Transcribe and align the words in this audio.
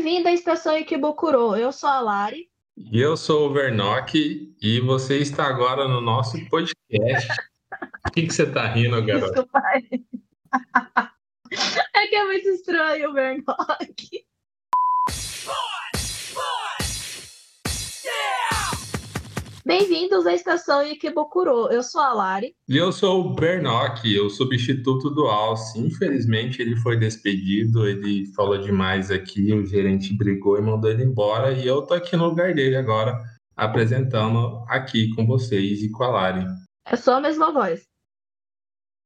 Bem-vindo 0.00 0.28
à 0.28 0.32
Estação 0.32 0.76
Ikebukuro. 0.76 1.56
Eu 1.56 1.72
sou 1.72 1.90
a 1.90 1.98
Lari. 1.98 2.48
E 2.76 3.00
eu 3.00 3.16
sou 3.16 3.50
o 3.50 3.52
Vernock 3.52 4.54
e 4.62 4.80
você 4.80 5.18
está 5.18 5.44
agora 5.48 5.88
no 5.88 6.00
nosso 6.00 6.38
podcast. 6.48 7.28
O 8.06 8.12
que, 8.12 8.22
que 8.22 8.32
você 8.32 8.44
está 8.44 8.64
rindo, 8.68 9.04
garoto? 9.04 9.32
Desculpa. 9.32 9.60
É 11.96 12.06
que 12.06 12.14
é 12.14 12.24
muito 12.26 12.48
estranho 12.48 13.10
o 13.10 13.12
Vernock. 13.12 14.17
Bem-vindos 19.68 20.26
à 20.26 20.32
Estação 20.32 20.82
Ikebukuro. 20.82 21.70
Eu 21.70 21.82
sou 21.82 22.00
a 22.00 22.14
Lari. 22.14 22.56
E 22.66 22.74
eu 22.74 22.90
sou 22.90 23.20
o 23.20 23.34
Bernock, 23.34 24.18
o 24.18 24.30
substituto 24.30 25.10
do 25.10 25.26
Alce. 25.26 25.78
Infelizmente, 25.78 26.62
ele 26.62 26.74
foi 26.76 26.98
despedido, 26.98 27.86
ele 27.86 28.24
falou 28.34 28.56
demais 28.56 29.10
aqui, 29.10 29.52
o 29.52 29.66
gerente 29.66 30.16
brigou 30.16 30.56
e 30.56 30.62
mandou 30.62 30.90
ele 30.90 31.04
embora. 31.04 31.52
E 31.52 31.66
eu 31.66 31.82
tô 31.82 31.92
aqui 31.92 32.16
no 32.16 32.28
lugar 32.28 32.54
dele 32.54 32.76
agora, 32.76 33.22
apresentando 33.54 34.64
aqui 34.68 35.14
com 35.14 35.26
vocês 35.26 35.82
e 35.82 35.90
com 35.90 36.02
a 36.02 36.08
Lari. 36.08 36.46
É 36.86 36.96
só 36.96 37.16
a 37.16 37.20
mesma 37.20 37.52
voz. 37.52 37.86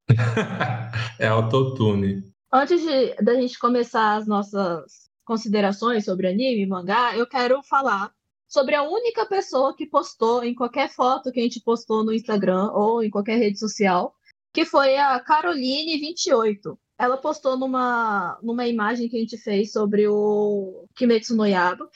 é 1.18 1.26
autotune. 1.26 2.22
Antes 2.52 2.80
de, 2.82 3.16
da 3.16 3.34
gente 3.34 3.58
começar 3.58 4.14
as 4.14 4.28
nossas 4.28 5.10
considerações 5.24 6.04
sobre 6.04 6.28
anime 6.28 6.62
e 6.62 6.66
mangá, 6.66 7.16
eu 7.16 7.26
quero 7.26 7.60
falar 7.64 8.12
sobre 8.52 8.74
a 8.74 8.82
única 8.82 9.24
pessoa 9.24 9.74
que 9.74 9.86
postou 9.86 10.44
em 10.44 10.54
qualquer 10.54 10.90
foto 10.90 11.32
que 11.32 11.40
a 11.40 11.42
gente 11.42 11.62
postou 11.62 12.04
no 12.04 12.12
Instagram 12.12 12.70
ou 12.72 13.02
em 13.02 13.08
qualquer 13.08 13.38
rede 13.38 13.58
social, 13.58 14.14
que 14.52 14.66
foi 14.66 14.94
a 14.98 15.24
Caroline28. 15.24 16.76
Ela 16.98 17.16
postou 17.16 17.58
numa, 17.58 18.38
numa 18.42 18.66
imagem 18.66 19.08
que 19.08 19.16
a 19.16 19.20
gente 19.20 19.38
fez 19.38 19.72
sobre 19.72 20.06
o 20.06 20.86
Kimetsu 20.94 21.34
no 21.34 21.46
Yaba, 21.46 21.88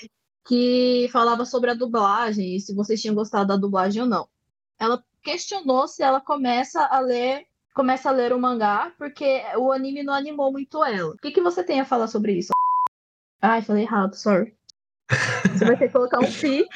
que 0.48 1.11
falava 1.13 1.45
sobre 1.45 1.71
a 1.71 1.75
dublagem 1.75 2.57
e 2.57 2.61
se 2.61 2.75
vocês 2.75 3.03
tinham 3.03 3.15
gostado 3.15 3.48
da 3.48 3.57
dublagem 3.57 4.01
ou 4.01 4.09
não. 4.09 4.27
Ela 4.79 5.05
questionou 5.23 5.87
se 5.87 6.03
ela 6.03 6.23
começa 6.23 6.83
a 6.87 7.01
ler 7.01 7.45
começa 7.75 8.09
a 8.09 8.13
ler 8.13 8.33
o 8.33 8.41
mangá 8.41 8.95
porque 8.97 9.43
o 9.59 9.70
anime 9.70 10.03
não 10.03 10.15
animou 10.15 10.51
muito 10.51 10.83
ela. 10.83 11.13
O 11.13 11.19
que, 11.19 11.31
que 11.31 11.43
você 11.43 11.63
tem 11.63 11.81
a 11.81 11.85
falar 11.85 12.07
sobre 12.07 12.33
isso? 12.33 12.53
Ai, 13.43 13.61
falei 13.61 13.83
errado, 13.83 14.15
sorry. 14.15 14.57
Você 15.53 15.65
vai 15.65 15.77
ter 15.77 15.87
que 15.87 15.93
colocar 15.93 16.19
um 16.21 16.33
pi. 16.33 16.67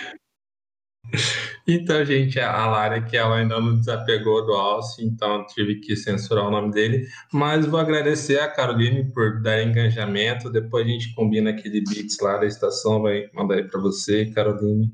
Então, 1.67 2.05
gente, 2.05 2.39
a 2.39 2.67
Lara 2.67 3.03
que 3.03 3.17
ela 3.17 3.37
ainda 3.37 3.61
não 3.61 3.79
desapegou 3.79 4.45
do 4.45 4.53
Alce, 4.53 5.05
então 5.05 5.45
tive 5.47 5.77
que 5.77 5.97
censurar 5.97 6.47
o 6.47 6.51
nome 6.51 6.73
dele. 6.73 7.07
Mas 7.33 7.67
vou 7.67 7.81
agradecer 7.81 8.39
a 8.41 8.49
Caroline 8.49 9.13
por 9.13 9.41
dar 9.43 9.63
engajamento. 9.63 10.51
Depois 10.51 10.87
a 10.87 10.91
gente 10.91 11.15
combina 11.15 11.51
aquele 11.51 11.83
beats 11.83 12.19
lá 12.21 12.39
da 12.39 12.47
estação, 12.47 13.03
vai 13.03 13.29
mandar 13.33 13.57
aí 13.57 13.65
para 13.65 13.81
você, 13.81 14.27
Caroline. 14.27 14.93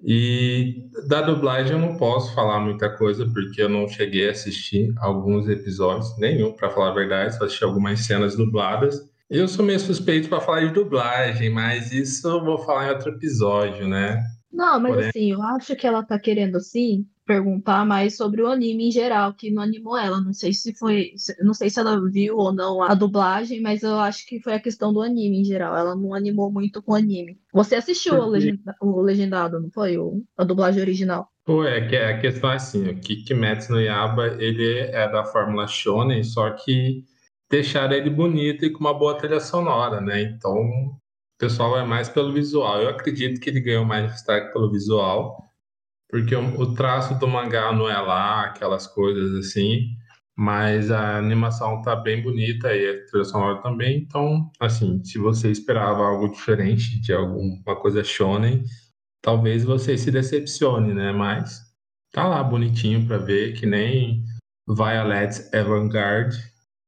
E 0.00 0.88
da 1.08 1.20
dublagem 1.20 1.72
eu 1.72 1.78
não 1.78 1.96
posso 1.96 2.32
falar 2.34 2.60
muita 2.60 2.88
coisa, 2.88 3.28
porque 3.32 3.60
eu 3.60 3.68
não 3.68 3.88
cheguei 3.88 4.28
a 4.28 4.32
assistir 4.32 4.92
alguns 4.98 5.48
episódios, 5.48 6.16
nenhum, 6.18 6.52
para 6.52 6.70
falar 6.70 6.90
a 6.90 6.94
verdade, 6.94 7.36
só 7.36 7.44
assisti 7.44 7.64
algumas 7.64 8.00
cenas 8.00 8.36
dubladas. 8.36 9.07
Eu 9.30 9.46
sou 9.46 9.64
meio 9.64 9.78
suspeito 9.78 10.28
para 10.28 10.40
falar 10.40 10.66
de 10.66 10.72
dublagem, 10.72 11.50
mas 11.50 11.92
isso 11.92 12.26
eu 12.26 12.42
vou 12.42 12.58
falar 12.58 12.86
em 12.86 12.94
outro 12.94 13.10
episódio, 13.10 13.86
né? 13.86 14.22
Não, 14.50 14.80
mas 14.80 14.94
Porém... 14.94 15.08
assim, 15.08 15.32
eu 15.32 15.42
acho 15.42 15.76
que 15.76 15.86
ela 15.86 16.02
tá 16.02 16.18
querendo 16.18 16.58
sim 16.60 17.06
perguntar 17.26 17.84
mais 17.84 18.16
sobre 18.16 18.42
o 18.42 18.46
anime 18.46 18.88
em 18.88 18.90
geral, 18.90 19.34
que 19.34 19.50
não 19.50 19.62
animou 19.62 19.98
ela. 19.98 20.18
Não 20.18 20.32
sei 20.32 20.54
se 20.54 20.74
foi, 20.74 21.12
não 21.42 21.52
sei 21.52 21.68
se 21.68 21.78
ela 21.78 22.00
viu 22.10 22.38
ou 22.38 22.54
não 22.54 22.82
a 22.82 22.94
dublagem, 22.94 23.60
mas 23.60 23.82
eu 23.82 23.98
acho 23.98 24.26
que 24.26 24.40
foi 24.40 24.54
a 24.54 24.60
questão 24.60 24.94
do 24.94 25.02
anime 25.02 25.42
em 25.42 25.44
geral. 25.44 25.76
Ela 25.76 25.94
não 25.94 26.14
animou 26.14 26.50
muito 26.50 26.82
com 26.82 26.92
o 26.92 26.94
anime. 26.94 27.38
Você 27.52 27.74
assistiu 27.74 28.14
o, 28.14 28.26
legenda, 28.26 28.74
o 28.80 29.02
legendado, 29.02 29.60
não 29.60 29.70
foi? 29.70 29.98
O, 29.98 30.24
a 30.38 30.42
dublagem 30.42 30.80
original? 30.80 31.28
Pô, 31.44 31.64
é 31.64 31.86
que 31.86 31.96
a 31.96 32.18
questão 32.18 32.50
é 32.50 32.56
assim, 32.56 32.88
o 32.88 32.98
Kimetsu 32.98 33.72
no 33.72 33.80
Yaba, 33.80 34.28
ele 34.38 34.78
é 34.78 35.06
da 35.10 35.24
fórmula 35.24 35.66
shonen, 35.66 36.24
só 36.24 36.50
que 36.50 37.04
deixar 37.50 37.90
ele 37.92 38.10
bonito 38.10 38.64
e 38.64 38.70
com 38.70 38.80
uma 38.80 38.94
boa 38.94 39.16
trilha 39.16 39.40
sonora, 39.40 40.00
né? 40.00 40.22
Então, 40.22 40.54
o 40.54 40.98
pessoal 41.38 41.78
é 41.78 41.84
mais 41.84 42.08
pelo 42.08 42.32
visual. 42.32 42.82
Eu 42.82 42.90
acredito 42.90 43.40
que 43.40 43.50
ele 43.50 43.60
ganhou 43.60 43.84
mais 43.84 44.12
destaque 44.12 44.52
pelo 44.52 44.70
visual, 44.70 45.48
porque 46.08 46.34
o, 46.34 46.74
traço 46.74 47.18
do 47.18 47.28
mangá 47.28 47.72
não 47.72 47.88
é 47.88 47.98
lá, 47.98 48.44
aquelas 48.46 48.86
coisas 48.86 49.34
assim, 49.38 49.88
mas 50.36 50.90
a 50.90 51.18
animação 51.18 51.82
tá 51.82 51.96
bem 51.96 52.22
bonita 52.22 52.74
e 52.74 52.88
a 52.88 53.06
trilha 53.06 53.24
sonora 53.24 53.62
também. 53.62 53.98
Então, 53.98 54.50
assim, 54.60 55.02
se 55.04 55.18
você 55.18 55.50
esperava 55.50 56.04
algo 56.04 56.30
diferente 56.30 57.00
de 57.00 57.12
alguma 57.12 57.76
coisa 57.76 58.04
shonen, 58.04 58.62
talvez 59.22 59.64
você 59.64 59.96
se 59.98 60.10
decepcione, 60.10 60.94
né? 60.94 61.12
Mas 61.12 61.60
tá 62.12 62.26
lá 62.28 62.42
bonitinho 62.42 63.06
para 63.06 63.18
ver, 63.18 63.54
que 63.54 63.66
nem 63.66 64.22
Violet 64.66 65.48
Evergarde, 65.52 66.36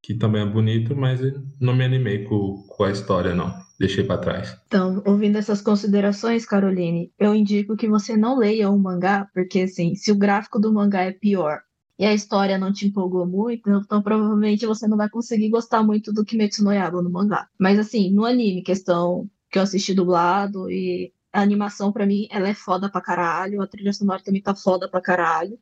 que 0.03 0.15
também 0.15 0.43
é 0.43 0.47
bonito, 0.47 0.97
mas 0.97 1.21
não 1.61 1.75
me 1.75 1.85
animei 1.85 2.25
com, 2.25 2.63
com 2.69 2.85
a 2.85 2.91
história, 2.91 3.35
não. 3.35 3.55
Deixei 3.79 4.05
para 4.05 4.21
trás. 4.21 4.57
Então, 4.67 5.03
ouvindo 5.07 5.39
essas 5.39 5.63
considerações, 5.63 6.45
Caroline, 6.45 7.13
eu 7.19 7.35
indico 7.35 7.77
que 7.77 7.89
você 7.89 8.17
não 8.17 8.37
leia 8.37 8.71
o 8.71 8.79
mangá, 8.79 9.29
porque 9.33 9.61
assim, 9.61 9.95
se 9.95 10.13
o 10.13 10.17
gráfico 10.17 10.59
do 10.59 10.73
mangá 10.73 11.03
é 11.03 11.13
pior 11.13 11.61
e 11.99 12.05
a 12.05 12.13
história 12.13 12.59
não 12.59 12.73
te 12.73 12.87
empolgou 12.87 13.27
muito, 13.27 13.71
então 13.71 14.03
provavelmente 14.03 14.67
você 14.67 14.87
não 14.87 14.97
vai 14.97 15.09
conseguir 15.09 15.49
gostar 15.49 15.83
muito 15.83 16.13
do 16.13 16.25
Kimetsu 16.25 16.63
no 16.63 16.73
Yaiba 16.73 17.03
no 17.03 17.11
mangá. 17.11 17.49
Mas 17.59 17.79
assim, 17.79 18.11
no 18.11 18.25
anime, 18.25 18.63
questão 18.63 19.31
que 19.51 19.59
eu 19.59 19.63
assisti 19.63 19.95
dublado 19.95 20.71
e 20.71 21.13
a 21.33 21.41
animação 21.41 21.93
para 21.93 22.07
mim, 22.07 22.27
ela 22.31 22.49
é 22.49 22.55
foda 22.55 22.91
pra 22.91 23.01
caralho, 23.01 23.63
a 23.63 23.67
trilha 23.67 23.93
sonora 23.93 24.23
também 24.23 24.43
tá 24.43 24.55
foda 24.55 24.91
pra 24.91 25.01
caralho. 25.01 25.59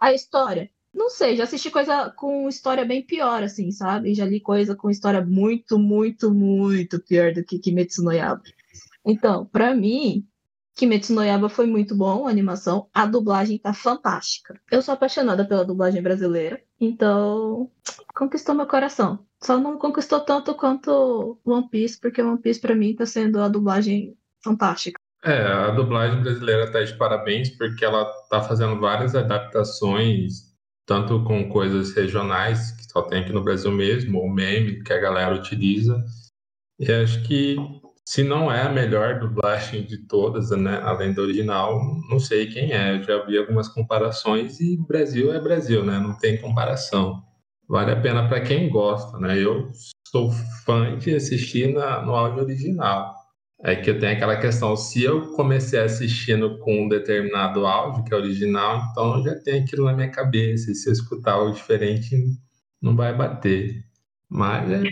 A 0.00 0.12
história 0.12 0.68
não 0.94 1.08
sei, 1.08 1.36
já 1.36 1.44
assisti 1.44 1.70
coisa 1.70 2.10
com 2.10 2.48
história 2.48 2.84
bem 2.84 3.02
pior, 3.02 3.42
assim, 3.42 3.70
sabe? 3.70 4.14
Já 4.14 4.26
li 4.26 4.40
coisa 4.40 4.76
com 4.76 4.90
história 4.90 5.24
muito, 5.24 5.78
muito, 5.78 6.32
muito 6.32 7.00
pior 7.00 7.32
do 7.32 7.42
que 7.42 7.58
Kimetsu 7.58 8.02
no 8.02 8.12
Yaba. 8.12 8.42
Então, 9.04 9.46
para 9.46 9.74
mim, 9.74 10.26
Kimetsu 10.76 11.14
no 11.14 11.24
Yaba 11.24 11.48
foi 11.48 11.66
muito 11.66 11.96
bom, 11.96 12.26
a 12.26 12.30
animação. 12.30 12.88
A 12.92 13.06
dublagem 13.06 13.58
tá 13.58 13.72
fantástica. 13.72 14.60
Eu 14.70 14.82
sou 14.82 14.92
apaixonada 14.94 15.46
pela 15.46 15.64
dublagem 15.64 16.02
brasileira, 16.02 16.60
então 16.78 17.70
conquistou 18.14 18.54
meu 18.54 18.66
coração. 18.66 19.26
Só 19.42 19.58
não 19.58 19.78
conquistou 19.78 20.20
tanto 20.20 20.54
quanto 20.54 21.38
One 21.44 21.68
Piece, 21.68 21.98
porque 21.98 22.22
One 22.22 22.40
Piece 22.40 22.60
para 22.60 22.74
mim 22.74 22.94
tá 22.94 23.06
sendo 23.06 23.40
a 23.40 23.48
dublagem 23.48 24.14
fantástica. 24.44 25.00
É, 25.24 25.42
a 25.42 25.70
dublagem 25.70 26.20
brasileira 26.20 26.70
tá 26.70 26.82
de 26.82 26.96
parabéns 26.96 27.48
porque 27.50 27.84
ela 27.84 28.04
tá 28.28 28.42
fazendo 28.42 28.78
várias 28.78 29.14
adaptações 29.14 30.51
tanto 30.92 31.24
com 31.24 31.48
coisas 31.48 31.94
regionais, 31.94 32.72
que 32.72 32.84
só 32.84 33.00
tem 33.00 33.22
aqui 33.22 33.32
no 33.32 33.42
Brasil 33.42 33.72
mesmo, 33.72 34.18
ou 34.18 34.28
meme 34.28 34.82
que 34.82 34.92
a 34.92 34.98
galera 34.98 35.34
utiliza. 35.34 36.04
E 36.78 36.92
acho 36.92 37.22
que 37.22 37.56
se 38.06 38.22
não 38.22 38.52
é 38.52 38.60
a 38.60 38.68
melhor 38.68 39.18
dublagem 39.18 39.86
de 39.86 40.06
todas, 40.06 40.50
né, 40.50 40.82
além 40.82 41.14
da 41.14 41.22
original, 41.22 41.80
não 42.10 42.18
sei 42.18 42.46
quem 42.46 42.72
é. 42.72 42.96
Eu 42.96 43.04
já 43.04 43.24
vi 43.24 43.38
algumas 43.38 43.68
comparações 43.68 44.60
e 44.60 44.76
Brasil 44.86 45.32
é 45.32 45.40
Brasil, 45.40 45.82
né? 45.82 45.98
Não 45.98 46.14
tem 46.18 46.38
comparação. 46.38 47.22
Vale 47.66 47.92
a 47.92 48.00
pena 48.00 48.28
para 48.28 48.42
quem 48.42 48.68
gosta, 48.68 49.18
né? 49.18 49.38
Eu 49.38 49.70
sou 50.08 50.30
fã 50.66 50.98
de 50.98 51.14
assistir 51.14 51.72
na, 51.72 52.02
no 52.02 52.14
áudio 52.14 52.42
original. 52.42 53.14
É 53.64 53.76
que 53.76 53.90
eu 53.90 53.98
tenho 53.98 54.12
aquela 54.12 54.36
questão, 54.36 54.76
se 54.76 55.04
eu 55.04 55.32
comecei 55.34 55.78
assistindo 55.78 56.58
com 56.58 56.84
um 56.84 56.88
determinado 56.88 57.64
áudio, 57.64 58.02
que 58.02 58.12
é 58.12 58.16
original, 58.16 58.88
então 58.90 59.18
eu 59.18 59.22
já 59.22 59.36
tenho 59.36 59.62
aquilo 59.62 59.84
na 59.84 59.92
minha 59.92 60.10
cabeça, 60.10 60.72
e 60.72 60.74
se 60.74 60.88
eu 60.88 60.92
escutar 60.92 61.34
algo 61.34 61.54
diferente, 61.54 62.16
não 62.80 62.96
vai 62.96 63.16
bater. 63.16 63.84
Mas 64.28 64.68
é... 64.68 64.82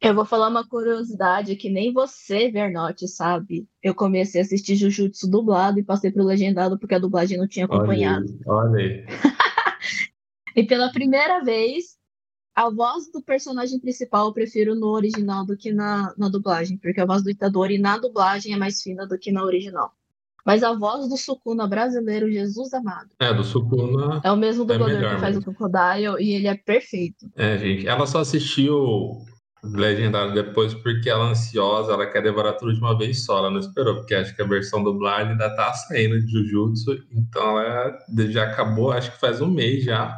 Eu 0.00 0.14
vou 0.14 0.24
falar 0.24 0.48
uma 0.48 0.66
curiosidade 0.66 1.56
que 1.56 1.68
nem 1.68 1.92
você, 1.92 2.50
Vernote, 2.50 3.08
sabe. 3.08 3.68
Eu 3.82 3.94
comecei 3.94 4.40
a 4.40 4.44
assistir 4.44 4.76
Jujutsu 4.76 5.28
dublado 5.28 5.78
e 5.78 5.84
passei 5.84 6.10
pro 6.10 6.24
legendado 6.24 6.78
porque 6.78 6.94
a 6.94 7.00
dublagem 7.00 7.36
não 7.36 7.48
tinha 7.48 7.66
acompanhado. 7.66 8.26
Olha 8.46 8.78
aí. 8.78 9.06
Olha 9.06 9.06
aí. 10.54 10.62
e 10.62 10.64
pela 10.64 10.92
primeira 10.92 11.42
vez, 11.42 11.97
a 12.58 12.68
voz 12.68 13.08
do 13.12 13.22
personagem 13.22 13.78
principal 13.78 14.26
eu 14.26 14.32
prefiro 14.32 14.74
no 14.74 14.88
original 14.88 15.46
do 15.46 15.56
que 15.56 15.70
na, 15.70 16.12
na 16.18 16.28
dublagem, 16.28 16.76
porque 16.76 17.00
a 17.00 17.06
voz 17.06 17.22
do 17.22 17.30
Itadori 17.30 17.78
na 17.78 17.96
dublagem 17.96 18.52
é 18.52 18.56
mais 18.56 18.82
fina 18.82 19.06
do 19.06 19.16
que 19.16 19.30
na 19.30 19.44
original. 19.44 19.92
Mas 20.44 20.64
a 20.64 20.72
voz 20.72 21.08
do 21.08 21.16
Sukuna 21.16 21.68
brasileiro, 21.68 22.28
Jesus 22.28 22.74
amado. 22.74 23.10
É, 23.20 23.32
do 23.32 23.44
Sukuna. 23.44 24.20
É 24.24 24.32
o 24.32 24.36
mesmo 24.36 24.64
é 24.64 24.66
dublador 24.66 25.04
é 25.04 25.14
que 25.14 25.20
faz 25.20 25.36
mesmo. 25.36 25.52
o 25.52 25.54
Crocodile 25.54 26.16
e 26.18 26.32
ele 26.32 26.48
é 26.48 26.56
perfeito. 26.56 27.30
É, 27.36 27.56
gente. 27.58 27.86
Ela 27.86 28.06
só 28.06 28.18
assistiu 28.18 29.22
Legendário 29.62 30.34
depois 30.34 30.74
porque 30.74 31.08
ela 31.08 31.28
é 31.28 31.30
ansiosa, 31.30 31.92
ela 31.92 32.06
quer 32.06 32.24
devorar 32.24 32.56
tudo 32.56 32.74
de 32.74 32.80
uma 32.80 32.98
vez 32.98 33.24
só. 33.24 33.38
Ela 33.38 33.50
não 33.52 33.60
esperou, 33.60 33.94
porque 33.96 34.16
acho 34.16 34.34
que 34.34 34.42
a 34.42 34.46
versão 34.46 34.82
dublada 34.82 35.30
ainda 35.30 35.54
tá 35.54 35.72
saindo 35.74 36.20
de 36.20 36.32
Jujutsu, 36.32 37.04
então 37.12 37.56
ela 37.60 37.96
já 38.30 38.50
acabou, 38.50 38.90
acho 38.90 39.12
que 39.12 39.20
faz 39.20 39.40
um 39.40 39.48
mês 39.48 39.84
já 39.84 40.12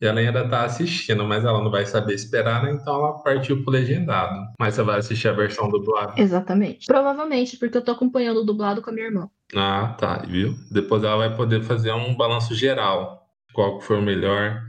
E 0.00 0.06
ela 0.06 0.20
ainda 0.20 0.48
tá 0.48 0.64
assistindo, 0.64 1.24
mas 1.24 1.44
ela 1.44 1.62
não 1.62 1.70
vai 1.70 1.84
saber 1.84 2.14
esperar, 2.14 2.62
né? 2.62 2.72
Então 2.72 2.94
ela 2.94 3.22
partiu 3.22 3.62
pro 3.62 3.72
legendado. 3.72 4.50
Mas 4.58 4.74
você 4.74 4.82
vai 4.82 4.98
assistir 4.98 5.28
a 5.28 5.32
versão 5.32 5.68
dublada. 5.68 6.14
Exatamente. 6.16 6.86
Provavelmente, 6.86 7.58
porque 7.58 7.76
eu 7.76 7.84
tô 7.84 7.92
acompanhando 7.92 8.40
o 8.40 8.44
dublado 8.44 8.80
com 8.80 8.90
a 8.90 8.92
minha 8.92 9.06
irmã. 9.06 9.28
Ah, 9.54 9.94
tá, 9.98 10.18
viu? 10.26 10.54
Depois 10.70 11.04
ela 11.04 11.16
vai 11.16 11.36
poder 11.36 11.62
fazer 11.62 11.92
um 11.92 12.16
balanço 12.16 12.54
geral. 12.54 13.26
Qual 13.52 13.78
que 13.78 13.84
foi 13.84 13.98
o 13.98 14.02
melhor, 14.02 14.62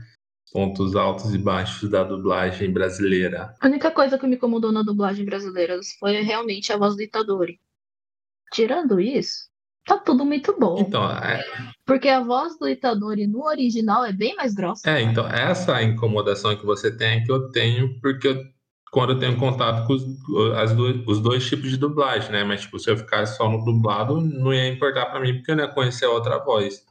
pontos 0.52 0.94
altos 0.94 1.34
e 1.34 1.38
baixos 1.38 1.88
da 1.88 2.04
dublagem 2.04 2.70
brasileira. 2.70 3.54
A 3.60 3.66
única 3.66 3.90
coisa 3.90 4.18
que 4.18 4.26
me 4.26 4.36
incomodou 4.36 4.70
na 4.70 4.82
dublagem 4.82 5.24
brasileira 5.24 5.80
foi 5.98 6.20
realmente 6.20 6.72
a 6.72 6.76
voz 6.76 6.94
do 6.94 7.02
Itadori. 7.02 7.58
Tirando 8.52 9.00
isso, 9.00 9.48
tá 9.86 9.98
tudo 9.98 10.24
muito 10.24 10.54
bom. 10.58 10.76
Então, 10.78 11.04
é, 11.10 11.44
Porque 11.84 12.08
a 12.08 12.20
voz 12.22 12.58
do 12.58 12.68
Itadori 12.68 13.26
no 13.26 13.44
original 13.44 14.04
é 14.04 14.12
bem 14.12 14.34
mais 14.36 14.54
grossa. 14.54 14.88
é, 14.90 15.02
então 15.02 15.26
essa 15.26 15.82
incomodação 15.82 16.56
que 16.56 16.64
você 16.64 16.94
tem 16.96 17.18
é 17.18 17.24
que 17.24 17.30
eu 17.32 17.50
tenho 17.50 17.98
porque 18.00 18.28
eu- 18.28 18.42
quando 18.92 19.14
eu 19.14 19.18
tenho 19.18 19.36
contato 19.38 19.86
com 19.86 19.94
os, 19.94 20.04
as 20.56 20.72
duas- 20.74 20.96
os 21.06 21.18
dois 21.20 21.46
tipos 21.48 21.70
de 21.70 21.76
dublagem, 21.78 22.30
né? 22.30 22.44
Mas 22.44 22.60
tipo, 22.60 22.78
se 22.78 22.90
eu 22.90 22.96
ficasse 22.96 23.36
só 23.38 23.48
no 23.48 23.64
dublado, 23.64 24.20
não 24.20 24.52
ia 24.52 24.68
importar 24.68 25.06
pra 25.06 25.18
mim 25.20 25.34
porque 25.36 25.50
eu 25.50 25.56
não 25.56 25.64
ia 25.64 25.70
conhecer 25.70 26.04
a 26.04 26.10
outra 26.10 26.38
voz. 26.38 26.82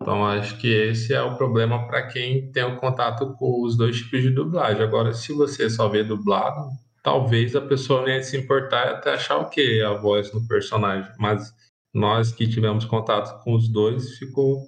Então, 0.00 0.24
acho 0.26 0.56
que 0.58 0.68
esse 0.68 1.12
é 1.12 1.20
o 1.22 1.36
problema 1.36 1.86
para 1.86 2.06
quem 2.06 2.50
tem 2.52 2.64
o 2.64 2.76
contato 2.76 3.34
com 3.34 3.62
os 3.62 3.76
dois 3.76 3.96
tipos 3.98 4.22
de 4.22 4.30
dublagem. 4.30 4.82
Agora, 4.82 5.12
se 5.12 5.32
você 5.32 5.68
só 5.68 5.88
vê 5.88 6.02
dublado, 6.04 6.70
talvez 7.02 7.54
a 7.54 7.60
pessoa 7.60 8.02
não 8.02 8.08
ia 8.08 8.22
se 8.22 8.36
importar 8.36 8.88
até 8.88 9.12
achar 9.14 9.36
o 9.38 9.50
quê? 9.50 9.82
A 9.86 9.92
voz 9.94 10.30
do 10.30 10.40
personagem. 10.46 11.10
Mas 11.18 11.52
nós 11.94 12.32
que 12.32 12.46
tivemos 12.48 12.84
contato 12.84 13.42
com 13.42 13.54
os 13.54 13.68
dois, 13.68 14.16
ficou 14.18 14.62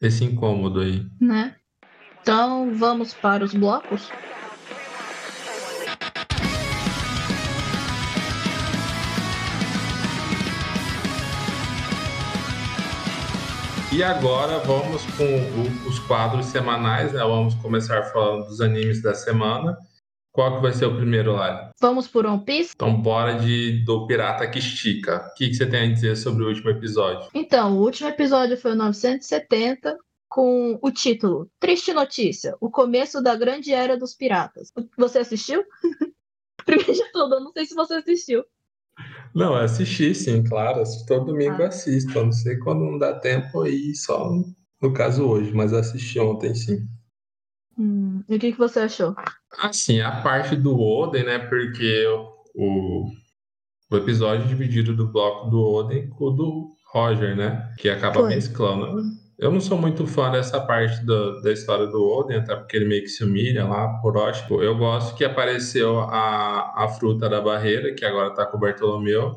esse 0.00 0.24
incômodo 0.24 0.80
aí. 0.80 1.06
né? 1.20 1.56
Então 2.20 2.74
vamos 2.74 3.14
para 3.14 3.44
os 3.44 3.52
blocos. 3.54 4.10
E 13.92 14.02
agora 14.02 14.58
vamos 14.60 15.02
com 15.16 15.88
os 15.88 15.98
quadros 16.00 16.46
semanais, 16.46 17.12
né? 17.12 17.20
Vamos 17.20 17.54
começar 17.56 18.02
falando 18.04 18.46
dos 18.46 18.60
animes 18.60 19.02
da 19.02 19.14
semana. 19.14 19.76
Qual 20.32 20.56
que 20.56 20.62
vai 20.62 20.72
ser 20.72 20.86
o 20.86 20.96
primeiro 20.96 21.32
lá? 21.32 21.70
Vamos 21.78 22.08
por 22.08 22.24
One 22.24 22.42
Piece? 22.42 22.72
Então, 22.74 23.00
bora 23.00 23.34
de 23.38 23.84
do 23.84 24.06
Pirata 24.06 24.48
que 24.48 24.58
Estica. 24.58 25.28
O 25.30 25.34
que, 25.34 25.48
que 25.48 25.54
você 25.54 25.66
tem 25.66 25.90
a 25.90 25.92
dizer 25.92 26.16
sobre 26.16 26.42
o 26.42 26.48
último 26.48 26.70
episódio? 26.70 27.28
Então, 27.34 27.76
o 27.76 27.82
último 27.82 28.08
episódio 28.08 28.56
foi 28.56 28.72
o 28.72 28.76
970, 28.76 29.98
com 30.28 30.78
o 30.80 30.90
título 30.90 31.50
Triste 31.60 31.92
Notícia: 31.92 32.56
O 32.62 32.70
começo 32.70 33.22
da 33.22 33.36
grande 33.36 33.74
era 33.74 33.94
dos 33.98 34.14
piratas. 34.14 34.72
Você 34.96 35.18
assistiu? 35.18 35.62
Primeiro 36.64 36.94
de 36.94 37.12
tudo, 37.12 37.34
eu 37.34 37.40
não 37.40 37.52
sei 37.52 37.66
se 37.66 37.74
você 37.74 37.94
assistiu. 37.94 38.42
Não, 39.34 39.54
eu 39.54 39.64
assisti 39.64 40.14
sim, 40.14 40.42
claro. 40.44 40.82
Todo 41.06 41.26
domingo 41.26 41.56
Ah. 41.56 41.62
eu 41.64 41.66
assisto. 41.66 42.16
Eu 42.16 42.24
não 42.26 42.32
sei 42.32 42.56
quando 42.58 42.80
não 42.84 42.98
dá 42.98 43.18
tempo 43.18 43.60
aí, 43.62 43.94
só 43.94 44.30
no 44.80 44.92
caso 44.94 45.26
hoje, 45.28 45.52
mas 45.52 45.74
assisti 45.74 46.18
ontem 46.18 46.54
sim. 46.54 46.86
Hum, 47.78 48.22
e 48.28 48.36
o 48.36 48.38
que, 48.38 48.52
que 48.52 48.58
você 48.58 48.80
achou? 48.80 49.14
Assim, 49.58 50.00
a 50.00 50.10
parte 50.22 50.56
do 50.56 50.78
Oden, 50.80 51.24
né? 51.24 51.38
Porque 51.38 52.04
o, 52.54 53.06
o 53.90 53.96
episódio 53.96 54.44
é 54.44 54.48
dividido 54.48 54.94
do 54.94 55.06
bloco 55.10 55.48
do 55.50 55.60
Oden 55.62 56.08
com 56.10 56.24
o 56.26 56.30
do 56.30 56.72
Roger, 56.92 57.36
né? 57.36 57.70
Que 57.78 57.88
acaba 57.88 58.20
Foi. 58.20 58.28
mesclando. 58.30 59.00
Eu 59.38 59.50
não 59.50 59.60
sou 59.60 59.76
muito 59.76 60.06
fã 60.06 60.30
dessa 60.30 60.60
parte 60.60 61.04
do- 61.04 61.40
da 61.42 61.50
história 61.52 61.86
do 61.86 62.00
Oden, 62.02 62.36
até 62.38 62.54
porque 62.54 62.76
ele 62.76 62.84
meio 62.86 63.02
que 63.02 63.08
se 63.08 63.24
humilha 63.24 63.66
lá 63.66 63.88
por 64.00 64.16
Orochi. 64.16 64.44
Eu 64.50 64.76
gosto 64.76 65.16
que 65.16 65.24
apareceu 65.24 65.98
a, 66.00 66.84
a 66.84 66.88
fruta 66.88 67.28
da 67.28 67.40
barreira, 67.40 67.92
que 67.94 68.04
agora 68.04 68.30
tá 68.34 68.46
com 68.46 68.56
o 68.56 68.60
Bartolomeu, 68.60 69.36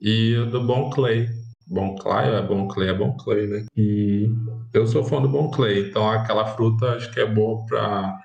e 0.00 0.34
o 0.36 0.46
do 0.50 0.60
Bon 0.62 0.90
Clay. 0.90 1.28
Bon 1.68 1.94
Clay, 1.94 2.34
é 2.34 2.42
Bon 2.42 2.66
Clay, 2.68 2.88
é 2.88 2.94
Bon 2.94 3.16
Clay, 3.16 3.46
né? 3.46 3.64
E 3.76 4.28
eu 4.72 4.86
sou 4.86 5.04
fã 5.04 5.20
do 5.22 5.28
Bon 5.28 5.50
Clay, 5.50 5.88
então 5.88 6.10
aquela 6.10 6.44
fruta 6.46 6.90
acho 6.90 7.10
que 7.12 7.20
é 7.20 7.26
boa 7.26 7.64
pra, 7.66 8.18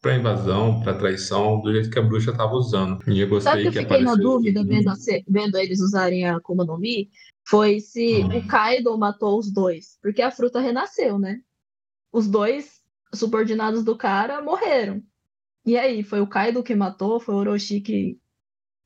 pra 0.00 0.16
invasão, 0.16 0.80
pra 0.80 0.94
traição, 0.94 1.60
do 1.60 1.72
jeito 1.72 1.90
que 1.90 1.98
a 1.98 2.02
bruxa 2.02 2.32
tava 2.32 2.54
usando. 2.54 3.02
E 3.06 3.20
eu 3.20 3.28
gostei 3.28 3.52
Sabe 3.52 3.62
que 3.62 3.68
eu 3.68 3.72
que 3.72 3.78
fiquei 3.80 4.02
na 4.02 4.14
dúvida 4.14 4.64
vendo, 4.64 4.90
vendo 5.28 5.58
eles 5.58 5.80
usarem 5.80 6.26
a 6.26 6.36
Akuma 6.36 6.64
no 6.64 6.78
Mi? 6.78 7.10
Foi 7.46 7.80
se 7.80 8.22
Hum. 8.24 8.38
o 8.38 8.46
Kaido 8.46 8.96
matou 8.96 9.38
os 9.38 9.52
dois. 9.52 9.98
Porque 10.00 10.22
a 10.22 10.30
fruta 10.30 10.60
renasceu, 10.60 11.18
né? 11.18 11.40
Os 12.12 12.26
dois 12.26 12.80
subordinados 13.14 13.84
do 13.84 13.96
cara 13.96 14.40
morreram. 14.40 15.02
E 15.66 15.76
aí, 15.76 16.02
foi 16.02 16.20
o 16.20 16.26
Kaido 16.26 16.62
que 16.62 16.74
matou? 16.74 17.20
Foi 17.20 17.34
o 17.34 17.38
Orochi 17.38 17.80
que 17.80 18.18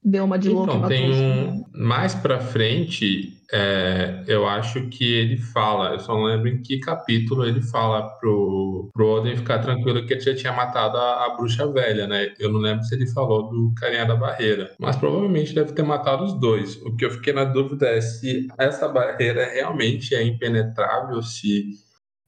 deu 0.04 0.24
uma 0.24 0.38
de 0.38 0.50
louco 0.50 0.74
Então, 0.74 0.88
tem 0.88 1.10
um. 1.10 1.64
Mais 1.72 2.14
pra 2.14 2.38
frente, 2.38 3.32
é, 3.52 4.22
eu 4.26 4.46
acho 4.46 4.88
que 4.88 5.04
ele 5.04 5.36
fala, 5.36 5.94
eu 5.94 6.00
só 6.00 6.12
não 6.14 6.24
lembro 6.24 6.48
em 6.48 6.60
que 6.60 6.78
capítulo 6.78 7.46
ele 7.46 7.62
fala 7.62 8.02
pro, 8.18 8.90
pro 8.92 9.06
Oden 9.06 9.36
ficar 9.36 9.60
tranquilo 9.60 10.04
que 10.06 10.12
ele 10.12 10.20
já 10.20 10.34
tinha 10.34 10.52
matado 10.52 10.96
a, 10.96 11.26
a 11.26 11.36
bruxa 11.36 11.66
velha, 11.66 12.06
né? 12.06 12.32
Eu 12.38 12.52
não 12.52 12.60
lembro 12.60 12.84
se 12.84 12.94
ele 12.94 13.06
falou 13.06 13.48
do 13.48 13.72
carinha 13.74 14.04
da 14.04 14.14
barreira, 14.14 14.72
mas 14.78 14.96
provavelmente 14.96 15.54
deve 15.54 15.72
ter 15.72 15.82
matado 15.82 16.24
os 16.24 16.34
dois. 16.34 16.76
O 16.82 16.94
que 16.94 17.04
eu 17.04 17.10
fiquei 17.10 17.32
na 17.32 17.44
dúvida 17.44 17.88
é 17.88 18.00
se 18.00 18.48
essa 18.58 18.88
barreira 18.88 19.46
realmente 19.46 20.14
é 20.14 20.22
impenetrável, 20.22 21.22
se 21.22 21.82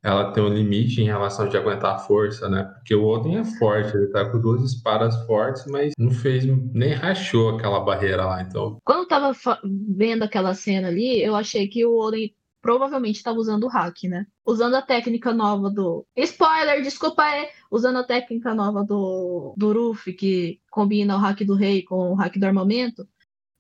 ela 0.07 0.31
tem 0.31 0.41
um 0.41 0.55
limite 0.55 1.01
em 1.01 1.07
relação 1.07 1.49
de 1.49 1.57
aguentar 1.57 1.97
a 1.97 1.99
força, 1.99 2.49
né? 2.49 2.63
Porque 2.63 2.95
o 2.95 3.05
Oden 3.05 3.39
é 3.39 3.45
forte, 3.45 3.97
ele 3.97 4.07
tá 4.07 4.25
com 4.31 4.41
duas 4.41 4.63
espadas 4.63 5.17
fortes, 5.27 5.67
mas 5.67 5.95
não 5.99 6.13
fez, 6.13 6.45
nem 6.73 6.93
rachou 6.93 7.57
aquela 7.57 7.81
barreira 7.81 8.25
lá. 8.25 8.41
Então, 8.41 8.79
Quando 8.85 9.01
eu 9.01 9.09
tava 9.09 9.33
vendo 9.65 10.23
aquela 10.23 10.55
cena 10.55 10.87
ali, 10.87 11.21
eu 11.21 11.35
achei 11.35 11.67
que 11.67 11.85
o 11.85 11.99
Oden 11.99 12.33
provavelmente 12.63 13.17
estava 13.17 13.37
usando 13.37 13.65
o 13.65 13.69
hack, 13.69 14.05
né? 14.05 14.29
Usando 14.47 14.77
a 14.77 14.83
técnica 14.83 15.35
nova 15.35 15.69
do. 15.69 16.07
Spoiler, 16.17 16.81
desculpa 16.83 17.25
aí! 17.25 17.49
Usando 17.69 17.99
a 17.99 18.05
técnica 18.05 18.55
nova 18.55 18.85
do, 18.85 19.55
do 19.57 19.93
que 20.17 20.61
combina 20.71 21.17
o 21.17 21.19
hack 21.19 21.41
do 21.41 21.57
rei 21.57 21.83
com 21.83 22.13
o 22.13 22.15
hack 22.15 22.39
do 22.39 22.47
armamento. 22.47 23.09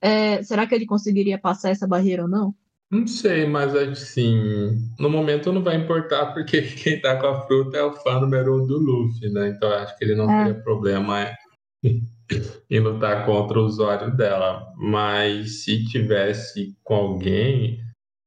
É, 0.00 0.44
será 0.44 0.64
que 0.64 0.76
ele 0.76 0.86
conseguiria 0.86 1.38
passar 1.38 1.70
essa 1.70 1.88
barreira 1.88 2.22
ou 2.22 2.28
não? 2.28 2.54
Não 2.90 3.06
sei, 3.06 3.46
mas 3.46 3.74
assim, 3.74 4.78
no 4.98 5.10
momento 5.10 5.52
não 5.52 5.62
vai 5.62 5.76
importar, 5.76 6.32
porque 6.32 6.62
quem 6.82 7.00
tá 7.00 7.16
com 7.20 7.26
a 7.26 7.46
fruta 7.46 7.76
é 7.76 7.82
o 7.82 7.94
fã 7.94 8.20
número 8.20 8.62
um 8.62 8.66
do 8.66 8.78
Luffy, 8.78 9.30
né? 9.30 9.48
Então 9.48 9.68
eu 9.68 9.76
acho 9.78 9.96
que 9.98 10.04
ele 10.04 10.14
não 10.14 10.30
É. 10.30 10.44
teria 10.44 10.62
problema 10.62 11.36
em 12.70 12.80
lutar 12.80 13.24
contra 13.26 13.58
o 13.58 13.64
usuário 13.64 14.16
dela. 14.16 14.72
Mas 14.76 15.64
se 15.64 15.84
tivesse 15.86 16.76
com 16.84 16.94
alguém, 16.94 17.80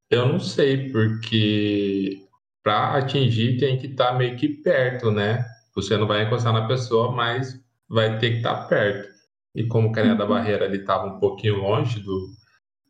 eu 0.09 0.27
não 0.27 0.39
sei, 0.39 0.91
porque 0.91 2.19
para 2.63 2.97
atingir 2.97 3.57
tem 3.59 3.77
que 3.77 3.87
estar 3.87 4.17
meio 4.17 4.35
que 4.37 4.49
perto, 4.49 5.11
né? 5.11 5.45
Você 5.75 5.97
não 5.97 6.07
vai 6.07 6.25
encostar 6.25 6.53
na 6.53 6.67
pessoa, 6.67 7.11
mas 7.11 7.59
vai 7.87 8.19
ter 8.19 8.31
que 8.31 8.37
estar 8.37 8.67
perto. 8.67 9.09
E 9.55 9.63
como 9.65 9.89
o 9.89 9.91
carinha 9.91 10.15
da 10.15 10.25
Uhum. 10.25 10.29
barreira 10.31 10.65
ele 10.65 10.77
estava 10.77 11.05
um 11.07 11.19
pouquinho 11.19 11.57
longe 11.57 11.99
do, 12.01 12.27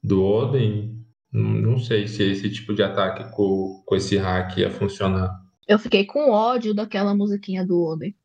do 0.03 0.23
Oden, 0.23 0.98
não 1.31 1.77
sei 1.77 2.07
se 2.07 2.24
esse 2.24 2.50
tipo 2.50 2.74
de 2.74 2.81
ataque 2.81 3.31
com, 3.36 3.83
com 3.86 3.95
esse 3.95 4.17
hack 4.17 4.57
ia 4.57 4.71
funcionar. 4.71 5.29
Eu 5.67 5.77
fiquei 5.77 6.05
com 6.05 6.31
ódio 6.31 6.74
daquela 6.74 7.13
musiquinha 7.13 7.65
do 7.65 7.79
Oden. 7.79 8.15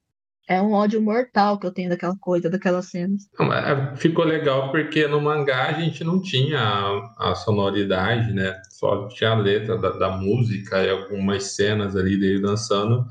É 0.47 0.61
um 0.61 0.73
ódio 0.73 1.01
mortal 1.01 1.59
que 1.59 1.67
eu 1.67 1.71
tenho 1.71 1.89
daquela 1.89 2.17
coisa, 2.19 2.51
daquelas 2.51 2.87
cenas. 2.87 3.23
Não, 3.39 3.51
é, 3.53 3.97
Ficou 3.97 4.25
legal 4.25 4.71
porque 4.71 5.07
no 5.07 5.21
mangá 5.21 5.69
a 5.69 5.73
gente 5.73 6.05
não 6.05 6.21
tinha 6.21 6.61
a, 6.61 7.31
a 7.31 7.35
sonoridade, 7.35 8.33
né? 8.33 8.55
Só 8.71 9.09
tinha 9.09 9.31
a 9.31 9.39
letra 9.39 9.79
da, 9.79 9.91
da 9.91 10.11
música 10.11 10.83
e 10.83 10.91
algumas 10.91 11.45
cenas 11.55 11.97
ali 11.97 12.19
dele 12.19 12.43
dançando. 12.43 13.07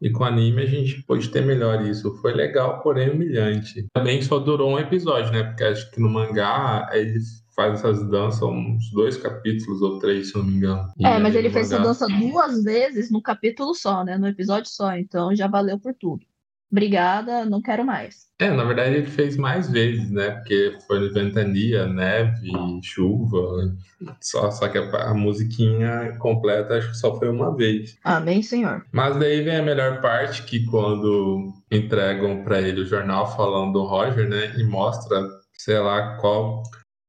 E 0.00 0.10
com 0.10 0.24
anime 0.24 0.62
a 0.62 0.66
gente 0.66 1.02
pôde 1.02 1.28
ter 1.28 1.44
melhor 1.44 1.84
isso. 1.84 2.14
Foi 2.20 2.32
legal, 2.32 2.80
porém 2.82 3.10
humilhante. 3.10 3.86
Também 3.92 4.22
só 4.22 4.38
durou 4.38 4.70
um 4.70 4.78
episódio, 4.78 5.32
né? 5.32 5.42
Porque 5.42 5.64
acho 5.64 5.90
que 5.90 6.00
no 6.00 6.08
mangá 6.08 6.88
ele 6.92 7.18
faz 7.56 7.80
essas 7.80 8.06
danças 8.08 8.42
uns 8.42 8.90
dois 8.92 9.16
capítulos 9.16 9.80
ou 9.80 9.98
três, 9.98 10.28
se 10.28 10.36
não 10.36 10.44
me 10.44 10.56
engano. 10.56 10.92
E 10.98 11.06
É, 11.06 11.18
mas 11.18 11.34
ele 11.34 11.50
fez 11.50 11.72
essa 11.72 11.82
dança 11.82 12.06
duas 12.06 12.62
vezes 12.62 13.10
no 13.10 13.22
capítulo 13.22 13.74
só, 13.74 14.04
né? 14.04 14.18
No 14.18 14.28
episódio 14.28 14.70
só. 14.70 14.94
Então 14.94 15.34
já 15.34 15.48
valeu 15.48 15.80
por 15.80 15.94
tudo. 15.94 16.24
Obrigada, 16.70 17.44
não 17.44 17.62
quero 17.62 17.84
mais. 17.84 18.26
É, 18.38 18.50
na 18.50 18.64
verdade 18.64 18.96
ele 18.96 19.06
fez 19.06 19.36
mais 19.36 19.70
vezes, 19.70 20.10
né? 20.10 20.32
Porque 20.32 20.76
foi 20.86 21.08
ventania, 21.10 21.86
neve, 21.86 22.50
chuva. 22.82 23.74
Só, 24.20 24.50
só 24.50 24.68
que 24.68 24.76
a, 24.76 25.10
a 25.10 25.14
musiquinha 25.14 26.16
completa 26.18 26.76
acho 26.76 26.90
que 26.90 26.96
só 26.98 27.18
foi 27.18 27.30
uma 27.30 27.56
vez. 27.56 27.96
Amém, 28.04 28.42
senhor. 28.42 28.84
Mas 28.92 29.16
daí 29.16 29.42
vem 29.42 29.56
a 29.56 29.62
melhor 29.62 30.02
parte, 30.02 30.42
que 30.42 30.66
quando 30.66 31.52
entregam 31.70 32.42
pra 32.44 32.60
ele 32.60 32.82
o 32.82 32.86
jornal 32.86 33.34
falando 33.34 33.72
do 33.72 33.84
Roger, 33.84 34.28
né? 34.28 34.52
E 34.58 34.64
mostra, 34.64 35.26
sei 35.54 35.78
lá, 35.78 36.18
qual 36.18 36.62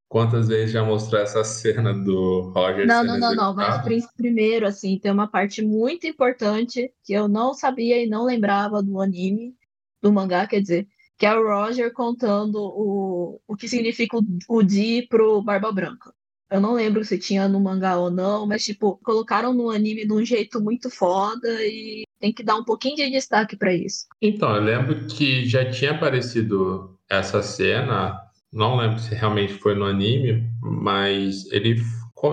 quantas 0.08 0.48
vezes 0.48 0.72
já 0.72 0.84
mostrou 0.84 1.22
essa 1.22 1.44
cena 1.44 1.94
do 1.94 2.52
Roger 2.56 2.88
Não, 2.88 3.04
não, 3.04 3.20
não, 3.20 3.36
não. 3.36 3.54
Mas 3.54 3.82
primeiro, 4.16 4.66
assim, 4.66 4.98
tem 5.00 5.12
uma 5.12 5.28
parte 5.28 5.62
muito 5.62 6.08
importante 6.08 6.92
que 7.04 7.14
eu 7.14 7.28
não 7.28 7.54
sabia 7.54 8.02
e 8.04 8.08
não 8.08 8.26
lembrava 8.26 8.82
do 8.82 9.02
anime, 9.02 9.56
do 10.02 10.12
mangá, 10.12 10.48
quer 10.48 10.62
dizer, 10.62 10.88
que 11.18 11.26
é 11.26 11.36
o 11.36 11.44
Roger 11.44 11.92
contando 11.92 12.58
o, 12.58 13.42
o 13.48 13.56
que 13.56 13.68
significa 13.68 14.18
o, 14.18 14.24
o 14.48 14.64
Di 14.64 15.08
pro 15.08 15.42
Barba 15.42 15.72
Branca. 15.72 16.14
Eu 16.50 16.62
não 16.62 16.74
lembro 16.74 17.04
se 17.04 17.18
tinha 17.18 17.48
no 17.48 17.60
mangá 17.60 17.98
ou 17.98 18.10
não, 18.10 18.48
mas, 18.48 18.64
tipo, 18.64 18.98
colocaram 19.04 19.54
no 19.54 19.70
anime 19.70 20.08
de 20.08 20.14
um 20.14 20.24
jeito 20.24 20.62
muito 20.62 20.90
foda 20.90 21.50
e 21.62 22.04
tem 22.20 22.32
que 22.32 22.42
dar 22.42 22.56
um 22.56 22.64
pouquinho 22.64 22.96
de 22.96 23.10
destaque 23.10 23.58
pra 23.58 23.74
isso. 23.74 24.06
Então, 24.22 24.56
eu 24.56 24.62
lembro 24.62 25.08
que 25.08 25.46
já 25.46 25.70
tinha 25.70 25.92
aparecido 25.92 26.98
essa 27.10 27.44
cena, 27.44 28.18
não 28.52 28.78
lembro 28.78 29.00
se 29.00 29.14
realmente 29.14 29.54
foi 29.54 29.76
no 29.76 29.86
anime, 29.86 30.50
mas 30.62 31.50
ele 31.52 31.76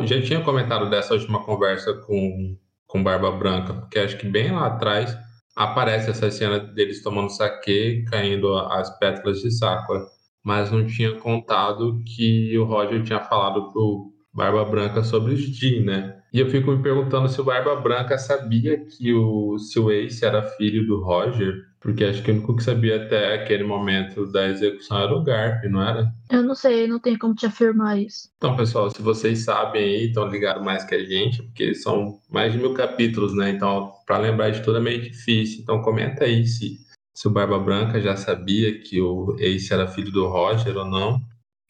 já 0.04 0.21
tinha 0.23 0.40
comentado 0.40 0.88
dessa 0.88 1.14
última 1.14 1.42
conversa 1.44 1.92
com, 1.94 2.56
com 2.87 3.02
Barba 3.02 3.30
Branca, 3.33 3.75
porque 3.75 3.99
acho 3.99 4.16
que 4.16 4.26
bem 4.26 4.52
lá 4.52 4.66
atrás 4.66 5.16
aparece 5.54 6.11
essa 6.11 6.30
cena 6.30 6.59
deles 6.59 7.02
tomando 7.02 7.30
saquê, 7.30 8.04
caindo 8.11 8.56
as 8.56 8.99
pétalas 8.99 9.40
de 9.40 9.50
Sakura, 9.50 10.04
mas 10.42 10.71
não 10.71 10.87
tinha 10.87 11.14
contado 11.14 12.02
que 12.04 12.56
o 12.59 12.64
Roger 12.64 13.02
tinha 13.02 13.21
falado 13.21 13.73
pro 13.73 14.12
Barba 14.33 14.64
Branca 14.64 15.02
sobre 15.04 15.35
os 15.35 15.40
Jin, 15.40 15.85
né? 15.85 16.16
E 16.33 16.40
eu 16.40 16.50
fico 16.50 16.73
me 16.73 16.83
perguntando 16.83 17.28
se 17.28 17.40
o 17.40 17.44
Barba 17.44 17.76
Branca 17.76 18.18
sabia 18.18 18.85
que 18.85 19.14
o, 19.14 19.56
se 19.59 19.78
o 19.78 19.90
Ace 19.90 20.25
era 20.25 20.42
filho 20.42 20.85
do 20.85 21.00
Roger, 21.00 21.54
porque 21.84 22.02
acho 22.02 22.22
que 22.22 22.30
o 22.30 22.34
único 22.34 22.56
que 22.56 22.62
sabia 22.62 22.96
até 22.96 23.34
aquele 23.34 23.62
momento 23.62 24.24
da 24.32 24.48
execução 24.48 24.98
era 24.98 25.14
o 25.14 25.22
Garp, 25.22 25.64
não 25.64 25.86
era? 25.86 26.10
Eu 26.30 26.42
não 26.42 26.54
sei, 26.54 26.86
não 26.86 26.98
tem 26.98 27.18
como 27.18 27.34
te 27.34 27.44
afirmar 27.44 28.00
isso. 28.00 28.30
Então, 28.38 28.56
pessoal, 28.56 28.90
se 28.90 29.02
vocês 29.02 29.44
sabem 29.44 29.82
aí, 29.82 30.06
estão 30.06 30.26
ligados 30.26 30.64
mais 30.64 30.82
que 30.82 30.94
a 30.94 31.04
gente, 31.04 31.42
porque 31.42 31.74
são 31.74 32.18
mais 32.30 32.54
de 32.54 32.58
mil 32.58 32.72
capítulos, 32.72 33.36
né? 33.36 33.50
Então, 33.50 33.92
para 34.06 34.16
lembrar 34.16 34.48
de 34.48 34.62
tudo 34.62 34.78
é 34.78 34.80
meio 34.80 35.02
difícil. 35.02 35.60
Então, 35.60 35.82
comenta 35.82 36.24
aí 36.24 36.46
se, 36.46 36.78
se 37.14 37.28
o 37.28 37.30
Barba 37.30 37.58
Branca 37.58 38.00
já 38.00 38.16
sabia 38.16 38.80
que 38.80 38.98
o 39.02 39.36
Ace 39.38 39.70
era 39.70 39.86
filho 39.86 40.10
do 40.10 40.26
Roger 40.26 40.74
ou 40.78 40.86
não. 40.86 41.20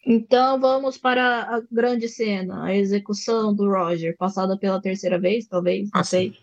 Então 0.06 0.61
vamos 0.61 0.99
para 0.99 1.42
a 1.42 1.62
grande 1.73 2.09
cena, 2.09 2.64
a 2.64 2.76
execução 2.76 3.54
do 3.54 3.66
Roger, 3.68 4.14
passada 4.18 4.56
pela 4.56 4.80
terceira 4.80 5.18
vez, 5.18 5.47
talvez, 5.47 5.90
não 5.90 6.00
Ah, 6.00 6.04
sei, 6.04 6.35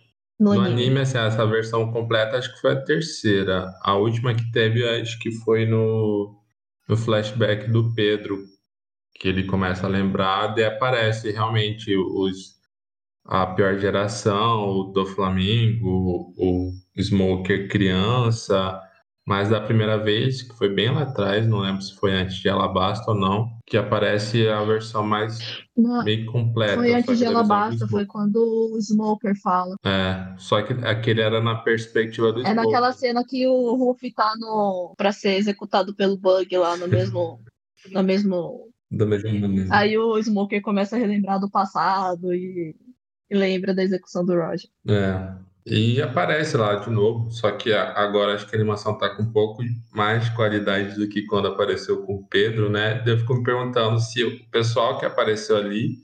no, 0.41 0.55
No 0.55 0.62
anime. 0.62 0.81
anime, 0.81 1.00
assim, 1.01 1.19
essa 1.19 1.45
versão 1.45 1.91
completa 1.91 2.38
acho 2.38 2.51
que 2.53 2.62
foi 2.62 2.71
a 2.71 2.83
terceira. 2.83 3.71
A 3.83 3.95
última 3.95 4.33
que 4.33 4.51
teve, 4.51 4.83
acho 5.00 5.19
que 5.19 5.31
foi 5.31 5.67
no, 5.67 6.36
no 6.89 6.98
flashback 6.98 7.69
do 7.69 7.93
Pedro, 7.93 8.39
que 9.13 9.27
ele 9.27 9.43
começa 9.43 9.86
a 9.86 9.89
lembrar, 9.89 10.57
e 10.57 10.63
aparece 10.63 11.29
realmente 11.31 11.95
os, 11.95 12.55
a 13.24 13.45
pior 13.45 13.77
geração, 13.77 14.67
o 14.67 14.83
do 14.86 15.05
Flamengo, 15.05 16.33
o 16.36 16.71
Smoker 16.98 17.67
criança, 17.69 18.81
mas 19.25 19.50
da 19.50 19.62
primeira 19.62 19.98
vez, 19.98 20.41
que 20.41 20.57
foi 20.57 20.69
bem 20.74 20.89
lá 20.91 21.03
atrás, 21.03 21.45
não 21.48 21.60
lembro 21.60 21.83
se 21.83 21.95
foi 21.95 22.13
antes 22.13 22.38
de 22.38 22.50
Alabasta 22.50 23.12
ou 23.12 23.17
não, 23.17 23.48
que 23.67 23.77
aparece 23.77 24.48
a 24.48 24.63
versão 24.63 25.03
mais 25.03 25.60
Não, 25.75 26.03
meio 26.03 26.25
completa. 26.31 26.75
foi 26.75 26.93
antes 26.93 27.17
de 27.17 27.25
Alabasta, 27.25 27.87
foi 27.87 28.05
quando 28.05 28.35
o 28.73 28.77
Smoker 28.81 29.33
fala. 29.41 29.75
É, 29.85 30.35
só 30.37 30.61
que 30.61 30.73
aquele 30.85 31.21
era 31.21 31.41
na 31.41 31.55
perspectiva 31.55 32.31
do 32.33 32.41
É 32.41 32.43
Smoker. 32.43 32.55
naquela 32.63 32.91
cena 32.91 33.23
que 33.25 33.47
o 33.47 33.75
Ruffy 33.75 34.13
tá 34.13 34.33
no 34.37 34.93
para 34.97 35.11
ser 35.11 35.35
executado 35.35 35.95
pelo 35.95 36.17
Bug 36.17 36.55
lá 36.57 36.75
no 36.75 36.87
mesmo 36.87 37.39
no 37.91 38.03
mesmo 38.03 38.69
Da 38.91 39.05
mesma 39.05 39.31
maneira. 39.31 39.69
aí 39.71 39.97
o 39.97 40.21
Smoker 40.21 40.61
começa 40.61 40.95
a 40.95 40.99
relembrar 40.99 41.39
do 41.39 41.49
passado 41.49 42.33
e, 42.33 42.75
e 43.29 43.35
lembra 43.35 43.73
da 43.73 43.81
execução 43.83 44.25
do 44.25 44.33
Roger. 44.35 44.69
É. 44.87 45.33
E 45.73 46.01
aparece 46.01 46.57
lá 46.57 46.75
de 46.75 46.89
novo, 46.89 47.31
só 47.31 47.49
que 47.51 47.71
agora 47.71 48.33
acho 48.35 48.45
que 48.45 48.53
a 48.55 48.59
animação 48.59 48.97
tá 48.97 49.15
com 49.15 49.23
um 49.23 49.31
pouco 49.31 49.63
mais 49.93 50.25
de 50.25 50.35
qualidade 50.35 50.95
do 50.99 51.07
que 51.07 51.25
quando 51.25 51.47
apareceu 51.47 52.03
com 52.05 52.15
o 52.15 52.27
Pedro, 52.27 52.69
né? 52.69 53.01
Eu 53.07 53.17
fico 53.17 53.33
me 53.35 53.43
perguntando 53.43 53.97
se 53.97 54.21
o 54.21 54.49
pessoal 54.51 54.99
que 54.99 55.05
apareceu 55.05 55.55
ali, 55.55 55.95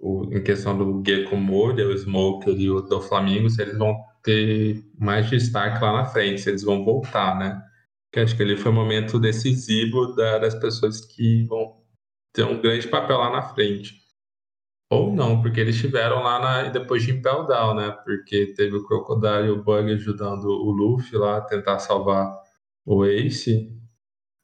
o- 0.00 0.24
em 0.32 0.42
questão 0.44 0.78
do 0.78 1.02
Gecko 1.06 1.36
Moria, 1.36 1.88
o 1.88 1.96
Smoker 1.98 2.54
e 2.60 2.70
o 2.70 2.80
do 2.82 3.00
Flamengo, 3.02 3.50
se 3.50 3.62
eles 3.62 3.78
vão 3.78 3.96
ter 4.22 4.84
mais 4.98 5.28
destaque 5.30 5.82
lá 5.82 5.92
na 5.92 6.04
frente, 6.06 6.40
se 6.42 6.50
eles 6.50 6.62
vão 6.62 6.84
voltar, 6.84 7.38
né? 7.38 7.60
Porque 8.10 8.20
acho 8.20 8.36
que 8.36 8.42
ali 8.44 8.56
foi 8.56 8.72
um 8.72 8.74
momento 8.76 9.18
decisivo 9.20 10.14
da- 10.14 10.38
das 10.38 10.54
pessoas 10.56 11.00
que 11.00 11.44
vão 11.46 11.76
ter 12.34 12.44
um 12.44 12.60
grande 12.62 12.88
papel 12.88 13.18
lá 13.18 13.30
na 13.30 13.42
frente. 13.42 13.99
Ou 14.90 15.14
não, 15.14 15.40
porque 15.40 15.60
eles 15.60 15.76
estiveram 15.76 16.20
lá 16.20 16.40
na, 16.40 16.68
depois 16.68 17.04
de 17.04 17.12
Impel 17.12 17.46
Down, 17.46 17.74
né? 17.76 17.90
Porque 18.04 18.52
teve 18.56 18.76
o 18.76 18.84
Crocodile 18.84 19.46
e 19.46 19.50
o 19.50 19.62
Bug 19.62 19.92
ajudando 19.92 20.46
o 20.46 20.70
Luffy 20.72 21.16
lá 21.16 21.36
a 21.36 21.42
tentar 21.42 21.78
salvar 21.78 22.36
o 22.84 23.04
Ace. 23.04 23.72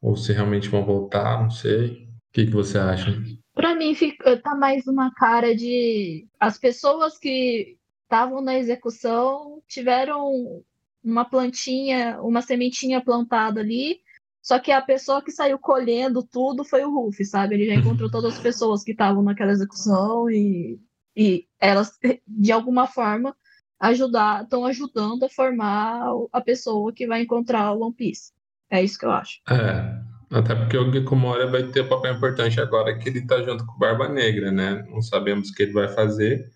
Ou 0.01 0.17
se 0.17 0.33
realmente 0.33 0.69
vão 0.69 0.85
voltar, 0.85 1.43
não 1.43 1.51
sei. 1.51 2.07
O 2.29 2.33
que, 2.33 2.47
que 2.47 2.53
você 2.53 2.79
acha? 2.79 3.11
Pra 3.55 3.75
mim 3.75 3.95
fica, 3.95 4.41
tá 4.41 4.55
mais 4.55 4.87
uma 4.87 5.13
cara 5.15 5.53
de 5.57 6.29
as 6.39 6.59
pessoas 6.59 7.19
que 7.19 7.77
estavam 8.05 8.41
na 8.41 8.57
execução 8.57 9.61
tiveram 9.67 10.63
uma 11.03 11.25
plantinha, 11.25 12.21
uma 12.21 12.41
sementinha 12.41 13.03
plantada 13.03 13.61
ali, 13.61 14.01
só 14.47 14.61
que 14.61 14.71
a 14.71 14.81
pessoa 14.81 15.21
que 15.21 15.33
saiu 15.33 15.59
colhendo 15.59 16.23
tudo 16.23 16.65
foi 16.65 16.85
o 16.85 16.95
Ruff, 16.95 17.25
sabe? 17.25 17.57
Ele 17.57 17.67
já 17.67 17.75
encontrou 17.75 18.09
todas 18.09 18.35
as 18.35 18.39
pessoas 18.39 18.85
que 18.85 18.93
estavam 18.93 19.21
naquela 19.21 19.51
execução 19.51 20.31
e, 20.31 20.81
e 21.17 21.49
elas, 21.59 21.91
de 22.25 22.53
alguma 22.53 22.87
forma, 22.87 23.35
ajudar, 23.81 24.45
estão 24.45 24.65
ajudando 24.65 25.25
a 25.25 25.29
formar 25.29 26.13
a 26.33 26.41
pessoa 26.41 26.93
que 26.93 27.09
vai 27.09 27.23
encontrar 27.23 27.73
o 27.73 27.87
One 27.87 27.93
Piece. 27.93 28.33
É 28.71 28.81
isso 28.81 28.97
que 28.97 29.05
eu 29.05 29.11
acho. 29.11 29.41
É, 29.51 30.01
até 30.31 30.55
porque 30.55 30.79
o 30.79 30.93
Gecko 30.93 31.17
Moria 31.17 31.49
vai 31.49 31.65
ter 31.65 31.81
um 31.81 31.89
papel 31.89 32.15
importante 32.15 32.61
agora 32.61 32.97
que 32.97 33.09
ele 33.09 33.27
tá 33.27 33.43
junto 33.43 33.67
com 33.67 33.73
o 33.73 33.79
Barba 33.81 34.09
Negra, 34.09 34.53
né? 34.53 34.87
Não 34.89 35.03
sabemos 35.03 35.49
o 35.49 35.55
que 35.55 35.65
ele 35.65 35.73
vai 35.73 35.89
fazer, 35.89 36.53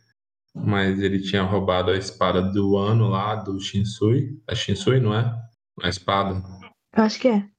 mas 0.55 1.01
ele 1.01 1.21
tinha 1.21 1.43
roubado 1.43 1.91
a 1.91 1.97
espada 1.97 2.41
do 2.41 2.77
ano 2.77 3.09
lá, 3.09 3.35
do 3.35 3.59
Shinsui. 3.59 4.41
A 4.47 4.55
Shinsui, 4.55 5.01
não 5.01 5.13
é? 5.13 5.37
A 5.83 5.89
espada. 5.89 6.41
Eu 6.97 7.03
acho 7.03 7.19
que 7.19 7.27
é. 7.27 7.51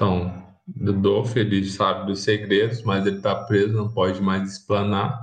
Então, 0.00 0.32
do 0.66 0.94
Dolph, 0.94 1.36
ele 1.36 1.62
sabe 1.66 2.06
dos 2.06 2.20
segredos, 2.20 2.82
mas 2.82 3.06
ele 3.06 3.20
tá 3.20 3.34
preso, 3.34 3.76
não 3.76 3.92
pode 3.92 4.18
mais 4.22 4.50
explanar. 4.50 5.14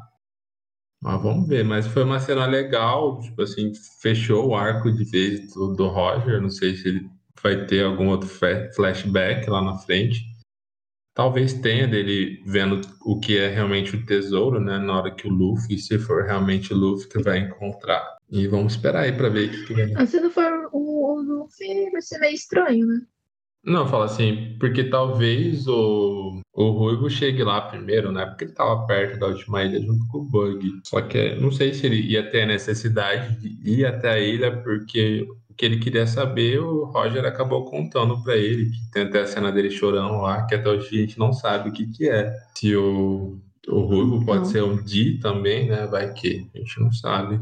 Mas 1.01 1.19
vamos 1.19 1.47
ver. 1.47 1.65
Mas 1.65 1.87
foi 1.87 2.03
uma 2.03 2.19
cena 2.19 2.45
legal, 2.45 3.19
tipo 3.19 3.41
assim, 3.41 3.71
fechou 3.99 4.49
o 4.49 4.55
arco 4.55 4.91
de 4.91 5.03
vez 5.03 5.51
do, 5.51 5.73
do 5.73 5.87
Roger. 5.87 6.39
Não 6.39 6.51
sei 6.51 6.75
se 6.75 6.89
ele 6.89 7.09
vai 7.41 7.65
ter 7.65 7.85
algum 7.85 8.09
outro 8.09 8.29
flashback 8.75 9.49
lá 9.49 9.63
na 9.63 9.79
frente. 9.79 10.21
Talvez 11.15 11.53
tenha 11.53 11.87
dele 11.87 12.43
vendo 12.45 12.81
o 13.03 13.19
que 13.19 13.35
é 13.35 13.47
realmente 13.47 13.95
o 13.95 14.05
tesouro, 14.05 14.59
né? 14.59 14.77
Na 14.77 14.99
hora 14.99 15.11
que 15.11 15.27
o 15.27 15.31
Luffy, 15.31 15.79
se 15.79 15.97
for 15.97 16.23
realmente 16.23 16.71
o 16.71 16.77
Luffy 16.77 17.09
que 17.09 17.23
vai 17.23 17.39
encontrar. 17.39 18.15
E 18.29 18.47
vamos 18.47 18.73
esperar 18.73 19.05
aí 19.05 19.11
pra 19.11 19.27
ver 19.27 19.49
o 19.49 19.51
que, 19.51 19.73
que. 19.73 19.93
Mas 19.93 20.11
se 20.11 20.19
não 20.19 20.29
for 20.29 20.69
o, 20.71 21.15
o 21.15 21.21
Luffy, 21.23 21.89
vai 21.89 22.01
ser 22.03 22.19
meio 22.19 22.35
estranho, 22.35 22.85
né? 22.85 23.01
Não, 23.63 23.85
fala 23.87 24.05
assim, 24.05 24.55
porque 24.59 24.85
talvez 24.85 25.67
o, 25.67 26.41
o 26.53 26.69
Ruivo 26.71 27.09
chegue 27.09 27.43
lá 27.43 27.59
primeiro, 27.61 28.11
né? 28.11 28.25
Porque 28.25 28.45
ele 28.45 28.53
tava 28.53 28.85
perto 28.87 29.19
da 29.19 29.27
última 29.27 29.63
ilha 29.63 29.81
junto 29.81 30.07
com 30.07 30.19
o 30.19 30.23
Bug. 30.23 30.79
Só 30.85 31.01
que 31.01 31.35
não 31.35 31.51
sei 31.51 31.73
se 31.73 31.85
ele 31.85 31.99
ia 32.01 32.29
ter 32.29 32.43
a 32.43 32.45
necessidade 32.45 33.37
de 33.41 33.69
ir 33.81 33.85
até 33.85 34.09
a 34.09 34.19
ilha, 34.19 34.55
porque 34.63 35.27
o 35.49 35.53
que 35.53 35.65
ele 35.65 35.79
queria 35.79 36.07
saber, 36.07 36.59
o 36.59 36.85
Roger 36.85 37.25
acabou 37.25 37.65
contando 37.65 38.23
pra 38.23 38.37
ele, 38.37 38.69
que 38.71 38.91
tem 38.91 39.03
até 39.03 39.21
a 39.21 39.27
cena 39.27 39.51
dele 39.51 39.69
chorando 39.69 40.21
lá, 40.21 40.45
que 40.45 40.55
até 40.55 40.69
hoje 40.69 40.87
a 40.97 41.01
gente 41.01 41.19
não 41.19 41.33
sabe 41.33 41.69
o 41.69 41.73
que 41.73 41.87
que 41.87 42.09
é. 42.09 42.33
Se 42.55 42.73
o, 42.75 43.37
o 43.67 43.81
Ruivo 43.81 44.25
pode 44.25 44.39
Não. 44.39 44.45
ser 44.45 44.63
um 44.63 44.81
Di 44.81 45.19
também, 45.19 45.67
né? 45.67 45.85
Vai 45.87 46.13
que 46.13 46.49
a 46.55 46.57
gente 46.57 46.79
não 46.79 46.91
sabe. 46.91 47.39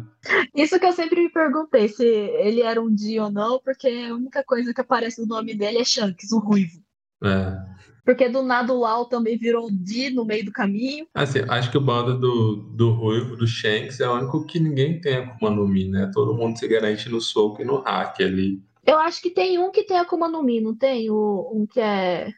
Isso 0.55 0.79
que 0.79 0.86
eu 0.86 0.94
sempre 0.94 1.22
me 1.22 1.29
perguntei, 1.29 1.88
se 1.88 2.03
ele 2.05 2.62
era 2.62 2.82
um 2.82 2.94
dia 2.94 3.25
ou 3.25 3.32
não, 3.32 3.60
porque 3.60 3.88
a 3.88 4.13
única 4.13 4.44
coisa 4.44 4.74
que 4.74 4.82
aparece 4.82 5.22
no 5.22 5.27
nome 5.27 5.53
dele 5.53 5.77
é 5.77 5.84
Shanks, 5.84 6.32
o 6.32 6.39
ruivo. 6.39 6.82
É. 7.24 7.58
Porque 8.03 8.29
do 8.29 8.44
nada 8.44 8.72
o 8.72 8.79
Lau 8.79 9.05
também 9.05 9.38
virou 9.38 9.67
Di 9.72 10.12
no 10.12 10.25
meio 10.25 10.46
do 10.46 10.51
caminho. 10.51 11.08
Assim, 11.13 11.39
acho 11.50 11.72
que 11.72 11.77
o 11.77 11.82
bando 11.82 12.20
do, 12.20 12.55
do 12.75 12.91
Ruivo, 12.91 13.36
do 13.36 13.48
Shanks, 13.48 14.00
é 14.00 14.08
o 14.08 14.13
único 14.13 14.46
que 14.46 14.60
ninguém 14.60 15.01
tem 15.01 15.15
Akuma 15.15 15.50
no 15.50 15.67
Mi, 15.67 15.89
né? 15.89 16.12
Todo 16.13 16.36
mundo 16.36 16.58
se 16.58 16.67
garante 16.67 17.10
no 17.10 17.20
soco 17.20 17.62
e 17.62 17.65
no 17.65 17.82
hack 17.82 18.22
ali. 18.22 18.62
Eu 18.86 19.00
acho 19.00 19.22
que 19.22 19.32
tem 19.32 19.58
um 19.58 19.72
que 19.72 19.84
tem 19.84 19.98
Akuma 19.98 20.27
no 20.27 20.44
Mi, 20.44 20.62
não 20.62 20.75
tem? 20.75 21.10
O, 21.10 21.51
um 21.51 21.65
que 21.65 21.79
é 21.79 22.32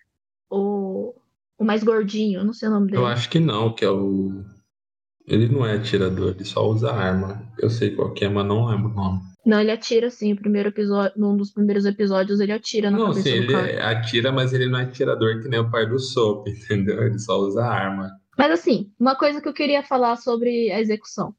o, 0.49 1.13
o 1.57 1.63
mais 1.65 1.83
gordinho, 1.83 2.43
não 2.43 2.53
sei 2.53 2.67
o 2.69 2.71
nome 2.71 2.87
dele. 2.91 2.97
Eu 3.01 3.05
acho 3.05 3.29
que 3.29 3.39
não, 3.39 3.73
que 3.73 3.83
é 3.85 3.89
o. 3.89 4.43
Ele 5.27 5.49
não 5.49 5.65
é 5.65 5.73
atirador, 5.75 6.31
ele 6.35 6.45
só 6.45 6.65
usa 6.67 6.91
arma. 6.91 7.43
Eu 7.59 7.69
sei 7.69 7.93
qual 7.93 8.13
que 8.13 8.23
é, 8.23 8.29
mas 8.29 8.45
não 8.45 8.65
lembro 8.67 8.89
o 8.91 8.93
nome. 8.95 9.21
Não, 9.45 9.59
ele 9.59 9.71
atira 9.71 10.09
sim, 10.09 10.33
o 10.33 10.37
primeiro 10.37 10.69
episódio, 10.69 11.13
num 11.17 11.35
dos 11.35 11.51
primeiros 11.51 11.85
episódios 11.85 12.39
ele 12.39 12.51
atira 12.51 12.91
na 12.91 12.97
Não, 12.97 13.07
cabeça 13.07 13.29
sim, 13.29 13.35
do 13.37 13.43
ele 13.43 13.51
cara. 13.53 13.67
é- 13.69 13.81
atira, 13.85 14.31
mas 14.31 14.53
ele 14.53 14.67
não 14.67 14.79
é 14.79 14.83
atirador 14.83 15.41
que 15.41 15.47
nem 15.49 15.59
o 15.59 15.69
pai 15.71 15.85
do 15.85 15.99
Soap, 15.99 16.47
entendeu? 16.47 17.01
Ele 17.03 17.19
só 17.19 17.37
usa 17.39 17.63
arma. 17.65 18.09
Mas 18.37 18.51
assim, 18.51 18.91
uma 18.99 19.15
coisa 19.15 19.41
que 19.41 19.47
eu 19.47 19.53
queria 19.53 19.83
falar 19.83 20.15
sobre 20.17 20.71
a 20.71 20.79
execução. 20.79 21.33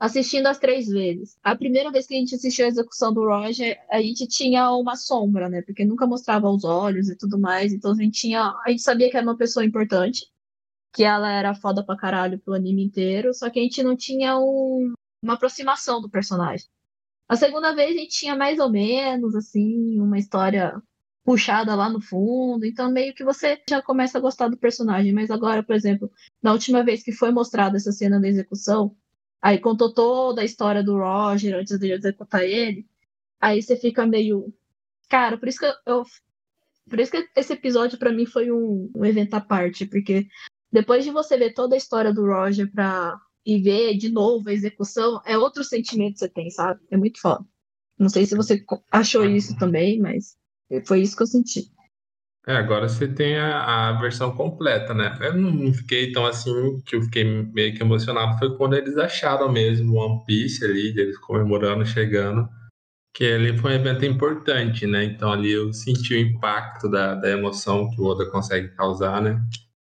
Assistindo 0.00 0.46
as 0.46 0.58
três 0.58 0.88
vezes. 0.88 1.36
A 1.42 1.54
primeira 1.54 1.90
vez 1.90 2.06
que 2.06 2.14
a 2.14 2.16
gente 2.16 2.34
assistiu 2.34 2.64
a 2.64 2.68
execução 2.68 3.12
do 3.12 3.26
Roger, 3.26 3.78
a 3.90 4.00
gente 4.00 4.26
tinha 4.26 4.70
uma 4.72 4.96
sombra, 4.96 5.46
né? 5.50 5.60
Porque 5.60 5.84
nunca 5.84 6.06
mostrava 6.06 6.48
os 6.48 6.64
olhos 6.64 7.10
e 7.10 7.16
tudo 7.16 7.38
mais. 7.38 7.70
Então 7.70 7.92
a 7.92 7.94
gente 7.94 8.18
tinha. 8.18 8.54
A 8.64 8.70
gente 8.70 8.82
sabia 8.82 9.10
que 9.10 9.16
era 9.18 9.26
uma 9.26 9.36
pessoa 9.36 9.64
importante. 9.64 10.26
Que 10.92 11.04
ela 11.04 11.30
era 11.30 11.54
foda 11.54 11.84
pra 11.84 11.96
caralho 11.98 12.38
pro 12.40 12.54
anime 12.54 12.82
inteiro. 12.82 13.34
Só 13.34 13.50
que 13.50 13.60
a 13.60 13.62
gente 13.62 13.82
não 13.82 13.94
tinha 13.94 14.38
um, 14.38 14.94
uma 15.22 15.34
aproximação 15.34 16.00
do 16.00 16.08
personagem. 16.08 16.66
A 17.28 17.36
segunda 17.36 17.74
vez 17.74 17.90
a 17.94 18.00
gente 18.00 18.10
tinha 18.18 18.34
mais 18.34 18.58
ou 18.58 18.70
menos, 18.70 19.36
assim, 19.36 20.00
uma 20.00 20.18
história 20.18 20.82
puxada 21.24 21.74
lá 21.74 21.88
no 21.88 22.00
fundo, 22.00 22.64
então 22.64 22.90
meio 22.90 23.14
que 23.14 23.22
você 23.22 23.62
já 23.68 23.80
começa 23.80 24.18
a 24.18 24.20
gostar 24.20 24.48
do 24.48 24.56
personagem. 24.56 25.12
Mas 25.12 25.30
agora, 25.30 25.62
por 25.62 25.76
exemplo, 25.76 26.10
na 26.42 26.52
última 26.52 26.82
vez 26.82 27.02
que 27.02 27.12
foi 27.12 27.30
mostrada 27.30 27.76
essa 27.76 27.92
cena 27.92 28.18
da 28.18 28.26
execução, 28.26 28.96
aí 29.40 29.58
contou 29.58 29.92
toda 29.92 30.42
a 30.42 30.44
história 30.44 30.82
do 30.82 30.98
Roger 30.98 31.56
antes 31.56 31.78
de 31.78 31.92
executar 31.92 32.44
ele, 32.44 32.86
aí 33.40 33.62
você 33.62 33.76
fica 33.76 34.06
meio. 34.06 34.52
Cara, 35.08 35.38
por 35.38 35.48
isso 35.48 35.58
que 35.58 35.72
eu. 35.86 36.04
Por 36.88 36.98
isso 36.98 37.12
que 37.12 37.28
esse 37.36 37.52
episódio 37.52 37.98
para 37.98 38.12
mim 38.12 38.26
foi 38.26 38.50
um, 38.50 38.90
um 38.94 39.04
evento 39.04 39.34
à 39.34 39.40
parte, 39.40 39.86
porque 39.86 40.26
depois 40.72 41.04
de 41.04 41.10
você 41.10 41.36
ver 41.36 41.54
toda 41.54 41.74
a 41.74 41.78
história 41.78 42.12
do 42.12 42.26
Roger 42.26 42.70
pra, 42.72 43.16
e 43.44 43.60
ver 43.60 43.96
de 43.96 44.10
novo 44.10 44.48
a 44.48 44.52
execução, 44.52 45.20
é 45.24 45.38
outro 45.38 45.64
sentimento 45.64 46.14
que 46.14 46.18
você 46.20 46.28
tem, 46.28 46.50
sabe? 46.50 46.80
É 46.90 46.96
muito 46.96 47.20
foda. 47.20 47.44
Não 47.98 48.08
sei 48.08 48.26
se 48.26 48.34
você 48.34 48.64
achou 48.90 49.24
isso 49.24 49.56
também, 49.58 50.00
mas 50.00 50.36
foi 50.86 51.02
isso 51.02 51.16
que 51.16 51.22
eu 51.22 51.26
senti. 51.26 51.70
É, 52.50 52.56
agora 52.56 52.88
você 52.88 53.06
tem 53.06 53.38
a, 53.38 53.90
a 53.90 53.92
versão 54.00 54.34
completa, 54.34 54.92
né? 54.92 55.16
Eu 55.20 55.36
não 55.36 55.72
fiquei 55.72 56.10
tão 56.10 56.26
assim, 56.26 56.80
que 56.84 56.96
eu 56.96 57.02
fiquei 57.02 57.22
meio 57.22 57.72
que 57.76 57.80
emocionado 57.80 58.36
foi 58.40 58.56
quando 58.56 58.74
eles 58.74 58.98
acharam 58.98 59.52
mesmo 59.52 59.94
One 59.94 60.24
Piece 60.26 60.64
ali, 60.64 60.88
eles 60.88 61.16
comemorando, 61.18 61.86
chegando, 61.86 62.48
que 63.14 63.24
ali 63.24 63.56
foi 63.56 63.70
um 63.70 63.74
evento 63.76 64.04
importante, 64.04 64.84
né? 64.84 65.04
Então 65.04 65.30
ali 65.30 65.52
eu 65.52 65.72
senti 65.72 66.14
o 66.14 66.18
impacto 66.18 66.90
da, 66.90 67.14
da 67.14 67.30
emoção 67.30 67.88
que 67.90 68.00
o 68.00 68.06
Oda 68.06 68.28
consegue 68.28 68.74
causar, 68.74 69.22
né? 69.22 69.40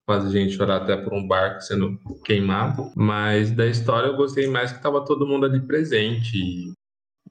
Faz 0.09 0.25
a 0.25 0.31
gente 0.31 0.55
chorar 0.55 0.77
até 0.77 0.97
por 0.97 1.13
um 1.13 1.27
barco 1.27 1.61
sendo 1.61 1.99
queimado. 2.23 2.91
Mas 2.95 3.51
da 3.51 3.67
história 3.67 4.07
eu 4.07 4.17
gostei 4.17 4.47
mais 4.47 4.71
que 4.71 4.81
tava 4.81 5.05
todo 5.05 5.27
mundo 5.27 5.45
ali 5.45 5.59
presente. 5.59 6.73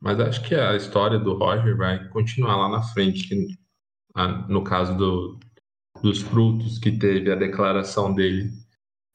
Mas 0.00 0.20
acho 0.20 0.42
que 0.44 0.54
a 0.54 0.76
história 0.76 1.18
do 1.18 1.34
Roger 1.34 1.76
vai 1.76 2.08
continuar 2.10 2.56
lá 2.56 2.68
na 2.68 2.82
frente, 2.82 3.28
que, 3.28 3.63
no 4.48 4.62
caso 4.62 4.96
do, 4.96 5.38
dos 6.02 6.20
frutos 6.20 6.78
que 6.78 6.92
teve 6.92 7.30
a 7.32 7.36
declaração 7.36 8.14
dele. 8.14 8.50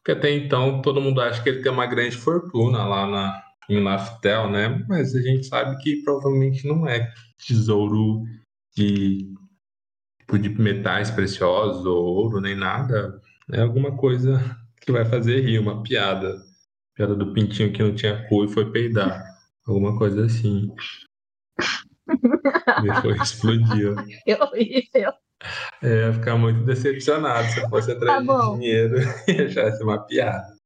Porque 0.04 0.18
até 0.18 0.32
então 0.32 0.82
todo 0.82 1.02
mundo 1.02 1.22
acha 1.22 1.42
que 1.42 1.50
ele 1.50 1.62
tem 1.62 1.72
uma 1.72 1.86
grande 1.86 2.18
fortuna 2.18 2.84
lá 2.86 3.08
na, 3.08 3.44
em 3.70 3.82
Laftel, 3.84 4.50
né? 4.50 4.84
Mas 4.88 5.16
a 5.16 5.22
gente 5.22 5.46
sabe 5.46 5.78
que 5.82 6.02
provavelmente 6.04 6.68
não 6.68 6.88
é 6.88 7.12
tesouro 7.38 8.24
de, 8.76 9.34
tipo, 10.20 10.40
de 10.40 10.50
metais 10.50 11.12
preciosos 11.12 11.86
ou 11.86 12.04
ouro, 12.04 12.42
nem 12.42 12.56
nada. 12.56 13.22
É 13.52 13.62
alguma 13.62 13.96
coisa 13.96 14.40
que 14.82 14.92
vai 14.92 15.06
fazer 15.06 15.42
rir, 15.42 15.60
uma 15.60 15.84
piada. 15.84 16.42
Piada 16.96 17.16
do 17.16 17.34
pintinho 17.34 17.72
que 17.72 17.84
não 17.84 17.96
tinha 17.96 18.28
cu 18.28 18.46
e 18.46 18.50
foi 18.50 18.72
peidar. 18.72 19.24
Alguma 19.66 19.98
coisa 19.98 20.26
assim. 20.26 20.74
Depois 22.82 23.22
explodiu. 23.22 23.96
Que 24.24 24.34
horrível. 24.36 25.14
É, 25.82 26.08
ia 26.08 26.14
ficar 26.14 26.38
muito 26.38 26.64
decepcionado 26.66 27.48
se 27.50 27.62
eu 27.62 27.70
fosse 27.70 27.92
atrás 27.92 28.26
Tá 28.26 28.34
de 28.52 28.56
dinheiro 28.60 28.98
e 29.28 29.42
achasse 29.44 29.82
uma 29.84 30.06
piada. 30.06 30.58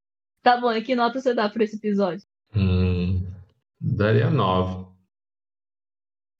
Tá 0.41 0.59
bom, 0.59 0.71
e 0.73 0.81
que 0.81 0.95
nota 0.95 1.19
você 1.21 1.33
dá 1.33 1.47
pra 1.49 1.63
esse 1.63 1.75
episódio? 1.77 2.25
Hum, 2.55 3.25
daria 3.79 4.29
nove. 4.29 4.85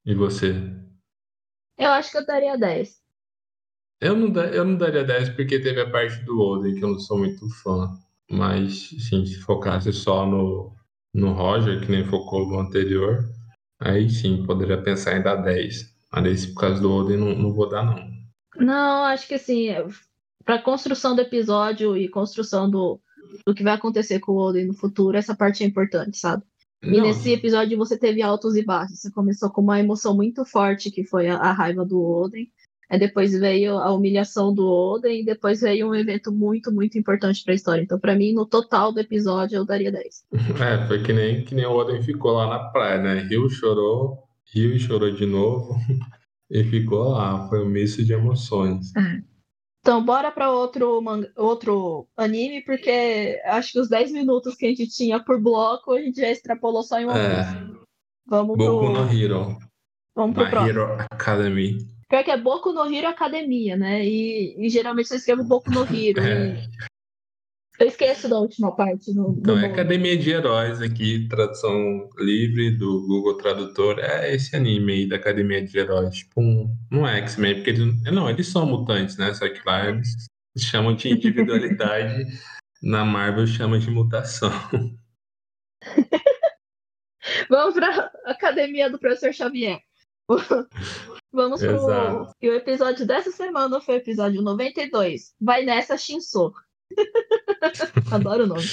E 0.05 0.13
você? 0.15 0.53
Eu 1.77 1.89
acho 1.91 2.11
que 2.11 2.17
eu 2.17 2.25
daria 2.25 2.57
10. 2.57 3.01
Eu 4.01 4.15
não, 4.17 4.29
da- 4.29 4.47
eu 4.47 4.65
não 4.65 4.75
daria 4.77 5.03
10 5.03 5.29
porque 5.29 5.59
teve 5.61 5.79
a 5.79 5.89
parte 5.89 6.23
do 6.25 6.37
Oden, 6.39 6.75
que 6.75 6.83
eu 6.83 6.89
não 6.89 6.99
sou 6.99 7.17
muito 7.17 7.47
fã. 7.61 7.97
Mas, 8.29 8.89
assim, 8.97 9.25
se 9.25 9.39
focasse 9.41 9.93
só 9.93 10.25
no, 10.25 10.75
no 11.13 11.31
Roger, 11.33 11.79
que 11.79 11.89
nem 11.91 12.03
focou 12.05 12.47
no 12.47 12.59
anterior, 12.59 13.23
aí 13.83 14.09
sim, 14.09 14.45
poderia 14.45 14.81
pensar 14.81 15.17
em 15.17 15.21
dar 15.21 15.35
10. 15.35 15.93
Mas 16.11 16.25
esse, 16.25 16.53
por 16.53 16.61
causa 16.61 16.81
do 16.81 16.91
Oden, 16.91 17.17
não, 17.17 17.35
não 17.35 17.53
vou 17.53 17.69
dar, 17.69 17.83
não. 17.83 18.11
Não, 18.55 19.03
acho 19.05 19.27
que 19.27 19.33
assim, 19.33 19.67
pra 20.45 20.61
construção 20.61 21.15
do 21.15 21.21
episódio 21.21 21.97
e 21.97 22.07
construção 22.07 22.69
do, 22.69 22.99
do 23.45 23.53
que 23.53 23.63
vai 23.63 23.73
acontecer 23.73 24.19
com 24.19 24.33
o 24.33 24.37
Oden 24.37 24.67
no 24.67 24.73
futuro, 24.73 25.17
essa 25.17 25.35
parte 25.35 25.63
é 25.63 25.67
importante, 25.67 26.17
sabe? 26.17 26.43
E 26.83 26.97
Não, 26.97 27.01
nesse 27.01 27.31
episódio 27.31 27.77
você 27.77 27.97
teve 27.97 28.21
altos 28.21 28.55
e 28.55 28.63
baixos. 28.63 28.99
Você 28.99 29.11
começou 29.11 29.49
com 29.49 29.61
uma 29.61 29.79
emoção 29.79 30.15
muito 30.15 30.43
forte, 30.43 30.91
que 30.91 31.03
foi 31.03 31.27
a, 31.27 31.37
a 31.37 31.51
raiva 31.51 31.85
do 31.85 32.01
Oden. 32.01 32.51
Aí 32.93 32.99
depois 32.99 33.31
veio 33.39 33.79
a 33.79 33.91
humilhação 33.91 34.53
do 34.53 34.67
Oden, 34.67 35.21
e 35.21 35.25
depois 35.25 35.61
veio 35.61 35.89
um 35.89 35.95
evento 35.95 36.31
muito, 36.31 36.71
muito 36.71 36.95
importante 36.95 37.43
pra 37.43 37.55
história. 37.55 37.81
Então, 37.81 37.97
pra 37.99 38.13
mim, 38.15 38.33
no 38.33 38.45
total 38.45 38.91
do 38.93 38.99
episódio, 38.99 39.55
eu 39.55 39.65
daria 39.65 39.91
10. 39.91 40.23
É, 40.61 40.87
foi 40.87 41.01
que 41.01 41.11
nem, 41.11 41.43
que 41.43 41.55
nem 41.55 41.65
o 41.65 41.71
Oden 41.71 42.03
ficou 42.03 42.33
lá 42.33 42.45
na 42.47 42.59
praia, 42.69 43.01
né? 43.01 43.21
Rio 43.23 43.49
chorou, 43.49 44.19
Rio 44.53 44.77
chorou 44.79 45.09
de 45.09 45.25
novo 45.25 45.75
e 46.51 46.63
ficou 46.65 47.09
lá. 47.13 47.47
Foi 47.49 47.65
um 47.65 47.67
misto 47.67 48.05
de 48.05 48.13
emoções. 48.13 48.91
Então, 49.81 50.05
bora 50.05 50.29
pra 50.31 50.51
outro, 50.51 51.01
manga- 51.01 51.33
outro 51.35 52.07
anime, 52.15 52.61
porque 52.63 53.41
acho 53.45 53.71
que 53.71 53.79
os 53.79 53.89
10 53.89 54.11
minutos 54.11 54.53
que 54.53 54.67
a 54.67 54.69
gente 54.69 54.87
tinha 54.87 55.19
por 55.19 55.41
bloco, 55.41 55.93
a 55.93 55.99
gente 55.99 56.21
já 56.21 56.29
extrapolou 56.29 56.83
só 56.83 56.99
em 56.99 57.07
Piece. 57.07 57.19
É, 57.19 57.83
Vamos 58.27 58.55
Boku 58.55 58.93
pro, 58.93 59.03
no 59.03 59.11
Hero, 59.11 59.57
vamos 60.15 60.35
pro 60.35 60.47
próximo. 60.49 60.69
Hero 60.79 61.05
Academy. 61.11 61.77
Pior 62.13 62.23
que 62.23 62.29
é 62.29 62.37
Boku 62.37 62.71
no 62.71 62.85
Hero 62.93 63.07
Academia, 63.07 63.75
né? 63.75 64.05
E, 64.05 64.55
e 64.63 64.69
geralmente 64.69 65.07
você 65.07 65.15
escreve 65.15 65.41
Boku 65.41 65.71
no 65.71 65.81
Hero. 65.81 66.21
É. 66.21 66.53
e- 66.53 66.69
Eu 67.79 67.87
esqueço 67.87 68.29
da 68.29 68.37
última 68.37 68.75
parte. 68.75 69.11
No, 69.15 69.35
Então, 69.35 69.55
no 69.55 69.65
é. 69.65 69.65
Academia 69.65 70.15
de 70.15 70.29
Heróis 70.29 70.79
aqui, 70.79 71.27
tradução 71.27 72.07
livre 72.19 72.69
do 72.77 73.01
Google 73.07 73.35
Tradutor. 73.37 73.97
É 73.97 74.31
esse 74.31 74.55
anime 74.55 74.93
aí 74.93 75.09
da 75.09 75.15
Academia 75.15 75.65
de 75.65 75.75
Heróis. 75.75 76.17
Tipo 76.17 76.39
um, 76.39 76.77
um 76.91 77.07
X-Men, 77.07 77.55
porque 77.55 77.71
eles, 77.71 78.03
não, 78.03 78.29
eles 78.29 78.45
são 78.47 78.67
mutantes, 78.67 79.17
né? 79.17 79.33
Só 79.33 79.49
que 79.49 79.59
lá 79.65 79.89
eles 79.89 80.15
chamam 80.59 80.95
de 80.95 81.09
individualidade, 81.09 82.25
na 82.83 83.03
Marvel 83.03 83.47
chama 83.47 83.79
de 83.79 83.89
mutação. 83.89 84.51
Vamos 87.49 87.73
pra 87.73 88.11
Academia 88.25 88.87
do 88.87 88.99
Professor 88.99 89.33
Xavier. 89.33 89.79
Vamos 91.33 91.61
pro. 91.61 91.75
Exato. 91.75 92.35
E 92.39 92.49
o 92.49 92.53
episódio 92.53 93.07
dessa 93.07 93.31
semana 93.31 93.81
foi 93.81 93.95
o 93.95 93.97
episódio 93.97 94.41
92. 94.41 95.33
Vai 95.41 95.63
nessa, 95.63 95.97
Shinso. 95.97 96.53
Adoro 98.11 98.43
o 98.43 98.47
nome. 98.47 98.63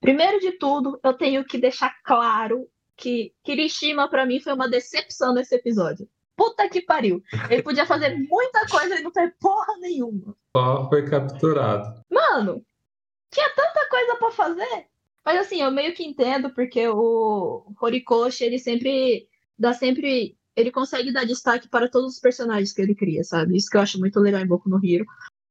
Primeiro 0.00 0.40
de 0.40 0.52
tudo, 0.52 0.98
eu 1.04 1.12
tenho 1.12 1.44
que 1.44 1.58
deixar 1.58 1.94
claro 2.02 2.66
que 2.96 3.34
Kirishima, 3.44 4.08
pra 4.08 4.24
mim, 4.24 4.40
foi 4.40 4.54
uma 4.54 4.68
decepção 4.68 5.34
nesse 5.34 5.54
episódio. 5.54 6.08
Puta 6.34 6.66
que 6.70 6.80
pariu. 6.80 7.22
Ele 7.50 7.62
podia 7.62 7.84
fazer 7.84 8.16
muita 8.16 8.66
coisa 8.66 8.98
e 8.98 9.02
não 9.02 9.12
fez 9.12 9.30
porra 9.38 9.76
nenhuma. 9.78 10.34
Só 10.56 10.88
foi 10.88 11.06
capturado. 11.06 12.02
Mano, 12.10 12.64
tinha 13.30 13.48
tanta 13.54 13.88
coisa 13.90 14.16
pra 14.16 14.30
fazer. 14.30 14.86
Mas 15.22 15.38
assim, 15.38 15.60
eu 15.60 15.70
meio 15.70 15.94
que 15.94 16.02
entendo, 16.02 16.50
porque 16.54 16.88
o 16.88 17.70
Horikoshi, 17.78 18.44
ele 18.44 18.58
sempre 18.58 19.28
dá 19.58 19.74
sempre. 19.74 20.34
Ele 20.56 20.70
consegue 20.70 21.12
dar 21.12 21.24
destaque 21.24 21.68
para 21.68 21.88
todos 21.88 22.14
os 22.14 22.20
personagens 22.20 22.72
que 22.72 22.82
ele 22.82 22.94
cria, 22.94 23.22
sabe? 23.24 23.56
Isso 23.56 23.70
que 23.70 23.76
eu 23.76 23.80
acho 23.80 23.98
muito 23.98 24.18
legal 24.20 24.40
em 24.40 24.46
Boku 24.46 24.68
no 24.68 24.80
Hero. 24.84 25.06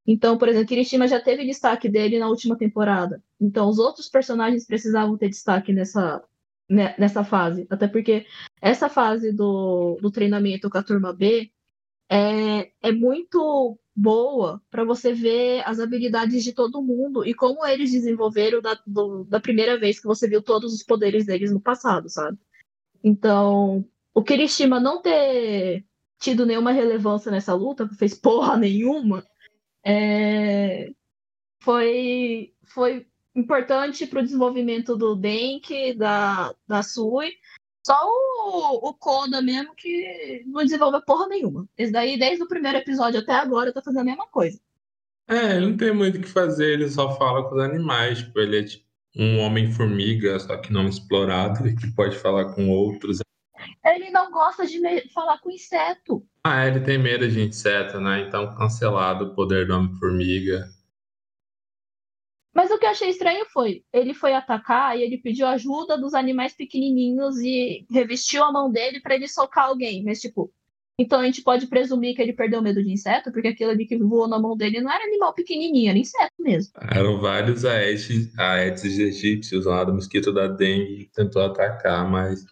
Então, 0.05 0.37
por 0.37 0.47
exemplo, 0.49 0.67
Kirishima 0.67 1.07
já 1.07 1.19
teve 1.19 1.45
destaque 1.45 1.87
dele 1.87 2.19
na 2.19 2.27
última 2.27 2.57
temporada. 2.57 3.23
Então, 3.39 3.69
os 3.69 3.77
outros 3.77 4.09
personagens 4.09 4.65
precisavam 4.65 5.17
ter 5.17 5.29
destaque 5.29 5.71
nessa, 5.71 6.23
né, 6.69 6.95
nessa 6.97 7.23
fase. 7.23 7.67
Até 7.69 7.87
porque 7.87 8.25
essa 8.61 8.89
fase 8.89 9.31
do, 9.31 9.97
do 10.01 10.11
treinamento 10.11 10.69
com 10.69 10.77
a 10.77 10.83
turma 10.83 11.13
B 11.13 11.51
é, 12.09 12.71
é 12.81 12.91
muito 12.91 13.79
boa 13.95 14.61
para 14.71 14.83
você 14.83 15.13
ver 15.13 15.61
as 15.67 15.79
habilidades 15.79 16.43
de 16.43 16.53
todo 16.53 16.81
mundo 16.81 17.25
e 17.25 17.33
como 17.33 17.65
eles 17.65 17.91
desenvolveram 17.91 18.61
da, 18.61 18.79
do- 18.87 19.25
da 19.25 19.39
primeira 19.39 19.77
vez 19.77 19.99
que 19.99 20.07
você 20.07 20.27
viu 20.27 20.41
todos 20.41 20.73
os 20.73 20.83
poderes 20.83 21.25
deles 21.25 21.51
no 21.51 21.59
passado, 21.59 22.09
sabe? 22.09 22.37
Então, 23.03 23.85
o 24.19 24.23
Kirishima 24.23 24.81
não 24.81 25.01
ter 25.01 25.85
tido 26.19 26.45
nenhuma 26.45 26.73
relevância 26.73 27.31
nessa 27.31 27.53
luta, 27.53 27.85
não 27.85 27.93
fez 27.93 28.13
porra 28.13 28.57
nenhuma, 28.57 29.25
é, 29.81 30.91
foi, 31.61 32.53
foi 32.65 33.07
importante 33.33 34.05
para 34.05 34.19
o 34.19 34.23
desenvolvimento 34.23 34.97
do 34.97 35.15
Denk, 35.15 35.93
da, 35.93 36.53
da 36.67 36.83
Sui. 36.83 37.31
Só 37.87 37.97
o, 38.03 38.89
o 38.89 38.93
Koda 38.93 39.41
mesmo 39.41 39.73
que 39.73 40.43
não 40.45 40.63
desenvolve 40.63 41.01
porra 41.05 41.29
nenhuma. 41.29 41.65
Esse 41.77 41.93
daí, 41.93 42.19
desde 42.19 42.43
o 42.43 42.47
primeiro 42.47 42.77
episódio 42.77 43.21
até 43.21 43.31
agora, 43.31 43.71
tá 43.71 43.81
fazendo 43.81 44.01
a 44.01 44.03
mesma 44.03 44.27
coisa. 44.27 44.59
É, 45.29 45.57
não 45.61 45.77
tem 45.77 45.93
muito 45.93 46.17
o 46.17 46.21
que 46.21 46.27
fazer, 46.27 46.73
ele 46.73 46.89
só 46.89 47.15
fala 47.15 47.47
com 47.47 47.55
os 47.55 47.61
animais. 47.61 48.17
Tipo, 48.17 48.39
ele 48.41 48.59
é 48.59 48.63
tipo 48.63 48.85
um 49.15 49.39
homem-formiga, 49.39 50.37
só 50.39 50.57
que 50.57 50.73
não 50.73 50.89
explorado, 50.89 51.65
e 51.65 51.73
que 51.73 51.89
pode 51.93 52.17
falar 52.17 52.53
com 52.53 52.69
outros. 52.69 53.19
Ele 53.83 54.09
não 54.09 54.31
gosta 54.31 54.65
de 54.65 54.79
falar 55.13 55.39
com 55.39 55.51
inseto. 55.51 56.25
Ah, 56.43 56.65
ele 56.65 56.79
tem 56.81 56.97
medo 56.97 57.27
de 57.27 57.41
inseto, 57.41 57.99
né? 57.99 58.21
Então 58.21 58.55
cancelado 58.55 59.25
o 59.25 59.35
poder 59.35 59.67
do 59.67 59.75
Homem-Formiga. 59.75 60.67
Mas 62.53 62.71
o 62.71 62.77
que 62.77 62.85
eu 62.85 62.89
achei 62.89 63.09
estranho 63.09 63.45
foi, 63.45 63.83
ele 63.93 64.13
foi 64.13 64.33
atacar 64.33 64.97
e 64.97 65.03
ele 65.03 65.17
pediu 65.17 65.47
ajuda 65.47 65.97
dos 65.97 66.13
animais 66.13 66.53
pequenininhos 66.53 67.37
e 67.37 67.85
revestiu 67.89 68.43
a 68.43 68.51
mão 68.51 68.71
dele 68.71 68.99
para 68.99 69.15
ele 69.15 69.27
socar 69.27 69.65
alguém. 69.65 70.03
Mas, 70.03 70.19
tipo, 70.19 70.51
então 70.99 71.21
a 71.21 71.25
gente 71.25 71.41
pode 71.41 71.67
presumir 71.67 72.13
que 72.13 72.21
ele 72.21 72.33
perdeu 72.33 72.61
medo 72.61 72.83
de 72.83 72.91
inseto, 72.91 73.31
porque 73.31 73.47
aquilo 73.47 73.71
ali 73.71 73.85
que 73.85 73.97
voou 73.97 74.27
na 74.27 74.37
mão 74.37 74.57
dele 74.57 74.81
não 74.81 74.91
era 74.91 75.05
animal 75.05 75.33
pequenininho, 75.33 75.89
era 75.89 75.97
inseto 75.97 76.33
mesmo. 76.37 76.73
Eram 76.91 77.21
vários 77.21 77.63
aedes, 77.63 78.37
aedes 78.37 78.99
egípcios 78.99 79.65
lá 79.65 79.85
do 79.85 79.93
mosquito 79.93 80.33
da 80.33 80.47
dengue 80.47 81.05
que 81.05 81.11
tentou 81.13 81.41
atacar, 81.41 82.09
mas. 82.11 82.43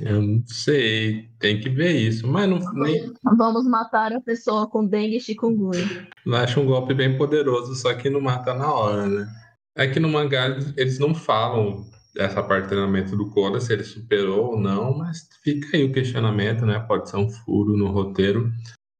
Eu 0.00 0.22
não 0.22 0.42
sei, 0.46 1.28
tem 1.38 1.60
que 1.60 1.68
ver 1.68 1.92
isso, 1.92 2.26
mas 2.26 2.48
não. 2.48 2.58
Nem... 2.74 3.12
Vamos 3.36 3.66
matar 3.66 4.12
a 4.12 4.20
pessoa 4.20 4.68
com 4.68 4.86
dengue 4.86 5.16
e 5.16 5.20
chikungunya. 5.20 6.08
Eu 6.24 6.34
acho 6.36 6.60
um 6.60 6.66
golpe 6.66 6.94
bem 6.94 7.16
poderoso, 7.16 7.74
só 7.74 7.94
que 7.94 8.08
não 8.08 8.20
mata 8.20 8.54
na 8.54 8.72
hora, 8.72 9.06
né? 9.06 9.28
É 9.76 9.86
que 9.86 10.00
no 10.00 10.08
mangá 10.08 10.58
eles 10.76 10.98
não 10.98 11.14
falam 11.14 11.84
essa 12.16 12.42
parte 12.42 12.64
do 12.64 12.68
treinamento 12.70 13.16
do 13.16 13.30
Koda, 13.30 13.60
se 13.60 13.72
ele 13.72 13.84
superou 13.84 14.52
ou 14.52 14.60
não, 14.60 14.96
mas 14.96 15.28
fica 15.42 15.76
aí 15.76 15.84
o 15.84 15.92
questionamento, 15.92 16.66
né? 16.66 16.78
Pode 16.80 17.08
ser 17.08 17.16
um 17.16 17.30
furo 17.30 17.76
no 17.76 17.90
roteiro. 17.90 18.50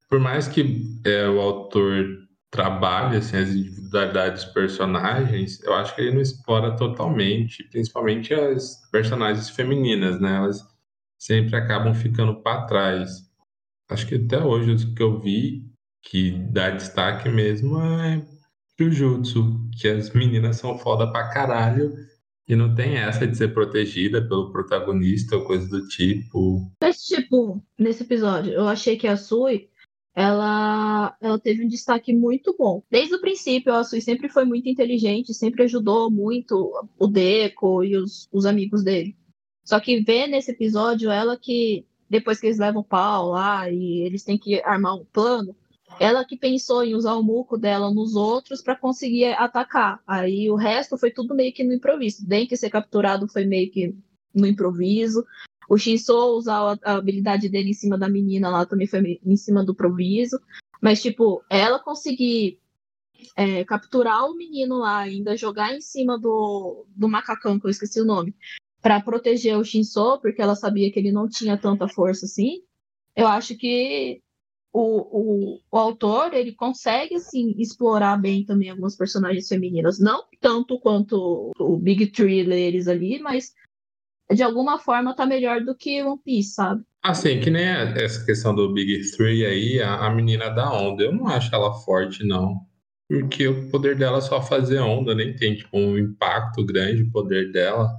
Por 0.08 0.18
mais 0.18 0.48
que 0.48 0.84
é, 1.04 1.28
o 1.28 1.40
autor 1.40 2.04
trabalhe 2.50 3.16
assim, 3.16 3.36
as 3.36 3.50
individualidades 3.50 4.44
dos 4.44 4.52
personagens, 4.52 5.62
eu 5.62 5.72
acho 5.74 5.94
que 5.94 6.02
ele 6.02 6.14
não 6.14 6.20
explora 6.20 6.76
totalmente, 6.76 7.64
principalmente 7.70 8.34
as 8.34 8.76
personagens 8.90 9.48
femininas, 9.50 10.20
né? 10.20 10.36
Elas 10.36 10.60
sempre 11.18 11.56
acabam 11.56 11.94
ficando 11.94 12.42
para 12.42 12.66
trás. 12.66 13.30
Acho 13.88 14.06
que 14.06 14.16
até 14.16 14.42
hoje 14.42 14.72
o 14.72 14.94
que 14.94 15.02
eu 15.02 15.20
vi 15.20 15.70
que 16.02 16.32
dá 16.50 16.70
destaque 16.70 17.28
mesmo 17.28 17.80
é 17.80 18.24
Jujutsu, 18.78 19.68
que 19.78 19.86
as 19.88 20.10
meninas 20.10 20.56
são 20.56 20.78
foda 20.78 21.10
pra 21.10 21.28
caralho 21.28 21.92
e 22.48 22.56
não 22.56 22.74
tem 22.74 22.96
essa 22.96 23.26
de 23.26 23.36
ser 23.36 23.52
protegida 23.54 24.26
pelo 24.26 24.50
protagonista 24.50 25.36
ou 25.36 25.44
coisa 25.44 25.68
do 25.68 25.86
tipo. 25.86 26.72
Mas, 26.82 27.04
tipo, 27.04 27.62
nesse 27.78 28.02
episódio, 28.02 28.52
eu 28.52 28.66
achei 28.66 28.96
que 28.96 29.06
a 29.06 29.16
Sui, 29.16 29.68
ela, 30.14 31.16
ela 31.20 31.38
teve 31.38 31.64
um 31.64 31.68
destaque 31.68 32.12
muito 32.12 32.54
bom. 32.58 32.82
Desde 32.90 33.14
o 33.14 33.20
princípio, 33.20 33.72
a 33.72 33.84
Sui 33.84 34.00
sempre 34.00 34.28
foi 34.28 34.44
muito 34.44 34.68
inteligente, 34.68 35.32
sempre 35.32 35.64
ajudou 35.64 36.10
muito 36.10 36.72
o 36.98 37.06
Deco 37.06 37.84
e 37.84 37.96
os, 37.96 38.28
os 38.32 38.44
amigos 38.44 38.82
dele. 38.82 39.16
Só 39.64 39.78
que 39.78 40.00
ver 40.00 40.26
nesse 40.26 40.50
episódio 40.50 41.10
ela 41.10 41.38
que, 41.38 41.86
depois 42.08 42.40
que 42.40 42.46
eles 42.46 42.58
levam 42.58 42.82
o 42.82 42.84
pau 42.84 43.30
lá 43.30 43.70
e 43.70 44.00
eles 44.00 44.24
têm 44.24 44.36
que 44.36 44.60
armar 44.62 44.96
um 44.96 45.04
plano, 45.04 45.54
ela 45.98 46.24
que 46.24 46.36
pensou 46.36 46.82
em 46.84 46.94
usar 46.94 47.14
o 47.14 47.22
muco 47.22 47.56
dela 47.56 47.92
nos 47.92 48.14
outros 48.14 48.62
para 48.62 48.76
conseguir 48.76 49.26
atacar. 49.34 50.00
Aí 50.06 50.50
o 50.50 50.56
resto 50.56 50.96
foi 50.98 51.10
tudo 51.10 51.34
meio 51.34 51.52
que 51.52 51.64
no 51.64 51.72
improviso. 51.72 52.26
Bem 52.26 52.46
que 52.46 52.56
ser 52.56 52.70
capturado 52.70 53.28
foi 53.28 53.44
meio 53.44 53.70
que 53.70 53.94
no 54.34 54.46
improviso. 54.46 55.24
O 55.70 55.78
Shinso 55.78 56.36
usar 56.36 56.76
a 56.82 56.94
habilidade 56.94 57.48
dele 57.48 57.70
em 57.70 57.74
cima 57.74 57.96
da 57.96 58.08
menina 58.08 58.50
lá 58.50 58.66
também 58.66 58.88
foi 58.88 59.20
em 59.24 59.36
cima 59.36 59.64
do 59.64 59.70
improviso. 59.70 60.40
Mas, 60.82 61.00
tipo, 61.00 61.44
ela 61.48 61.78
conseguir 61.78 62.58
é, 63.36 63.64
capturar 63.64 64.24
o 64.24 64.34
menino 64.34 64.78
lá, 64.78 64.98
ainda 64.98 65.36
jogar 65.36 65.72
em 65.72 65.80
cima 65.80 66.18
do, 66.18 66.84
do 66.88 67.08
macacão, 67.08 67.60
que 67.60 67.66
eu 67.66 67.70
esqueci 67.70 68.00
o 68.00 68.04
nome, 68.04 68.34
para 68.82 69.00
proteger 69.00 69.56
o 69.56 69.62
Shinso, 69.62 70.18
porque 70.20 70.42
ela 70.42 70.56
sabia 70.56 70.90
que 70.90 70.98
ele 70.98 71.12
não 71.12 71.28
tinha 71.28 71.56
tanta 71.56 71.86
força 71.86 72.26
assim. 72.26 72.64
Eu 73.14 73.28
acho 73.28 73.56
que 73.56 74.20
o, 74.72 74.80
o, 74.80 75.60
o 75.70 75.78
autor 75.78 76.34
ele 76.34 76.52
consegue 76.52 77.14
assim 77.14 77.54
explorar 77.58 78.16
bem 78.16 78.44
também 78.44 78.70
algumas 78.70 78.96
personagens 78.96 79.46
femininas, 79.46 80.00
não 80.00 80.24
tanto 80.40 80.80
quanto 80.80 81.52
o 81.56 81.76
Big 81.76 82.08
Three 82.08 82.44
deles 82.44 82.88
ali, 82.88 83.20
mas 83.20 83.52
de 84.34 84.42
alguma 84.42 84.78
forma 84.78 85.14
tá 85.14 85.26
melhor 85.26 85.60
do 85.60 85.74
que 85.74 86.02
One 86.02 86.20
Piece, 86.24 86.54
sabe? 86.54 86.82
Assim, 87.02 87.40
que 87.40 87.50
nem 87.50 87.64
essa 87.64 88.24
questão 88.24 88.54
do 88.54 88.72
Big 88.72 89.10
Three 89.12 89.44
aí, 89.44 89.82
a, 89.82 90.06
a 90.06 90.14
menina 90.14 90.50
da 90.50 90.70
onda, 90.70 91.04
eu 91.04 91.12
não 91.12 91.26
acho 91.26 91.54
ela 91.54 91.72
forte, 91.72 92.24
não. 92.24 92.60
Porque 93.08 93.48
o 93.48 93.70
poder 93.70 93.96
dela 93.96 94.18
é 94.18 94.20
só 94.20 94.40
fazer 94.40 94.78
onda, 94.78 95.14
nem 95.14 95.34
tem 95.34 95.56
tipo, 95.56 95.76
um 95.76 95.98
impacto 95.98 96.64
grande 96.64 97.02
o 97.02 97.10
poder 97.10 97.50
dela. 97.50 97.90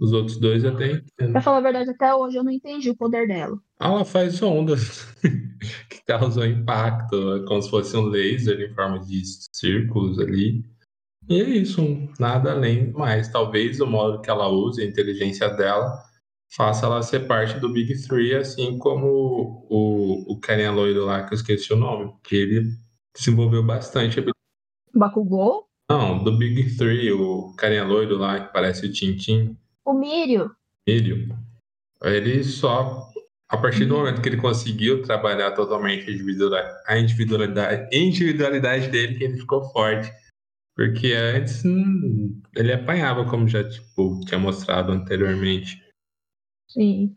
Os 0.00 0.12
outros 0.12 0.38
dois 0.38 0.64
até 0.64 0.92
entendo. 0.92 1.32
Pra 1.32 1.40
falar 1.40 1.58
a 1.58 1.62
verdade, 1.62 1.90
até 1.90 2.14
hoje 2.14 2.36
eu 2.36 2.44
não 2.44 2.52
entendi 2.52 2.90
o 2.90 2.96
poder 2.96 3.26
dela. 3.26 3.58
Ela 3.80 4.04
faz 4.04 4.40
ondas 4.40 5.12
que 5.90 6.04
causam 6.06 6.46
impacto, 6.46 7.44
como 7.48 7.60
se 7.60 7.70
fosse 7.70 7.96
um 7.96 8.04
laser 8.04 8.60
em 8.60 8.72
forma 8.72 9.00
de 9.00 9.20
círculos 9.52 10.20
ali. 10.20 10.62
E 11.30 11.40
é 11.40 11.48
isso, 11.48 11.80
nada 12.18 12.50
além 12.50 12.90
mais. 12.90 13.28
Talvez 13.28 13.80
o 13.80 13.86
modo 13.86 14.20
que 14.20 14.28
ela 14.28 14.48
use, 14.48 14.82
a 14.82 14.84
inteligência 14.84 15.48
dela, 15.48 15.96
faça 16.56 16.86
ela 16.86 17.02
ser 17.02 17.28
parte 17.28 17.60
do 17.60 17.72
Big 17.72 18.02
Three, 18.02 18.34
assim 18.34 18.76
como 18.78 19.64
o, 19.70 20.32
o 20.32 20.40
carinha 20.40 20.72
loiro 20.72 21.04
lá, 21.04 21.22
que 21.22 21.32
eu 21.32 21.36
esqueci 21.36 21.72
o 21.72 21.76
nome, 21.76 22.12
que 22.24 22.34
ele 22.34 22.64
desenvolveu 23.16 23.62
bastante. 23.62 24.20
Bakugou? 24.92 25.66
Não, 25.88 26.22
do 26.22 26.36
Big 26.36 26.76
Three, 26.76 27.12
o 27.12 27.54
carinha 27.56 27.84
loiro 27.84 28.18
lá, 28.18 28.40
que 28.40 28.52
parece 28.52 28.86
o 28.86 28.92
Tintin. 28.92 29.56
O 29.86 29.92
Mírio. 29.92 30.50
Mírio. 30.84 31.28
Ele 32.02 32.42
só, 32.42 33.08
a 33.48 33.56
partir 33.56 33.84
do 33.84 33.94
momento 33.94 34.20
que 34.20 34.28
ele 34.28 34.36
conseguiu 34.36 35.02
trabalhar 35.02 35.52
totalmente 35.52 36.10
a 36.10 36.12
individualidade, 36.12 36.82
a 36.88 36.98
individualidade, 36.98 37.96
individualidade 37.96 38.88
dele, 38.88 39.16
que 39.16 39.22
ele 39.22 39.38
ficou 39.38 39.62
forte. 39.70 40.10
Porque 40.74 41.12
antes 41.12 41.64
hum, 41.64 42.40
ele 42.56 42.72
apanhava, 42.72 43.24
como 43.28 43.48
já 43.48 43.68
tipo, 43.68 44.20
tinha 44.26 44.38
mostrado 44.38 44.92
anteriormente. 44.92 45.82
Sim. 46.68 47.14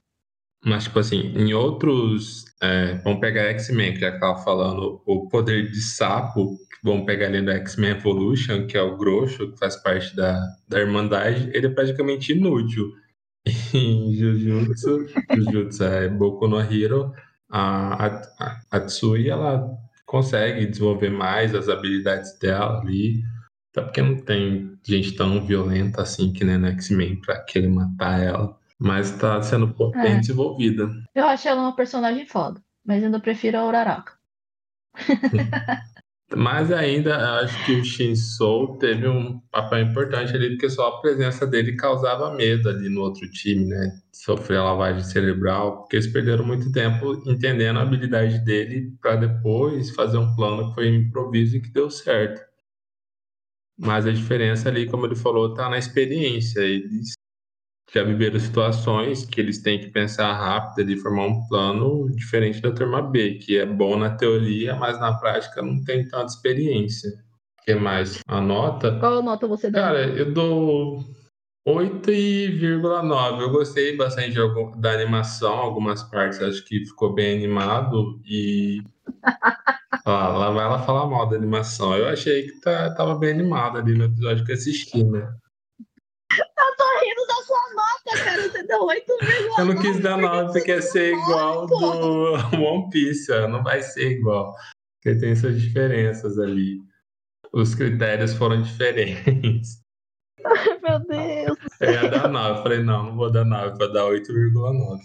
Mas, 0.66 0.86
tipo 0.86 1.00
assim, 1.00 1.34
em 1.36 1.54
outros. 1.54 2.46
É, 2.62 2.96
vamos 3.04 3.20
pegar 3.20 3.50
X-Men, 3.52 3.94
que 3.94 4.00
já 4.00 4.10
estava 4.10 4.42
falando, 4.44 5.02
o 5.06 5.28
poder 5.28 5.70
de 5.70 5.82
sapo, 5.82 6.58
vamos 6.84 7.06
pegar 7.06 7.28
ali 7.28 7.42
do 7.42 7.52
X-Men 7.52 7.92
Evolution, 7.92 8.68
que 8.68 8.78
é 8.78 8.82
o 8.82 8.98
Grosso, 8.98 9.52
que 9.52 9.60
faz 9.60 9.76
parte 9.76 10.16
da, 10.16 10.39
da 10.70 10.80
Irmandade, 10.80 11.50
ele 11.54 11.68
é 11.68 11.70
praticamente 11.70 12.32
inútil. 12.32 12.92
Em 13.74 14.16
Jujutsu, 14.16 15.06
Jujutsu 15.36 15.84
é 15.84 16.08
Boku 16.08 16.48
no 16.48 16.60
Hero, 16.62 17.12
a, 17.50 18.06
a, 18.39 18.62
a 18.72 18.80
Tsui, 18.80 19.30
ela 19.30 19.70
consegue 20.06 20.66
desenvolver 20.66 21.10
mais 21.10 21.54
as 21.54 21.68
habilidades 21.68 22.38
dela 22.39 22.80
ali, 22.80 23.22
até 23.74 23.82
porque 23.82 24.02
não 24.04 24.18
tem 24.18 24.78
gente 24.84 25.14
tão 25.14 25.44
violenta 25.44 26.04
assim 26.04 26.32
que 26.32 26.46
nem 26.46 26.60
no 26.60 26.68
X-Men 26.68 27.20
pra 27.20 27.40
querer 27.40 27.70
matar 27.70 28.22
ela. 28.22 28.56
Mas 28.80 29.12
tá 29.12 29.42
sendo 29.42 29.68
bem 29.94 30.14
é. 30.14 30.20
desenvolvida. 30.20 30.90
Eu 31.16 31.26
acho 31.26 31.48
ela 31.48 31.62
uma 31.62 31.76
personagem 31.76 32.26
foda, 32.28 32.62
mas 32.86 33.04
ainda 33.04 33.20
prefiro 33.20 33.58
a 33.58 33.66
Uraraka. 33.66 34.14
mas 36.36 36.72
ainda 36.72 37.40
acho 37.40 37.66
que 37.66 37.72
o 37.74 37.84
Shinso 37.86 38.78
teve 38.80 39.08
um 39.08 39.40
papel 39.52 39.80
importante 39.80 40.36
ali, 40.36 40.50
porque 40.52 40.70
só 40.70 40.90
a 40.90 41.02
presença 41.02 41.48
dele 41.48 41.76
causava 41.76 42.36
medo 42.36 42.70
ali 42.70 42.90
no 42.90 43.02
outro 43.02 43.28
time, 43.32 43.66
né? 43.66 43.92
Sofrer 44.12 44.58
a 44.58 44.66
lavagem 44.66 45.04
cerebral, 45.04 45.78
porque 45.80 45.96
eles 45.96 46.08
perderam 46.08 46.46
muito 46.46 46.72
tempo 46.72 47.24
entendendo 47.26 47.80
a 47.80 47.84
habilidade 47.84 48.44
dele 48.44 48.94
para 49.02 49.16
depois 49.16 49.90
fazer 49.92 50.18
um 50.18 50.36
plano 50.36 50.70
que 50.70 50.76
foi 50.76 50.90
improviso 50.90 51.58
e 51.58 51.62
que 51.62 51.70
deu 51.70 51.90
certo. 51.90 52.53
Mas 53.78 54.06
a 54.06 54.12
diferença 54.12 54.70
ali, 54.70 54.90
como 54.90 55.06
ele 55.06 55.16
falou, 55.16 55.54
tá 55.54 55.70
na 55.70 55.78
experiência. 55.78 56.60
Eles 56.62 57.14
já 57.94 58.04
viveram 58.04 58.40
situações 58.40 59.26
que 59.26 59.40
eles 59.40 59.62
têm 59.62 59.80
que 59.80 59.88
pensar 59.90 60.34
rápido 60.34 60.92
e 60.92 60.98
formar 60.98 61.28
um 61.28 61.48
plano 61.48 62.10
diferente 62.12 62.62
da 62.62 62.72
turma 62.72 63.02
B, 63.02 63.36
que 63.36 63.58
é 63.58 63.66
bom 63.66 63.98
na 63.98 64.10
teoria, 64.16 64.76
mas 64.76 65.00
na 65.00 65.14
prática 65.14 65.62
não 65.62 65.84
tem 65.84 66.08
tanta 66.08 66.26
experiência. 66.26 67.10
O 67.62 67.66
que 67.66 67.76
mais? 67.76 68.20
A 68.28 68.42
nota? 68.42 68.98
Qual 69.00 69.22
nota 69.22 69.48
você 69.48 69.70
dá? 69.70 69.82
Cara, 69.82 70.08
eu 70.08 70.34
dou 70.34 71.04
8,9. 71.68 73.42
Eu 73.42 73.52
gostei 73.52 73.96
bastante 73.96 74.36
da 74.78 74.92
animação, 74.92 75.54
algumas 75.54 76.04
partes 76.04 76.42
acho 76.42 76.66
que 76.66 76.86
ficou 76.86 77.14
bem 77.14 77.38
animado 77.38 78.20
e. 78.26 78.82
Ó, 80.06 80.12
lá 80.12 80.50
vai 80.52 80.66
ela 80.66 80.84
falar 80.84 81.08
mal 81.08 81.28
da 81.30 81.38
animação. 81.38 81.96
Eu 81.96 82.08
achei 82.10 82.44
que 82.44 82.60
tá, 82.60 82.94
tava 82.94 83.16
bem 83.18 83.32
animado 83.32 83.78
ali 83.78 83.98
no 83.98 84.06
episódio 84.06 84.46
que 84.46 84.52
assisti, 84.52 85.04
né? 85.04 85.34
Eu 86.38 86.76
tô 86.78 86.84
rindo 87.00 87.28
da 87.28 87.36
sua 87.36 87.74
nota, 87.74 88.24
cara. 88.24 88.50
Você 88.50 88.63
deu 88.63 88.84
8 88.84 89.06
Eu 89.58 89.66
não 89.66 89.82
quis 89.82 90.00
dar 90.02 90.18
nota 90.18 90.52
porque 90.52 90.72
ia 90.72 90.82
ser 90.82 91.13
igual 91.13 91.68
do 91.68 92.34
One 92.62 92.89
Piece. 92.89 93.32
Não 93.48 93.63
vai 93.63 93.82
ser 93.82 94.12
igual. 94.12 94.54
Porque 95.02 95.20
tem 95.20 95.36
suas 95.36 95.62
diferenças 95.62 96.38
ali. 96.38 96.82
Os 97.54 97.74
critérios 97.76 98.34
foram 98.34 98.62
diferentes. 98.62 99.82
Meu 100.82 101.00
Deus. 101.00 101.58
Eu 101.80 101.92
ia 101.92 102.10
dar 102.10 102.28
9. 102.28 102.60
Eu 102.60 102.63
falei, 102.63 102.84
não, 102.84 103.04
não 103.04 103.16
vou 103.16 103.32
dar 103.32 103.46
9, 103.46 103.78
vou 103.78 103.94
dar 103.94 104.04
8,9. 104.04 105.00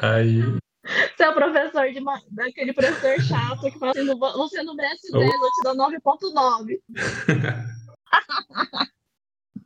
Aí. 0.00 0.40
O 1.20 1.34
professor 1.34 1.92
de 1.92 1.98
uma, 2.00 2.18
daquele 2.30 2.72
professor 2.72 3.20
chato 3.22 3.70
que 3.70 3.78
fala 3.78 3.92
assim: 3.92 4.06
você 4.06 4.62
não 4.62 4.74
merece 4.74 5.12
10, 5.12 5.24
eu 5.24 5.30
te 5.30 5.62
dou 5.62 5.76
9,9. 5.76 6.80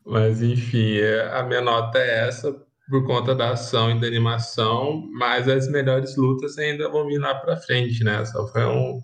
Mas 0.05 0.42
enfim, 0.42 0.98
é, 0.98 1.33
a 1.33 1.44
minha 1.44 1.61
nota 1.61 1.98
é 1.98 2.27
essa 2.29 2.53
por 2.88 3.07
conta 3.07 3.35
da 3.35 3.53
ação 3.53 3.90
e 3.90 4.00
da 4.00 4.07
animação, 4.07 5.09
mas 5.12 5.48
as 5.48 5.68
melhores 5.68 6.16
lutas 6.16 6.59
ainda 6.59 6.90
vão 6.90 7.07
vir 7.07 7.18
lá 7.18 7.35
pra 7.35 7.57
frente, 7.57 8.05
né? 8.05 8.22
Só 8.27 8.46
foi 8.48 8.66
um, 8.66 9.03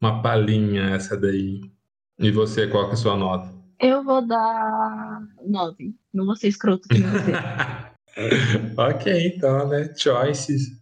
uma 0.00 0.20
palhinha 0.20 0.96
essa 0.96 1.16
daí. 1.16 1.60
E 2.18 2.30
você, 2.30 2.66
qual 2.66 2.86
que 2.86 2.90
é 2.90 2.94
a 2.94 2.96
sua 2.96 3.16
nota? 3.16 3.54
Eu 3.78 4.02
vou 4.02 4.26
dar 4.26 5.22
9. 5.46 5.94
Não 6.12 6.26
vou 6.26 6.36
ser 6.36 6.48
escroto 6.48 6.88
que 6.88 7.00
você. 7.00 7.32
ok, 8.76 9.28
então, 9.28 9.68
né? 9.68 9.94
Choices. 9.96 10.79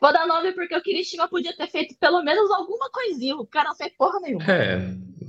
Vou 0.00 0.12
dar 0.12 0.26
9 0.26 0.52
porque 0.52 0.76
o 0.76 0.82
Kirishima 0.82 1.28
podia 1.28 1.56
ter 1.56 1.68
feito 1.68 1.96
pelo 1.98 2.22
menos 2.22 2.50
alguma 2.50 2.90
coisinha. 2.90 3.36
O 3.36 3.46
cara 3.46 3.70
não 3.70 3.76
fez 3.76 3.92
porra 3.96 4.20
nenhuma. 4.20 4.44
É, 4.44 4.78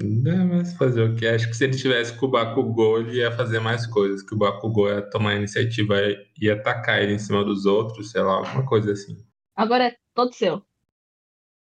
né, 0.04 0.44
mas 0.44 0.74
fazer 0.74 1.04
o 1.04 1.16
que? 1.16 1.28
Acho 1.28 1.48
que 1.48 1.56
se 1.56 1.64
ele 1.64 1.78
tivesse 1.78 2.18
com 2.18 2.26
o 2.26 2.30
Bakugou, 2.30 3.00
ele 3.00 3.18
ia 3.18 3.32
fazer 3.32 3.60
mais 3.60 3.86
coisas. 3.88 4.22
Que 4.22 4.36
o 4.36 4.38
Bakugou 4.38 4.90
ia 4.90 5.02
tomar 5.02 5.36
iniciativa, 5.36 5.96
ia 6.40 6.54
atacar 6.54 7.02
ele 7.02 7.14
em 7.14 7.20
cima 7.20 7.44
dos 7.44 7.66
outros, 7.66 8.12
sei 8.12 8.22
lá, 8.22 8.34
alguma 8.34 8.66
coisa 8.66 8.92
assim. 8.92 9.18
Agora 9.56 9.86
é 9.86 9.96
todo 10.14 10.34
seu. 10.34 10.62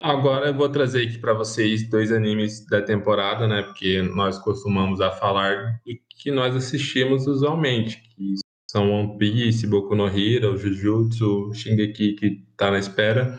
Agora 0.00 0.48
eu 0.48 0.54
vou 0.54 0.68
trazer 0.68 1.06
aqui 1.06 1.18
para 1.18 1.32
vocês 1.32 1.88
dois 1.88 2.12
animes 2.12 2.66
da 2.66 2.82
temporada, 2.82 3.46
né? 3.46 3.62
Porque 3.62 4.02
nós 4.02 4.38
costumamos 4.38 5.00
a 5.00 5.10
falar 5.10 5.80
e 5.86 5.94
que 5.94 6.30
nós 6.30 6.54
assistimos 6.54 7.26
usualmente, 7.26 8.02
que 8.14 8.34
são 8.74 8.90
One 8.90 9.16
Piece, 9.16 9.68
Boku 9.68 9.94
no 9.94 10.08
Hero, 10.08 10.56
Jujutsu, 10.56 11.54
Shingeki 11.54 12.14
que 12.14 12.44
tá 12.56 12.72
na 12.72 12.78
espera. 12.80 13.38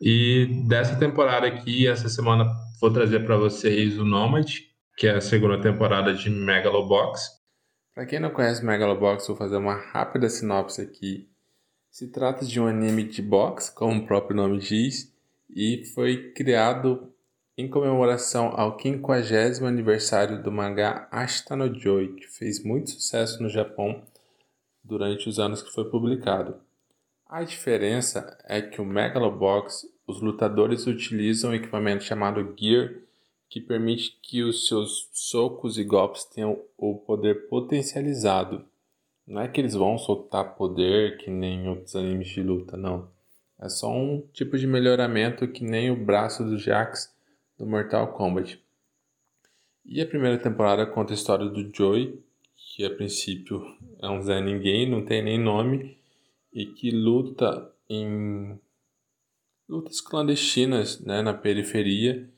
E 0.00 0.48
dessa 0.66 0.98
temporada 0.98 1.46
aqui, 1.46 1.86
essa 1.86 2.08
semana 2.08 2.44
vou 2.80 2.92
trazer 2.92 3.20
para 3.20 3.36
vocês 3.36 3.96
o 3.96 4.04
Nomad, 4.04 4.52
que 4.96 5.06
é 5.06 5.14
a 5.14 5.20
segunda 5.20 5.60
temporada 5.60 6.12
de 6.12 6.28
Megalobox. 6.28 7.40
Para 7.94 8.04
quem 8.04 8.18
não 8.18 8.30
conhece 8.30 8.64
Megalobox, 8.64 9.28
vou 9.28 9.36
fazer 9.36 9.58
uma 9.58 9.76
rápida 9.76 10.28
sinopse 10.28 10.82
aqui. 10.82 11.30
Se 11.88 12.10
trata 12.10 12.44
de 12.44 12.58
um 12.58 12.66
anime 12.66 13.04
de 13.04 13.22
box, 13.22 13.70
como 13.70 14.00
o 14.00 14.06
próprio 14.08 14.36
nome 14.36 14.58
diz, 14.58 15.14
e 15.54 15.84
foi 15.94 16.32
criado 16.32 17.14
em 17.56 17.70
comemoração 17.70 18.52
ao 18.56 18.76
50 18.76 19.64
aniversário 19.64 20.42
do 20.42 20.50
mangá 20.50 21.06
Ashita 21.12 21.54
no 21.54 21.72
Joy, 21.72 22.16
que 22.16 22.26
fez 22.26 22.64
muito 22.64 22.90
sucesso 22.90 23.40
no 23.40 23.48
Japão 23.48 24.02
durante 24.84 25.28
os 25.28 25.38
anos 25.38 25.62
que 25.62 25.72
foi 25.72 25.84
publicado. 25.86 26.56
A 27.26 27.42
diferença 27.42 28.38
é 28.44 28.60
que 28.60 28.80
o 28.80 28.84
Megalobox, 28.84 29.86
os 30.06 30.20
lutadores 30.20 30.86
utilizam 30.86 31.50
um 31.50 31.54
equipamento 31.54 32.04
chamado 32.04 32.54
Gear, 32.56 32.94
que 33.48 33.60
permite 33.60 34.18
que 34.22 34.42
os 34.42 34.68
seus 34.68 35.08
socos 35.12 35.78
e 35.78 35.84
golpes 35.84 36.24
tenham 36.24 36.60
o 36.76 36.96
poder 36.96 37.48
potencializado. 37.48 38.64
Não 39.26 39.40
é 39.40 39.48
que 39.48 39.60
eles 39.60 39.74
vão 39.74 39.96
soltar 39.96 40.54
poder 40.54 41.16
que 41.18 41.30
nem 41.30 41.68
outros 41.68 41.96
animes 41.96 42.28
de 42.28 42.42
luta, 42.42 42.76
não. 42.76 43.08
É 43.60 43.68
só 43.68 43.90
um 43.90 44.22
tipo 44.32 44.58
de 44.58 44.66
melhoramento 44.66 45.48
que 45.48 45.64
nem 45.64 45.90
o 45.90 45.96
braço 45.96 46.44
do 46.44 46.58
Jax 46.58 47.14
do 47.58 47.64
Mortal 47.64 48.12
Kombat. 48.12 48.62
E 49.84 50.00
a 50.00 50.06
primeira 50.06 50.38
temporada 50.38 50.86
conta 50.86 51.12
a 51.12 51.14
história 51.14 51.46
do 51.46 51.74
Joey, 51.74 52.22
que 52.74 52.84
a 52.84 52.90
princípio 52.90 53.64
é 54.02 54.08
um 54.08 54.20
Zé 54.20 54.40
Ninguém, 54.40 54.90
não 54.90 55.04
tem 55.04 55.22
nem 55.22 55.38
nome, 55.38 55.96
e 56.52 56.66
que 56.66 56.90
luta 56.90 57.70
em 57.88 58.58
lutas 59.68 60.00
clandestinas 60.00 60.98
né, 61.00 61.22
na 61.22 61.32
periferia 61.32 62.28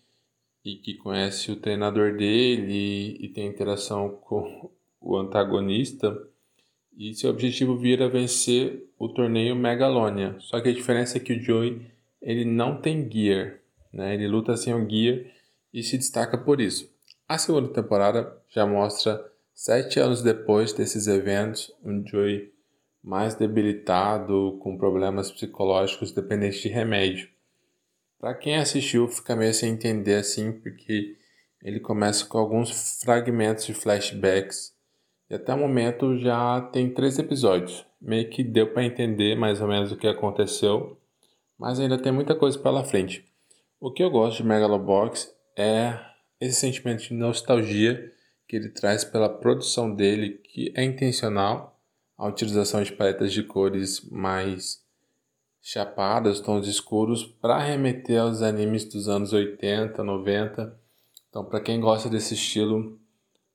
e 0.62 0.77
que 0.77 0.94
conhece 0.94 1.51
o 1.51 1.57
treinador 1.57 2.18
dele 2.18 3.16
e 3.18 3.29
tem 3.29 3.46
interação 3.46 4.11
com 4.11 4.70
o 5.01 5.16
antagonista 5.16 6.22
e 6.99 7.14
seu 7.14 7.31
objetivo 7.31 7.75
vira 7.75 8.07
vencer 8.07 8.90
o 8.99 9.09
torneio 9.09 9.57
Megalonia. 9.57 10.37
Só 10.40 10.61
que 10.61 10.68
a 10.68 10.75
diferença 10.75 11.16
é 11.16 11.20
que 11.20 11.33
o 11.33 11.42
Joey 11.42 11.81
ele 12.20 12.44
não 12.44 12.79
tem 12.79 13.11
gear, 13.11 13.59
né? 13.90 14.12
ele 14.12 14.29
luta 14.29 14.55
sem 14.55 14.75
o 14.75 14.88
gear 14.88 15.25
e 15.72 15.83
se 15.83 15.96
destaca 15.96 16.37
por 16.37 16.61
isso. 16.61 16.90
A 17.27 17.38
segunda 17.38 17.68
temporada 17.68 18.37
já 18.51 18.66
mostra 18.66 19.35
Sete 19.58 19.98
anos 19.98 20.22
depois 20.22 20.74
desses 20.74 21.06
eventos, 21.06 21.72
um 21.82 22.06
Joey 22.06 22.52
mais 23.02 23.34
debilitado, 23.34 24.58
com 24.60 24.76
problemas 24.76 25.30
psicológicos 25.30 26.12
dependentes 26.12 26.60
de 26.60 26.68
remédio. 26.68 27.30
Para 28.20 28.34
quem 28.34 28.58
assistiu, 28.58 29.08
fica 29.08 29.34
meio 29.34 29.54
sem 29.54 29.72
entender 29.72 30.16
assim, 30.16 30.52
porque 30.52 31.16
ele 31.62 31.80
começa 31.80 32.26
com 32.26 32.36
alguns 32.36 33.00
fragmentos 33.02 33.64
de 33.64 33.72
flashbacks 33.72 34.74
e 35.30 35.34
até 35.34 35.54
o 35.54 35.58
momento 35.58 36.18
já 36.18 36.60
tem 36.70 36.92
três 36.92 37.18
episódios. 37.18 37.86
Meio 37.98 38.28
que 38.28 38.44
deu 38.44 38.74
para 38.74 38.84
entender 38.84 39.36
mais 39.36 39.62
ou 39.62 39.68
menos 39.68 39.90
o 39.90 39.96
que 39.96 40.06
aconteceu, 40.06 41.00
mas 41.58 41.80
ainda 41.80 41.96
tem 41.96 42.12
muita 42.12 42.34
coisa 42.34 42.58
pela 42.58 42.84
frente. 42.84 43.24
O 43.80 43.90
que 43.90 44.02
eu 44.02 44.10
gosto 44.10 44.42
de 44.42 44.48
Megalobox 44.48 45.34
é 45.56 45.98
esse 46.38 46.60
sentimento 46.60 47.04
de 47.04 47.14
nostalgia 47.14 48.12
que 48.46 48.56
ele 48.56 48.68
traz 48.68 49.04
pela 49.04 49.28
produção 49.28 49.94
dele, 49.94 50.40
que 50.44 50.72
é 50.74 50.85
intencional, 50.85 51.78
a 52.16 52.26
utilização 52.26 52.82
de 52.82 52.92
paletas 52.92 53.32
de 53.32 53.42
cores 53.42 54.09
mais 54.11 54.85
chapadas, 55.61 56.40
tons 56.40 56.66
escuros, 56.68 57.24
para 57.24 57.59
remeter 57.59 58.20
aos 58.20 58.40
animes 58.40 58.85
dos 58.85 59.09
anos 59.09 59.32
80, 59.32 60.02
90. 60.02 60.80
Então, 61.28 61.44
para 61.44 61.61
quem 61.61 61.80
gosta 61.80 62.09
desse 62.09 62.35
estilo, 62.35 62.98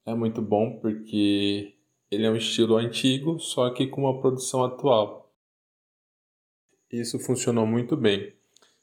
é 0.06 0.14
muito 0.14 0.42
bom 0.42 0.78
porque 0.80 1.74
ele 2.12 2.26
é 2.26 2.30
um 2.30 2.36
estilo 2.36 2.76
antigo, 2.76 3.40
só 3.40 3.70
que 3.70 3.88
com 3.88 4.02
uma 4.02 4.20
produção 4.20 4.64
atual. 4.64 5.34
Isso 6.92 7.18
funcionou 7.18 7.66
muito 7.66 7.96
bem. 7.96 8.34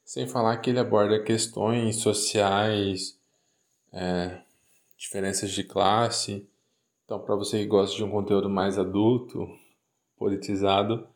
Sem 0.03 0.27
falar 0.27 0.57
que 0.57 0.71
ele 0.71 0.79
aborda 0.79 1.23
questões 1.23 1.97
sociais, 1.97 3.21
é, 3.93 4.41
diferenças 4.99 5.53
de 5.53 5.63
classe. 5.63 6.47
Então, 7.05 7.21
para 7.21 7.37
você 7.37 7.61
que 7.61 7.67
gosta 7.67 7.97
de 7.97 8.05
um 8.05 8.11
conteúdo 8.11 8.51
mais 8.51 8.79
adulto, 8.79 9.49
politizado, 10.19 11.07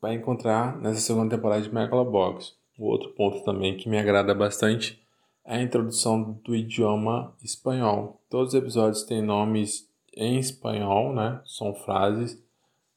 vai 0.00 0.14
encontrar 0.14 0.76
nessa 0.80 1.00
segunda 1.00 1.36
temporada 1.36 1.62
de 1.62 1.72
Megalobox. 1.72 2.56
O 2.78 2.86
outro 2.86 3.10
ponto 3.10 3.44
também 3.44 3.76
que 3.76 3.88
me 3.88 3.98
agrada 3.98 4.34
bastante 4.34 5.00
é 5.44 5.56
a 5.56 5.62
introdução 5.62 6.40
do 6.44 6.56
idioma 6.56 7.36
espanhol. 7.42 8.20
Todos 8.30 8.54
os 8.54 8.60
episódios 8.60 9.04
têm 9.04 9.22
nomes 9.22 9.88
em 10.14 10.38
espanhol, 10.38 11.14
né? 11.14 11.40
São 11.44 11.74
frases. 11.74 12.42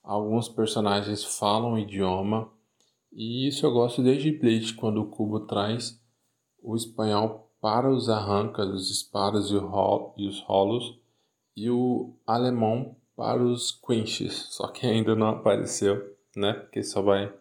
Alguns 0.01 0.47
personagens 0.47 1.23
falam 1.23 1.73
o 1.73 1.80
idioma. 1.80 2.49
E 3.12 3.47
isso 3.47 3.65
eu 3.65 3.71
gosto 3.71 4.01
desde 4.01 4.32
Bleach, 4.32 4.73
quando 4.75 5.01
o 5.01 5.08
Cubo 5.08 5.41
traz 5.41 6.01
o 6.62 6.75
espanhol 6.75 7.44
para 7.65 7.89
os 7.89 8.10
arrancas, 8.10 8.67
os 8.67 8.88
disparos 8.89 9.49
e, 9.49 9.56
os 9.56 10.39
rolos, 10.41 10.99
e 11.58 11.67
o 11.67 12.15
alemão 12.28 12.95
para 13.17 13.41
os 13.41 13.71
quinches, 13.71 14.34
só 14.54 14.67
que 14.67 14.86
ainda 14.86 15.15
não 15.15 15.30
apareceu, 15.30 16.15
né? 16.36 16.54
Porque 16.54 16.84
só 16.84 17.01
vai 17.01 17.34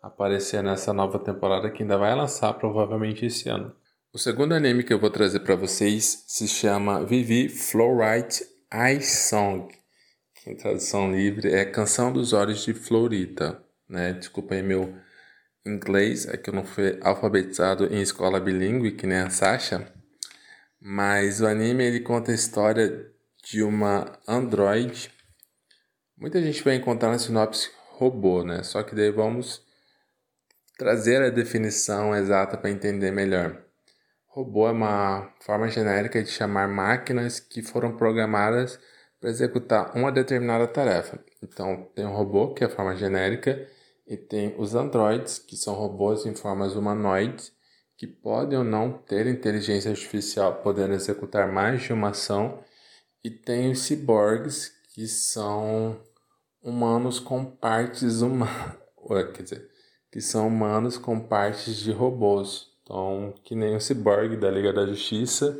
aparecer 0.00 0.62
nessa 0.62 0.92
nova 0.92 1.18
temporada 1.18 1.68
que 1.68 1.82
ainda 1.82 1.98
vai 1.98 2.14
lançar 2.14 2.52
provavelmente 2.52 3.26
esse 3.26 3.48
ano. 3.48 3.74
O 4.14 4.18
segundo 4.18 4.52
anime 4.52 4.84
que 4.84 4.92
eu 4.92 5.00
vou 5.00 5.10
trazer 5.10 5.40
para 5.40 5.56
vocês 5.56 6.26
se 6.28 6.46
chama 6.46 7.04
Vivi 7.04 7.48
Flowright 7.48 8.40
Ice 8.96 9.30
Song, 9.30 9.66
que 10.36 10.48
em 10.48 10.56
tradução 10.56 11.10
livre 11.10 11.52
é 11.52 11.64
Canção 11.64 12.12
dos 12.12 12.32
Olhos 12.32 12.64
de 12.64 12.72
Florita, 12.72 13.60
né? 13.88 14.12
Desculpa 14.12 14.54
aí 14.54 14.62
meu 14.62 14.94
inglês, 15.64 16.26
é 16.26 16.36
que 16.36 16.50
eu 16.50 16.54
não 16.54 16.64
fui 16.64 16.98
alfabetizado 17.02 17.86
em 17.86 18.00
escola 18.00 18.40
bilíngue, 18.40 18.92
que 18.92 19.06
nem 19.06 19.18
a 19.18 19.30
Sasha, 19.30 19.92
mas 20.80 21.40
o 21.40 21.46
anime 21.46 21.84
ele 21.84 22.00
conta 22.00 22.32
a 22.32 22.34
história 22.34 23.10
de 23.44 23.62
uma 23.62 24.18
android. 24.26 25.10
Muita 26.16 26.40
gente 26.42 26.62
vai 26.62 26.74
encontrar 26.74 27.10
na 27.10 27.18
sinopse 27.18 27.70
robô, 27.96 28.42
né? 28.44 28.62
Só 28.62 28.82
que 28.82 28.94
daí 28.94 29.10
vamos 29.10 29.64
trazer 30.76 31.22
a 31.22 31.30
definição 31.30 32.14
exata 32.14 32.56
para 32.56 32.70
entender 32.70 33.10
melhor. 33.10 33.62
Robô 34.26 34.66
é 34.66 34.72
uma 34.72 35.32
forma 35.40 35.68
genérica 35.68 36.22
de 36.22 36.30
chamar 36.30 36.66
máquinas 36.66 37.38
que 37.38 37.62
foram 37.62 37.96
programadas 37.96 38.80
para 39.20 39.30
executar 39.30 39.96
uma 39.96 40.10
determinada 40.10 40.66
tarefa. 40.66 41.22
Então, 41.42 41.88
tem 41.94 42.04
um 42.04 42.12
robô, 42.12 42.54
que 42.54 42.64
é 42.64 42.66
a 42.66 42.70
forma 42.70 42.96
genérica, 42.96 43.68
e 44.12 44.16
tem 44.18 44.54
os 44.58 44.74
androids, 44.74 45.38
que 45.38 45.56
são 45.56 45.72
robôs 45.72 46.26
em 46.26 46.34
formas 46.34 46.76
humanoides, 46.76 47.50
que 47.96 48.06
podem 48.06 48.58
ou 48.58 48.64
não 48.64 48.92
ter 48.92 49.26
inteligência 49.26 49.90
artificial 49.90 50.56
podendo 50.56 50.92
executar 50.92 51.50
mais 51.50 51.82
de 51.82 51.94
uma 51.94 52.10
ação, 52.10 52.62
e 53.24 53.30
tem 53.30 53.70
os 53.70 53.78
ciborgues, 53.78 54.70
que 54.92 55.08
são 55.08 55.98
humanos 56.62 57.18
com 57.18 57.42
partes 57.42 58.20
humanas, 58.20 58.76
quer 59.34 59.42
dizer, 59.44 59.70
que 60.10 60.20
são 60.20 60.46
humanos 60.46 60.98
com 60.98 61.18
partes 61.18 61.76
de 61.76 61.90
robôs. 61.90 62.70
Então, 62.82 63.32
que 63.42 63.54
nem 63.54 63.74
o 63.74 63.80
ciborgue 63.80 64.36
da 64.36 64.50
Liga 64.50 64.74
da 64.74 64.84
Justiça 64.84 65.58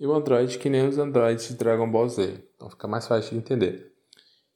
e 0.00 0.04
o 0.04 0.12
androide 0.12 0.58
que 0.58 0.68
nem 0.68 0.88
os 0.88 0.98
androides 0.98 1.46
de 1.46 1.54
Dragon 1.54 1.88
Ball 1.88 2.08
Z. 2.08 2.42
Então 2.56 2.68
fica 2.68 2.88
mais 2.88 3.06
fácil 3.06 3.30
de 3.30 3.36
entender. 3.36 3.92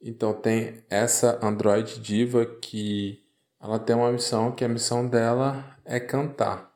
Então 0.02 0.34
tem 0.34 0.82
essa 0.90 1.38
androide 1.40 2.00
diva 2.00 2.44
que 2.44 3.24
ela 3.66 3.80
tem 3.80 3.96
uma 3.96 4.12
missão 4.12 4.52
que 4.52 4.64
a 4.64 4.68
missão 4.68 5.08
dela 5.08 5.76
é 5.84 5.98
cantar. 5.98 6.72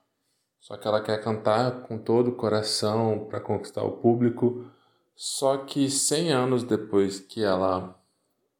Só 0.58 0.76
que 0.76 0.88
ela 0.88 1.00
quer 1.00 1.22
cantar 1.22 1.82
com 1.82 1.96
todo 1.96 2.30
o 2.30 2.34
coração 2.34 3.28
para 3.30 3.40
conquistar 3.40 3.84
o 3.84 3.92
público. 3.92 4.68
Só 5.14 5.58
que 5.58 5.88
100 5.88 6.32
anos 6.32 6.64
depois 6.64 7.20
que 7.20 7.44
ela 7.44 7.96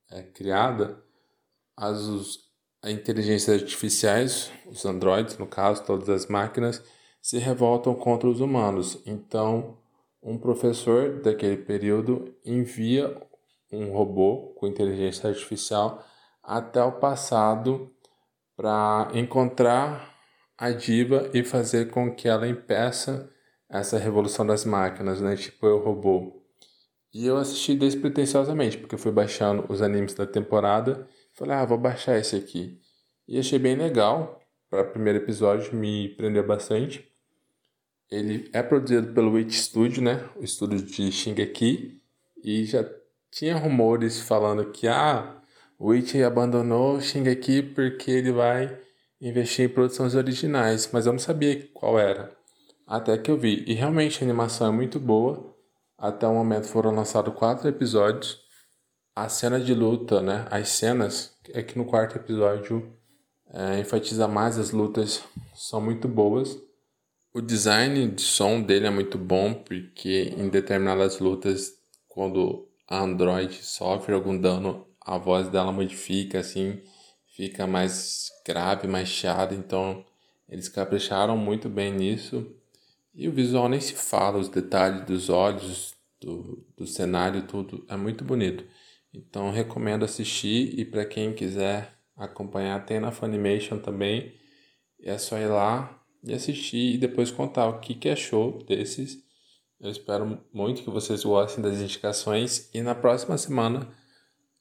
é 0.09 0.23
criada, 0.23 1.03
as 1.77 2.03
os, 2.03 2.51
inteligências 2.85 3.63
artificiais, 3.63 4.53
os 4.65 4.85
androides, 4.85 5.37
no 5.37 5.47
caso, 5.47 5.83
todas 5.83 6.09
as 6.09 6.27
máquinas, 6.27 6.81
se 7.21 7.37
revoltam 7.37 7.97
contra 7.97 8.29
os 8.29 8.41
humanos. 8.41 9.03
Então, 9.05 9.77
um 10.23 10.39
professor 10.39 11.21
daquele 11.21 11.57
período 11.57 12.33
envia 12.45 13.21
um 13.73 13.91
robô 13.91 14.55
com 14.57 14.69
inteligência 14.69 15.29
artificial 15.29 16.05
até 16.45 16.81
o 16.83 16.93
passado 16.93 17.93
para 18.61 19.09
encontrar 19.15 20.15
a 20.59 20.71
diva 20.71 21.31
e 21.33 21.43
fazer 21.43 21.89
com 21.91 22.15
que 22.15 22.29
ela 22.29 22.47
impeça 22.47 23.33
essa 23.67 23.97
revolução 23.97 24.47
das 24.47 24.67
máquinas, 24.67 25.19
né? 25.19 25.35
Tipo 25.35 25.67
eu 25.67 25.79
robô. 25.79 26.45
E 27.11 27.27
eu 27.27 27.39
assisti 27.39 27.75
despretensiosamente, 27.75 28.77
porque 28.77 28.95
eu 28.95 28.99
fui 28.99 29.13
baixando 29.13 29.65
os 29.71 29.81
animes 29.81 30.13
da 30.13 30.27
temporada. 30.27 31.09
Falei, 31.33 31.57
ah, 31.57 31.65
vou 31.65 31.79
baixar 31.79 32.19
esse 32.19 32.37
aqui. 32.37 32.79
E 33.27 33.39
achei 33.39 33.59
bem 33.59 33.77
legal. 33.77 34.39
Para 34.69 34.83
o 34.83 34.91
primeiro 34.93 35.21
episódio, 35.21 35.75
me 35.75 36.11
prendeu 36.11 36.47
bastante. 36.47 37.11
Ele 38.11 38.51
é 38.53 38.63
produzido 38.63 39.15
pelo 39.15 39.33
Witch 39.33 39.55
Studio, 39.55 40.03
né? 40.03 40.29
O 40.37 40.45
estúdio 40.45 40.83
de 40.83 41.11
Shingeki. 41.11 41.99
E 42.45 42.67
já 42.67 42.85
tinha 43.31 43.57
rumores 43.57 44.21
falando 44.21 44.71
que, 44.71 44.87
ah, 44.87 45.40
o 45.81 45.89
Witch 45.89 46.15
abandonou 46.17 47.01
Shingeki 47.01 47.63
porque 47.63 48.11
ele 48.11 48.33
vai 48.33 48.79
investir 49.19 49.65
em 49.65 49.73
produções 49.73 50.15
originais, 50.15 50.91
mas 50.93 51.07
eu 51.07 51.13
não 51.13 51.19
sabia 51.19 51.67
qual 51.73 51.99
era. 51.99 52.37
Até 52.87 53.17
que 53.17 53.31
eu 53.31 53.39
vi. 53.39 53.65
E 53.67 53.73
realmente 53.73 54.23
a 54.23 54.27
animação 54.27 54.67
é 54.67 54.71
muito 54.71 55.01
boa. 55.01 55.57
Até 55.97 56.27
o 56.27 56.35
momento 56.35 56.67
foram 56.67 56.95
lançados 56.95 57.33
quatro 57.35 57.67
episódios. 57.67 58.39
A 59.17 59.27
cena 59.31 59.59
de 59.59 59.73
luta, 59.73 60.21
né? 60.21 60.47
As 60.51 60.69
cenas, 60.69 61.35
é 61.49 61.63
que 61.63 61.79
no 61.79 61.87
quarto 61.87 62.17
episódio 62.17 62.95
é, 63.51 63.81
enfatiza 63.81 64.29
mais 64.29 64.59
as 64.59 64.73
lutas, 64.73 65.25
são 65.55 65.81
muito 65.81 66.07
boas. 66.07 66.59
O 67.33 67.41
design 67.41 68.07
de 68.09 68.21
som 68.21 68.61
dele 68.61 68.87
é 68.87 68.91
muito 68.91 69.17
bom, 69.17 69.55
porque 69.55 70.35
em 70.37 70.51
determinadas 70.51 71.21
lutas, 71.21 71.73
quando 72.07 72.69
a 72.87 73.01
Android 73.01 73.55
sofre 73.65 74.15
algum 74.15 74.39
dano, 74.39 74.90
a 75.01 75.19
voz 75.19 75.49
dela 75.49 75.73
modifica, 75.73 76.41
assim, 76.41 76.81
fica 77.27 77.67
mais 77.67 78.31
grave, 78.47 78.87
mais 78.87 79.09
chiada, 79.09 79.55
então 79.55 80.05
eles 80.49 80.69
capricharam 80.69 81.37
muito 81.37 81.69
bem 81.69 81.93
nisso. 81.93 82.47
E 83.15 83.29
o 83.29 83.33
visual 83.33 83.69
nem 83.69 83.81
se 83.81 83.95
fala, 83.95 84.39
os 84.39 84.49
detalhes 84.49 85.05
dos 85.05 85.29
olhos, 85.29 85.95
do, 86.21 86.65
do 86.77 86.87
cenário, 86.87 87.43
tudo 87.47 87.85
é 87.89 87.97
muito 87.97 88.25
bonito. 88.25 88.65
Então 89.13 89.51
recomendo 89.51 90.05
assistir 90.05 90.79
e 90.79 90.85
para 90.85 91.05
quem 91.05 91.33
quiser 91.33 91.95
acompanhar 92.17 92.85
tem 92.85 93.01
na 93.01 93.11
Funimation 93.11 93.79
também. 93.79 94.35
É 95.03 95.17
só 95.17 95.39
ir 95.39 95.47
lá 95.47 95.99
e 96.23 96.35
assistir 96.35 96.95
e 96.95 96.99
depois 96.99 97.31
contar 97.31 97.69
o 97.69 97.81
que, 97.81 97.95
que 97.95 98.09
achou 98.09 98.63
desses. 98.65 99.19
Eu 99.81 99.91
espero 99.91 100.39
muito 100.53 100.83
que 100.83 100.91
vocês 100.91 101.25
gostem 101.25 101.65
das 101.65 101.81
indicações 101.81 102.69
e 102.75 102.83
na 102.83 102.95
próxima 102.95 103.39
semana 103.39 103.89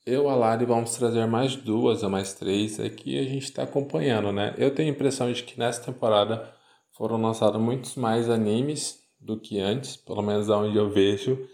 eu, 0.06 0.30
a 0.30 0.36
Lari, 0.36 0.66
vamos 0.66 0.96
trazer 0.96 1.26
mais 1.28 1.56
duas 1.56 2.04
ou 2.04 2.10
mais 2.10 2.34
três 2.34 2.80
aqui 2.80 3.20
a 3.20 3.24
gente 3.24 3.44
está 3.44 3.64
acompanhando, 3.64 4.32
né? 4.32 4.56
Eu 4.58 4.74
tenho 4.74 4.90
a 4.90 4.96
impressão 4.96 5.32
de 5.32 5.44
que 5.44 5.60
nessa 5.60 5.84
temporada 5.84 6.54
foram 6.92 7.22
lançados 7.22 7.62
muitos 7.62 7.96
mais 7.96 8.30
animes 8.30 9.04
do 9.20 9.40
que 9.40 9.60
antes, 9.60 9.98
pelo 9.98 10.22
menos 10.22 10.50
aonde 10.50 10.78
eu 10.78 10.90
vejo. 10.90 11.48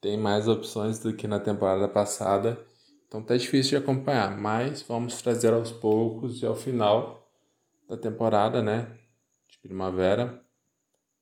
Tem 0.00 0.16
mais 0.16 0.46
opções 0.46 0.98
do 1.00 1.12
que 1.14 1.26
na 1.26 1.40
temporada 1.40 1.88
passada. 1.88 2.58
Então 3.06 3.22
tá 3.22 3.36
difícil 3.36 3.78
de 3.78 3.84
acompanhar, 3.84 4.36
mas 4.36 4.82
vamos 4.82 5.20
trazer 5.20 5.52
aos 5.52 5.72
poucos 5.72 6.42
e 6.42 6.46
ao 6.46 6.54
final 6.54 7.26
da 7.88 7.96
temporada, 7.96 8.62
né? 8.62 8.96
De 9.48 9.58
primavera, 9.58 10.42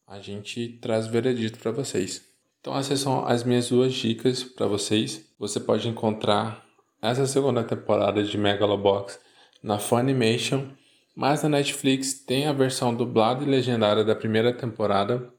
a 0.06 0.18
gente 0.20 0.78
traz 0.80 1.06
o 1.06 1.10
veredito 1.10 1.58
para 1.58 1.70
vocês. 1.70 2.25
Então 2.66 2.76
essas 2.76 2.98
são 2.98 3.24
as 3.24 3.44
minhas 3.44 3.68
duas 3.68 3.94
dicas 3.94 4.42
para 4.42 4.66
vocês. 4.66 5.24
Você 5.38 5.60
pode 5.60 5.88
encontrar 5.88 6.66
essa 7.00 7.24
segunda 7.24 7.62
temporada 7.62 8.24
de 8.24 8.36
Megalobox 8.36 9.20
na 9.62 9.78
Funimation, 9.78 10.70
mas 11.14 11.44
na 11.44 11.48
Netflix 11.48 12.24
tem 12.24 12.48
a 12.48 12.52
versão 12.52 12.92
dublada 12.92 13.44
e 13.44 13.46
legendada 13.46 14.04
da 14.04 14.16
primeira 14.16 14.52
temporada 14.52 15.32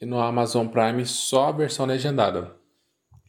e 0.00 0.06
no 0.06 0.18
Amazon 0.18 0.66
Prime 0.66 1.04
só 1.04 1.48
a 1.48 1.52
versão 1.52 1.84
legendada. 1.84 2.56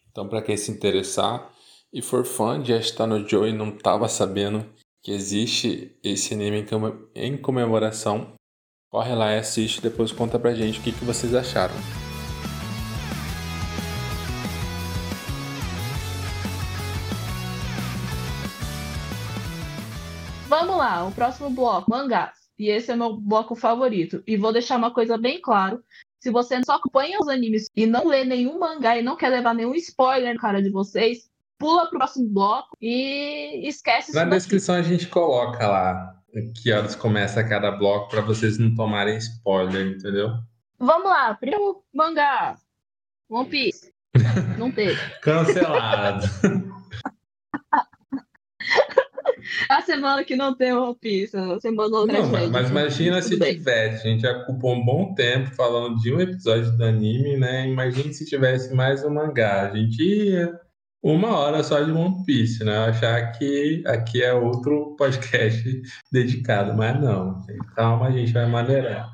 Então, 0.10 0.25
para 0.25 0.41
quem 0.41 0.56
se 0.56 0.71
interessar 0.71 1.51
e 1.91 2.01
for 2.01 2.23
fã 2.23 2.62
de 2.62 2.71
Está 2.71 3.06
no 3.06 3.27
Joe 3.27 3.49
e 3.49 3.53
não 3.53 3.75
estava 3.75 4.08
sabendo 4.08 4.65
que 5.01 5.12
existe 5.12 5.99
esse 6.01 6.34
anime 6.34 6.65
em 7.13 7.36
comemoração, 7.36 8.36
corre 8.89 9.13
lá 9.13 9.34
e 9.34 9.39
assiste, 9.39 9.82
depois 9.82 10.13
conta 10.13 10.39
pra 10.39 10.53
gente 10.53 10.79
o 10.79 10.82
que, 10.82 10.93
que 10.93 11.03
vocês 11.03 11.36
acharam. 11.36 11.75
Lá, 20.83 21.05
o 21.05 21.11
próximo 21.11 21.49
bloco, 21.49 21.89
mangás. 21.89 22.37
E 22.59 22.69
esse 22.69 22.91
é 22.91 22.95
meu 22.95 23.15
bloco 23.15 23.55
favorito. 23.55 24.21
E 24.27 24.37
vou 24.37 24.53
deixar 24.53 24.77
uma 24.77 24.91
coisa 24.91 25.17
bem 25.17 25.41
claro. 25.41 25.83
Se 26.19 26.29
você 26.29 26.61
só 26.63 26.73
acompanha 26.73 27.19
os 27.19 27.27
animes 27.27 27.67
e 27.75 27.85
não 27.85 28.07
lê 28.07 28.23
nenhum 28.23 28.59
mangá 28.59 28.97
e 28.97 29.01
não 29.01 29.15
quer 29.15 29.29
levar 29.29 29.53
nenhum 29.53 29.73
spoiler 29.75 30.33
na 30.33 30.39
cara 30.39 30.61
de 30.61 30.69
vocês, 30.69 31.29
pula 31.57 31.87
pro 31.87 31.97
próximo 31.97 32.29
bloco 32.29 32.77
e 32.81 33.67
esquece 33.67 34.13
Na 34.13 34.25
descrição 34.25 34.75
a 34.75 34.81
gente 34.81 35.07
coloca 35.07 35.67
lá 35.67 36.15
que 36.55 36.71
horas 36.71 36.95
começa 36.95 37.43
cada 37.43 37.71
bloco 37.71 38.09
para 38.09 38.21
vocês 38.21 38.57
não 38.57 38.73
tomarem 38.73 39.17
spoiler, 39.17 39.87
entendeu? 39.87 40.31
Vamos 40.79 41.09
lá, 41.09 41.33
primeiro 41.35 41.83
mangá. 41.93 42.55
One 43.29 43.47
Piece. 43.47 43.93
Não 44.59 44.71
teve. 44.71 44.99
Cancelado. 45.21 46.25
a 49.69 49.81
semana 49.81 50.23
que 50.23 50.35
não 50.35 50.55
tem 50.55 50.73
One 50.73 50.95
Piece, 50.99 51.35
a 51.35 51.59
semana 51.59 51.97
outra 51.97 52.21
Não, 52.21 52.29
mas, 52.29 52.49
mas 52.49 52.69
imagina 52.69 53.21
se 53.21 53.39
tivesse. 53.39 54.07
A 54.07 54.11
gente 54.11 54.21
já 54.21 54.37
ocupou 54.37 54.75
um 54.75 54.85
bom 54.85 55.13
tempo 55.13 55.53
falando 55.55 55.97
de 55.97 56.13
um 56.13 56.19
episódio 56.19 56.75
do 56.77 56.83
anime, 56.83 57.37
né? 57.37 57.67
Imagina 57.67 58.11
se 58.13 58.25
tivesse 58.25 58.73
mais 58.73 59.03
um 59.03 59.13
mangá. 59.13 59.69
A 59.69 59.75
gente 59.75 60.01
ia 60.01 60.51
uma 61.03 61.37
hora 61.37 61.61
só 61.61 61.81
de 61.81 61.91
One 61.91 62.23
Piece, 62.25 62.63
né? 62.63 62.85
Achar 62.85 63.33
que 63.33 63.83
aqui 63.85 64.23
é 64.23 64.33
outro 64.33 64.95
podcast 64.97 65.81
dedicado, 66.11 66.73
mas 66.73 66.99
não. 67.01 67.41
Calma, 67.75 68.07
a 68.07 68.11
gente 68.11 68.31
vai 68.31 68.47
maneirar. 68.47 69.13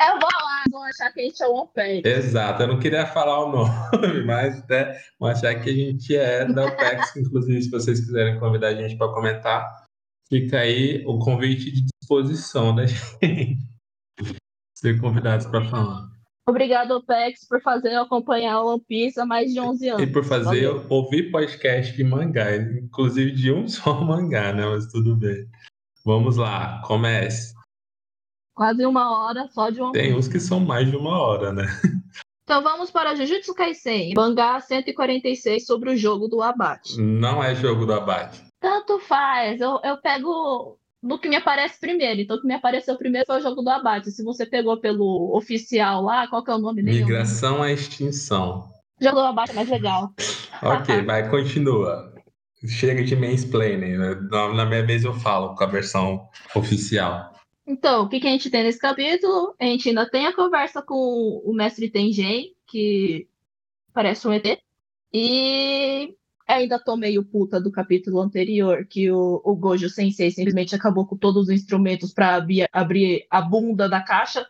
Eu 0.00 0.18
vou 0.18 0.37
vou 0.70 0.82
achar 0.82 1.12
que 1.12 1.20
a 1.20 1.24
gente 1.24 1.42
é 1.42 1.46
One 1.46 1.68
Piece. 1.74 2.08
Exato, 2.08 2.62
eu 2.62 2.68
não 2.68 2.78
queria 2.78 3.06
falar 3.06 3.44
o 3.44 3.52
nome, 3.52 3.70
mas 4.26 4.66
né, 4.68 4.98
vou 5.18 5.28
achar 5.28 5.54
que 5.60 5.70
a 5.70 5.72
gente 5.72 6.16
é 6.16 6.44
da 6.44 6.66
OPEX. 6.66 7.16
Inclusive, 7.16 7.62
se 7.62 7.70
vocês 7.70 8.00
quiserem 8.00 8.38
convidar 8.38 8.68
a 8.68 8.74
gente 8.74 8.96
para 8.96 9.12
comentar, 9.12 9.86
fica 10.28 10.60
aí 10.60 11.04
o 11.06 11.18
convite 11.18 11.70
de 11.70 11.86
disposição 12.00 12.74
da 12.74 12.84
gente. 12.86 13.58
Ser 14.76 15.00
convidados 15.00 15.46
para 15.46 15.64
falar. 15.64 16.08
Obrigado, 16.48 16.92
OPEX, 16.92 17.46
por 17.46 17.60
fazer 17.60 17.92
eu 17.92 18.02
acompanhar 18.02 18.62
o 18.62 18.72
One 18.72 18.82
Piece 18.88 19.20
há 19.20 19.26
mais 19.26 19.52
de 19.52 19.60
11 19.60 19.88
anos. 19.90 20.02
E 20.02 20.06
por 20.06 20.24
fazer 20.24 20.62
eu 20.62 20.86
ouvir 20.88 21.30
podcast 21.30 21.94
de 21.94 22.02
mangá, 22.02 22.56
inclusive 22.56 23.32
de 23.32 23.52
um 23.52 23.68
só 23.68 24.02
mangá, 24.02 24.52
né? 24.54 24.64
Mas 24.64 24.86
tudo 24.86 25.14
bem. 25.14 25.46
Vamos 26.06 26.38
lá, 26.38 26.80
comece. 26.86 27.57
Quase 28.58 28.84
uma 28.84 29.16
hora 29.16 29.46
só 29.52 29.70
de 29.70 29.80
One 29.80 29.92
Piece. 29.92 30.08
Tem 30.08 30.18
uns 30.18 30.26
que 30.26 30.40
são 30.40 30.58
mais 30.58 30.90
de 30.90 30.96
uma 30.96 31.16
hora, 31.16 31.52
né? 31.52 31.64
Então 32.42 32.60
vamos 32.60 32.90
para 32.90 33.14
Jujutsu 33.14 33.54
Kaisen, 33.54 34.14
mangá 34.16 34.58
146 34.58 35.64
sobre 35.64 35.90
o 35.90 35.96
jogo 35.96 36.26
do 36.26 36.42
abate. 36.42 37.00
Não 37.00 37.44
é 37.44 37.54
jogo 37.54 37.86
do 37.86 37.92
abate. 37.92 38.42
Tanto 38.58 38.98
faz, 38.98 39.60
eu, 39.60 39.78
eu 39.84 39.96
pego 39.98 40.76
no 41.00 41.20
que 41.20 41.28
me 41.28 41.36
aparece 41.36 41.78
primeiro. 41.78 42.20
Então, 42.20 42.36
o 42.36 42.40
que 42.40 42.48
me 42.48 42.54
apareceu 42.54 42.96
primeiro 42.96 43.26
foi 43.28 43.38
o 43.38 43.42
jogo 43.42 43.62
do 43.62 43.70
abate. 43.70 44.10
Se 44.10 44.24
você 44.24 44.44
pegou 44.44 44.80
pelo 44.80 45.36
oficial 45.36 46.02
lá, 46.02 46.26
qual 46.26 46.42
que 46.42 46.50
é 46.50 46.54
o 46.54 46.58
nome 46.58 46.82
dele? 46.82 46.98
Migração 46.98 47.62
à 47.62 47.70
extinção. 47.70 48.64
Jogo 49.00 49.20
do 49.20 49.26
abate 49.26 49.52
é 49.52 49.54
mais 49.54 49.68
legal. 49.68 50.12
ok, 50.60 51.02
vai, 51.02 51.30
continua. 51.30 52.12
Chega 52.66 53.04
de 53.04 53.14
mansplaining, 53.14 53.98
né? 53.98 54.16
Na 54.32 54.66
minha 54.66 54.84
vez 54.84 55.04
eu 55.04 55.14
falo 55.14 55.54
com 55.54 55.62
a 55.62 55.68
versão 55.68 56.26
oficial. 56.56 57.37
Então, 57.68 58.04
o 58.04 58.08
que, 58.08 58.18
que 58.18 58.26
a 58.26 58.30
gente 58.30 58.48
tem 58.48 58.62
nesse 58.62 58.78
capítulo? 58.78 59.54
A 59.60 59.64
gente 59.66 59.90
ainda 59.90 60.08
tem 60.08 60.24
a 60.26 60.34
conversa 60.34 60.80
com 60.80 61.42
o 61.44 61.52
mestre 61.52 61.90
Tengen, 61.90 62.54
que 62.66 63.28
parece 63.92 64.26
um 64.26 64.32
ET. 64.32 64.58
E 65.12 66.16
ainda 66.46 66.82
tô 66.82 66.96
meio 66.96 67.22
puta 67.22 67.60
do 67.60 67.70
capítulo 67.70 68.20
anterior, 68.20 68.86
que 68.86 69.10
o, 69.10 69.42
o 69.44 69.54
Gojo 69.54 69.90
Sensei 69.90 70.30
simplesmente 70.30 70.74
acabou 70.74 71.06
com 71.06 71.14
todos 71.14 71.42
os 71.42 71.50
instrumentos 71.50 72.10
para 72.10 72.36
abrir, 72.36 72.66
abrir 72.72 73.26
a 73.30 73.42
bunda 73.42 73.86
da 73.86 74.00
caixa, 74.00 74.48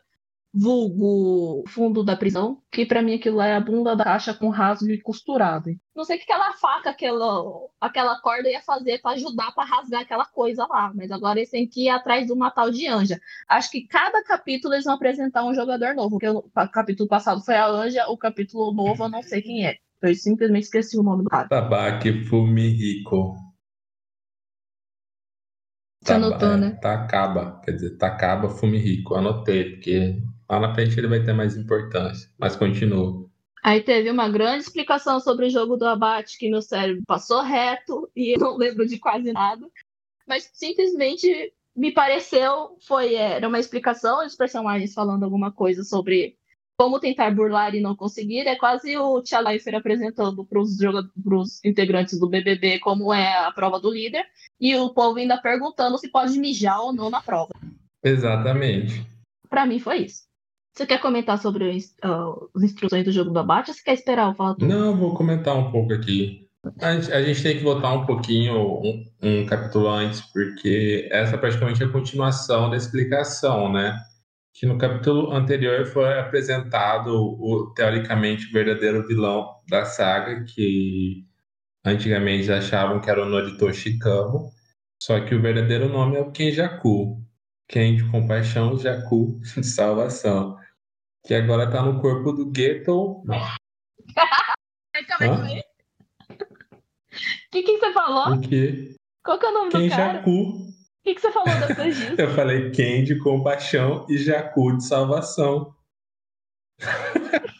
vulgo 0.52 1.62
fundo 1.68 2.02
da 2.02 2.16
prisão, 2.16 2.62
que 2.72 2.86
para 2.86 3.02
mim 3.02 3.14
aquilo 3.14 3.40
é 3.40 3.54
a 3.54 3.60
bunda 3.60 3.94
da 3.94 4.04
caixa 4.04 4.32
com 4.32 4.48
rasgo 4.48 4.90
e 4.90 5.00
costurado. 5.00 5.70
Não 5.94 6.04
sei 6.04 6.16
o 6.16 6.18
que 6.18 6.24
aquela 6.24 6.52
faca, 6.54 6.90
aquela, 6.90 7.42
aquela 7.80 8.20
corda 8.20 8.48
ia 8.48 8.62
fazer 8.62 9.00
para 9.00 9.12
ajudar 9.12 9.52
para 9.52 9.68
rasgar 9.68 10.02
aquela 10.02 10.24
coisa 10.24 10.66
lá, 10.66 10.92
mas 10.94 11.10
agora 11.10 11.38
eles 11.38 11.50
têm 11.50 11.66
que 11.66 11.84
ir 11.84 11.88
atrás 11.90 12.26
do 12.26 12.34
Natal 12.34 12.70
de 12.70 12.86
Anja. 12.86 13.20
Acho 13.48 13.70
que 13.70 13.86
cada 13.86 14.22
capítulo 14.24 14.74
eles 14.74 14.84
vão 14.84 14.94
apresentar 14.94 15.44
um 15.44 15.54
jogador 15.54 15.94
novo, 15.94 16.18
porque 16.18 16.28
o 16.28 16.42
capítulo 16.72 17.08
passado 17.08 17.42
foi 17.44 17.54
a 17.54 17.66
Anja, 17.66 18.08
o 18.08 18.16
capítulo 18.16 18.72
novo 18.72 19.04
eu 19.04 19.08
não 19.08 19.22
sei 19.22 19.42
quem 19.42 19.66
é. 19.66 19.76
Eu 20.00 20.14
simplesmente 20.14 20.64
esqueci 20.64 20.96
o 20.96 21.02
nome 21.02 21.24
do 21.24 21.30
cara. 21.30 21.48
Tabaki 21.48 22.24
Fumihiko. 22.24 23.36
Você 26.00 26.12
anotou, 26.12 26.56
né? 26.56 26.78
Takaba, 26.80 27.60
quer 27.64 27.72
dizer, 27.72 27.98
Takaba 27.98 28.48
Fumihiko. 28.48 29.16
Anotei, 29.16 29.72
porque 29.74 30.22
lá 30.48 30.60
na 30.60 30.74
frente 30.74 30.98
ele 30.98 31.08
vai 31.08 31.22
ter 31.22 31.32
mais 31.32 31.56
importância. 31.56 32.30
Mas 32.38 32.56
continua. 32.56 33.28
Aí 33.62 33.82
teve 33.82 34.10
uma 34.10 34.28
grande 34.28 34.64
explicação 34.64 35.20
sobre 35.20 35.46
o 35.46 35.50
jogo 35.50 35.76
do 35.76 35.84
abate, 35.84 36.38
que 36.38 36.48
meu 36.48 36.62
cérebro 36.62 37.02
passou 37.06 37.42
reto 37.42 38.08
e 38.14 38.34
eu 38.34 38.38
não 38.38 38.56
lembro 38.56 38.86
de 38.86 38.98
quase 38.98 39.32
nada. 39.32 39.66
Mas 40.26 40.48
simplesmente 40.52 41.52
me 41.76 41.92
pareceu, 41.92 42.76
foi, 42.86 43.14
era 43.14 43.46
uma 43.46 43.58
explicação 43.58 44.24
dos 44.24 44.36
personagens 44.36 44.94
falando 44.94 45.24
alguma 45.24 45.52
coisa 45.52 45.84
sobre 45.84 46.36
como 46.78 47.00
tentar 47.00 47.34
burlar 47.34 47.74
e 47.74 47.80
não 47.80 47.96
conseguir, 47.96 48.46
é 48.46 48.54
quase 48.54 48.96
o 48.96 49.20
Tia 49.20 49.40
Leifert 49.40 49.76
apresentando 49.76 50.44
para 50.44 50.60
os 50.60 51.64
integrantes 51.64 52.20
do 52.20 52.28
BBB 52.28 52.78
como 52.78 53.12
é 53.12 53.36
a 53.36 53.50
prova 53.50 53.80
do 53.80 53.90
líder, 53.90 54.24
e 54.60 54.76
o 54.76 54.90
povo 54.90 55.18
ainda 55.18 55.36
perguntando 55.36 55.98
se 55.98 56.08
pode 56.08 56.38
mijar 56.38 56.80
ou 56.80 56.92
não 56.92 57.10
na 57.10 57.20
prova. 57.20 57.50
Exatamente. 58.00 59.04
Para 59.50 59.66
mim 59.66 59.80
foi 59.80 60.04
isso. 60.04 60.27
Você 60.78 60.86
quer 60.86 61.00
comentar 61.00 61.36
sobre 61.38 61.76
uh, 62.04 62.50
as 62.54 62.62
instruções 62.62 63.04
do 63.04 63.10
jogo 63.10 63.32
do 63.32 63.38
abate 63.40 63.68
ou 63.68 63.74
você 63.74 63.82
quer 63.82 63.94
esperar 63.94 64.28
eu 64.28 64.34
falar 64.36 64.54
tudo? 64.54 64.68
Não, 64.68 64.96
vou 64.96 65.12
comentar 65.12 65.56
um 65.56 65.72
pouco 65.72 65.92
aqui. 65.92 66.46
A 66.80 66.94
gente, 66.94 67.12
a 67.12 67.20
gente 67.20 67.42
tem 67.42 67.58
que 67.58 67.64
voltar 67.64 67.92
um 67.94 68.06
pouquinho, 68.06 68.54
um, 68.54 69.04
um 69.20 69.44
capítulo 69.44 69.88
antes, 69.88 70.20
porque 70.32 71.08
essa 71.10 71.34
é 71.34 71.38
praticamente 71.38 71.82
a 71.82 71.88
continuação 71.88 72.70
da 72.70 72.76
explicação, 72.76 73.72
né? 73.72 73.98
que 74.54 74.66
no 74.66 74.78
capítulo 74.78 75.32
anterior 75.32 75.84
foi 75.84 76.16
apresentado 76.16 77.10
o 77.12 77.72
teoricamente 77.74 78.46
verdadeiro 78.52 79.04
vilão 79.04 79.48
da 79.68 79.84
saga, 79.84 80.44
que 80.44 81.24
antigamente 81.84 82.52
achavam 82.52 83.00
que 83.00 83.10
era 83.10 83.24
o 83.24 83.28
Noritoshi 83.28 83.98
Kamo, 83.98 84.52
só 85.02 85.18
que 85.24 85.34
o 85.34 85.42
verdadeiro 85.42 85.88
nome 85.88 86.16
é 86.16 86.20
o 86.20 86.30
Kenjaku, 86.30 87.20
Ken 87.68 87.96
de 87.96 88.08
compaixão, 88.10 88.78
Jaku 88.78 89.40
de 89.56 89.64
salvação, 89.64 90.56
que 91.28 91.34
agora 91.34 91.64
está 91.64 91.82
no 91.82 92.00
corpo 92.00 92.32
do. 92.32 92.50
Calma 95.06 95.44
aí, 95.44 95.60
O 96.30 96.36
que, 97.52 97.62
que 97.62 97.78
você 97.78 97.92
falou? 97.92 98.34
O 98.34 98.40
quê? 98.40 98.96
Qual 99.22 99.38
que 99.38 99.44
é 99.44 99.50
o 99.50 99.52
nome 99.52 99.70
Kenjaku. 99.70 100.30
do 100.30 100.52
cara? 100.54 100.68
que, 101.04 101.14
que 101.14 101.20
você 101.20 101.30
falou 101.30 101.54
depois 101.66 101.96
disso? 101.96 102.14
Eu 102.18 102.30
falei 102.30 102.70
Ken 102.70 103.04
de 103.04 103.18
compaixão 103.18 104.06
e 104.08 104.16
Jacu 104.16 104.78
de 104.78 104.84
salvação. 104.84 105.74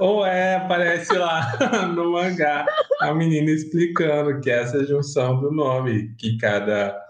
Ou 0.00 0.26
é, 0.26 0.56
aparece 0.56 1.16
lá 1.16 1.56
no 1.94 2.12
mangá 2.12 2.66
a 3.00 3.14
menina 3.14 3.48
explicando 3.50 4.40
que 4.40 4.50
essa 4.50 4.84
junção 4.84 5.40
do 5.40 5.52
nome, 5.52 6.14
que 6.16 6.36
cada 6.36 7.00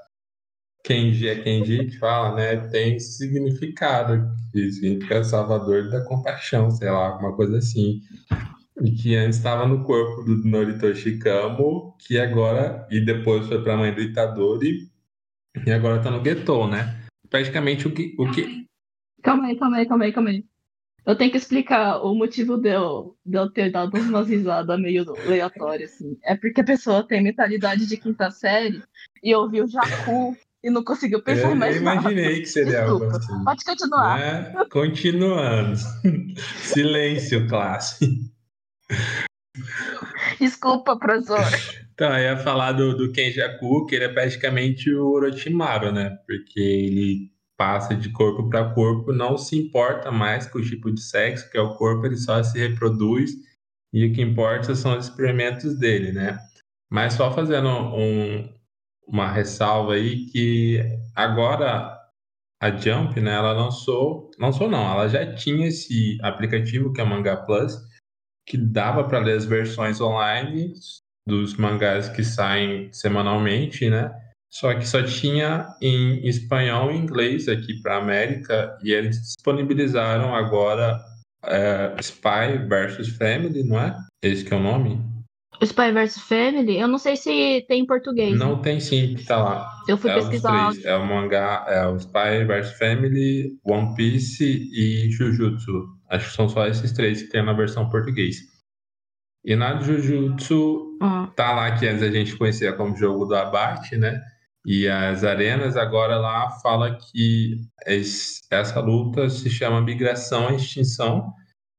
Kenji 0.87 1.29
é 1.29 1.35
Kenji 1.43 1.87
que 1.87 1.99
fala, 1.99 2.37
né, 2.37 2.57
tem 2.69 3.01
significado, 3.01 4.31
que 4.53 4.71
significa 4.71 5.25
salvador 5.25 5.91
da 5.91 6.05
compaixão, 6.05 6.71
sei 6.71 6.89
lá, 6.89 7.09
alguma 7.09 7.35
coisa 7.35 7.59
assim. 7.59 8.01
E 8.81 8.93
que 8.93 9.17
antes 9.17 9.39
estava 9.39 9.67
no 9.67 9.83
corpo 9.83 10.23
do 10.23 10.37
Noritoshi 10.49 11.19
Kamo, 11.19 11.97
que 11.99 12.17
agora, 12.21 12.87
e 12.89 13.01
depois 13.01 13.49
foi 13.49 13.61
para 13.65 13.75
a 13.75 13.77
mãe 13.77 13.93
do 13.93 14.01
Itadori, 14.01 14.89
e 15.67 15.73
agora 15.73 15.97
está 15.97 16.09
no 16.09 16.23
Getou, 16.23 16.69
né? 16.69 17.05
Praticamente 17.29 17.89
o 17.89 17.91
que, 17.91 18.15
o 18.17 18.31
que. 18.31 18.65
Calma 19.25 19.47
aí, 19.47 19.59
calma 19.59 19.79
aí, 19.79 19.87
calma 19.87 20.05
aí, 20.05 20.13
calma 20.13 20.31
aí. 20.31 20.45
Eu 21.05 21.17
tenho 21.17 21.33
que 21.33 21.37
explicar 21.37 22.01
o 22.01 22.15
motivo 22.15 22.57
de 22.59 22.69
eu, 22.69 23.17
de 23.25 23.37
eu 23.39 23.51
ter 23.51 23.73
dado 23.73 23.97
umas 23.97 24.29
risadas 24.29 24.79
meio 24.79 25.05
aleatórias, 25.25 25.95
assim. 25.95 26.17
É 26.23 26.37
porque 26.37 26.61
a 26.61 26.65
pessoa 26.65 27.03
tem 27.03 27.23
mentalidade 27.23 27.87
de 27.87 27.97
quinta 27.97 28.31
série 28.31 28.83
e 29.23 29.35
ouviu 29.35 29.67
Jacu 29.67 30.37
e 30.67 30.71
não 30.71 30.83
conseguiu 30.83 31.23
pensar 31.23 31.51
eu, 31.51 31.55
mais 31.55 31.77
Eu 31.77 31.83
imaginei 31.83 32.25
nada. 32.25 32.41
que 32.41 32.47
seria 32.47 32.81
Desculpa. 32.81 33.05
algo 33.05 33.17
assim. 33.17 33.45
Pode 33.45 33.65
continuar. 33.65 34.19
Né? 34.19 34.65
Continuando. 34.69 35.77
Silêncio, 36.59 37.47
classe. 37.47 38.33
Desculpa, 40.41 40.99
professor. 40.99 41.39
Então, 41.95 42.09
eu 42.19 42.25
ia 42.25 42.37
falar 42.37 42.73
do, 42.73 42.97
do 42.97 43.13
Kenjaku, 43.13 43.87
que 43.87 43.95
ele 43.95 44.07
é 44.07 44.09
praticamente 44.09 44.93
o 44.93 45.07
Orochimaru, 45.13 45.93
né? 45.93 46.19
Porque 46.27 46.59
ele 46.59 47.31
passa 47.57 47.95
de 47.95 48.11
corpo 48.11 48.51
para 48.51 48.75
corpo, 48.75 49.13
não 49.13 49.39
se 49.39 49.57
importa 49.57 50.11
mais 50.11 50.49
com 50.49 50.59
o 50.59 50.63
tipo 50.63 50.93
de 50.93 51.01
sexo, 51.01 51.49
que 51.49 51.57
é 51.57 51.61
o 51.61 51.75
corpo, 51.75 52.05
ele 52.05 52.17
só 52.17 52.43
se 52.43 52.59
reproduz 52.59 53.31
e 53.95 54.05
o 54.05 54.13
que 54.13 54.21
importa 54.21 54.75
são 54.75 54.99
os 54.99 55.07
experimentos 55.07 55.79
dele, 55.79 56.11
né? 56.11 56.39
Mas 56.91 57.15
só 57.15 57.33
fazendo 57.33 57.69
um, 57.69 58.53
uma 59.07 59.31
ressalva 59.31 59.95
aí 59.95 60.27
que 60.27 60.81
agora 61.15 61.97
a 62.61 62.71
Jump, 62.71 63.21
né, 63.21 63.35
ela 63.35 63.53
lançou, 63.53 64.31
lançou 64.39 64.69
não, 64.69 64.91
ela 64.91 65.09
já 65.09 65.35
tinha 65.35 65.69
esse 65.69 66.19
aplicativo 66.23 66.93
que 66.93 67.01
é 67.01 67.05
o 67.05 67.07
Manga 67.07 67.37
Plus, 67.37 67.77
que 68.47 68.57
dava 68.57 69.05
para 69.05 69.19
ler 69.19 69.37
as 69.37 69.45
versões 69.45 70.01
online 70.01 70.73
dos 71.27 71.57
mangás 71.57 72.09
que 72.09 72.23
saem 72.23 72.91
semanalmente, 72.93 73.91
né? 73.91 74.11
Só 74.49 74.73
que 74.75 74.87
só 74.87 75.03
tinha 75.03 75.67
em 75.83 76.27
espanhol 76.27 76.91
e 76.91 76.97
inglês 76.97 77.49
aqui 77.49 77.83
para 77.83 77.99
América 77.99 78.79
e 78.83 78.93
eles 78.93 79.21
disponibilizaram 79.21 80.35
agora 80.35 80.99
é, 81.45 81.95
Spy 82.01 82.67
vs 82.69 83.09
Family, 83.17 83.65
não 83.65 83.81
é? 83.81 83.97
Esse 84.23 84.45
que 84.45 84.55
é 84.55 84.57
o 84.57 84.63
nome? 84.63 85.16
Spy 85.65 85.93
vs 85.93 86.19
Family? 86.19 86.79
Eu 86.79 86.89
não 86.89 86.99
sei 86.99 87.17
se 87.17 87.65
tem 87.69 87.83
em 87.83 87.87
português. 87.87 88.39
Não 88.39 88.57
né? 88.57 88.63
tem 88.63 88.81
sim, 88.81 89.17
tá 89.27 89.37
lá. 89.37 89.71
Eu 89.89 89.97
fui 89.97 90.11
é 90.11 90.15
pesquisar. 90.15 90.73
É 90.85 90.97
o 90.97 91.07
mangá, 91.07 91.65
é 91.69 91.87
o 91.87 91.97
Spy 91.97 92.45
vs 92.47 92.79
Family, 92.79 93.59
One 93.65 93.95
Piece 93.95 94.69
e 94.73 95.11
Jujutsu. 95.11 95.87
Acho 96.09 96.29
que 96.29 96.37
são 96.37 96.49
só 96.49 96.67
esses 96.67 96.93
três 96.93 97.23
que 97.23 97.31
tem 97.31 97.45
na 97.45 97.53
versão 97.53 97.89
português. 97.89 98.37
E 99.45 99.55
na 99.55 99.81
Jujutsu 99.81 100.99
ah. 101.01 101.29
tá 101.37 101.53
lá 101.53 101.71
que 101.77 101.87
antes 101.87 102.03
a 102.03 102.11
gente 102.11 102.37
conhecia 102.37 102.73
como 102.73 102.97
jogo 102.97 103.27
do 103.27 103.35
abate, 103.35 103.97
né? 103.97 104.21
E 104.67 104.89
as 104.89 105.23
arenas 105.23 105.77
agora 105.77 106.17
lá 106.17 106.51
fala 106.61 106.99
que 106.99 107.57
essa 107.87 108.81
luta 108.81 109.31
se 109.31 109.49
chama 109.49 109.81
migração 109.81 110.51
e 110.51 110.57
extinção, 110.57 111.33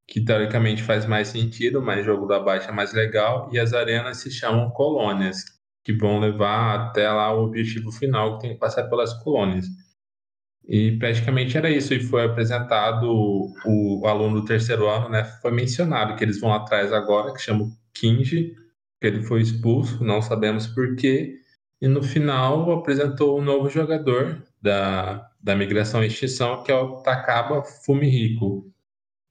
que 0.07 0.21
teoricamente 0.21 0.81
faz 0.83 1.05
mais 1.05 1.27
sentido, 1.27 1.81
mas 1.81 2.05
jogo 2.05 2.25
do 2.25 2.33
abate 2.33 2.69
é 2.69 2.71
mais 2.71 2.93
legal. 2.93 3.49
E 3.51 3.59
as 3.59 3.73
arenas 3.73 4.17
se 4.17 4.31
chamam 4.31 4.69
colônias, 4.71 5.43
que 5.83 5.93
vão 5.93 6.19
levar 6.19 6.75
até 6.79 7.09
lá 7.11 7.33
o 7.33 7.45
objetivo 7.45 7.91
final, 7.91 8.35
que 8.35 8.41
tem 8.43 8.53
que 8.53 8.59
passar 8.59 8.83
pelas 8.89 9.13
colônias. 9.21 9.65
E 10.67 10.97
praticamente 10.97 11.57
era 11.57 11.69
isso. 11.69 11.93
E 11.93 11.99
foi 12.01 12.25
apresentado 12.25 13.03
o, 13.65 14.01
o 14.01 14.07
aluno 14.07 14.41
do 14.41 14.45
terceiro 14.45 14.87
ano, 14.87 15.09
né? 15.09 15.23
Foi 15.41 15.51
mencionado 15.51 16.15
que 16.15 16.23
eles 16.23 16.39
vão 16.39 16.53
atrás 16.53 16.91
agora, 16.93 17.33
que 17.33 17.41
chama 17.41 17.69
Kinji, 17.93 18.53
que 18.99 19.07
ele 19.07 19.23
foi 19.23 19.41
expulso, 19.41 20.03
não 20.03 20.21
sabemos 20.21 20.67
por 20.67 20.95
quê. 20.95 21.35
E 21.81 21.87
no 21.87 22.01
final 22.01 22.71
apresentou 22.71 23.39
um 23.39 23.43
novo 23.43 23.69
jogador 23.69 24.43
da, 24.61 25.29
da 25.41 25.55
migração 25.55 26.03
e 26.03 26.07
extinção, 26.07 26.63
que 26.63 26.71
é 26.71 26.75
o 26.75 26.97
Takaba 26.97 27.63
Fumihiko. 27.63 28.71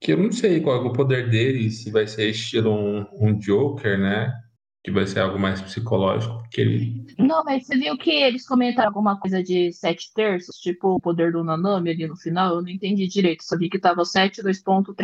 Que 0.00 0.12
eu 0.12 0.18
não 0.18 0.30
sei 0.30 0.60
qual 0.60 0.84
é 0.84 0.88
o 0.88 0.92
poder 0.92 1.30
dele, 1.30 1.70
se 1.70 1.90
vai 1.90 2.06
ser 2.06 2.30
estilo 2.30 2.70
um, 2.70 3.06
um 3.12 3.38
Joker, 3.38 3.98
né? 3.98 4.32
que 4.86 4.92
vai 4.92 5.04
ser 5.04 5.18
algo 5.18 5.36
mais 5.36 5.60
psicológico, 5.60 6.38
porque 6.38 6.60
ele. 6.60 7.04
Não, 7.18 7.42
mas 7.42 7.66
você 7.66 7.76
viu 7.76 7.98
que 7.98 8.08
eles 8.08 8.46
comentaram 8.46 8.88
alguma 8.88 9.18
coisa 9.18 9.42
de 9.42 9.72
sete 9.72 10.12
terços, 10.14 10.58
tipo 10.58 10.94
o 10.94 11.00
poder 11.00 11.32
do 11.32 11.42
Nanami 11.42 11.90
ali 11.90 12.06
no 12.06 12.14
final? 12.14 12.54
Eu 12.54 12.62
não 12.62 12.68
entendi 12.68 13.08
direito, 13.08 13.42
só 13.42 13.58
vi 13.58 13.68
que 13.68 13.80
tava 13.80 14.04
7, 14.04 14.42
2.3. 14.42 14.94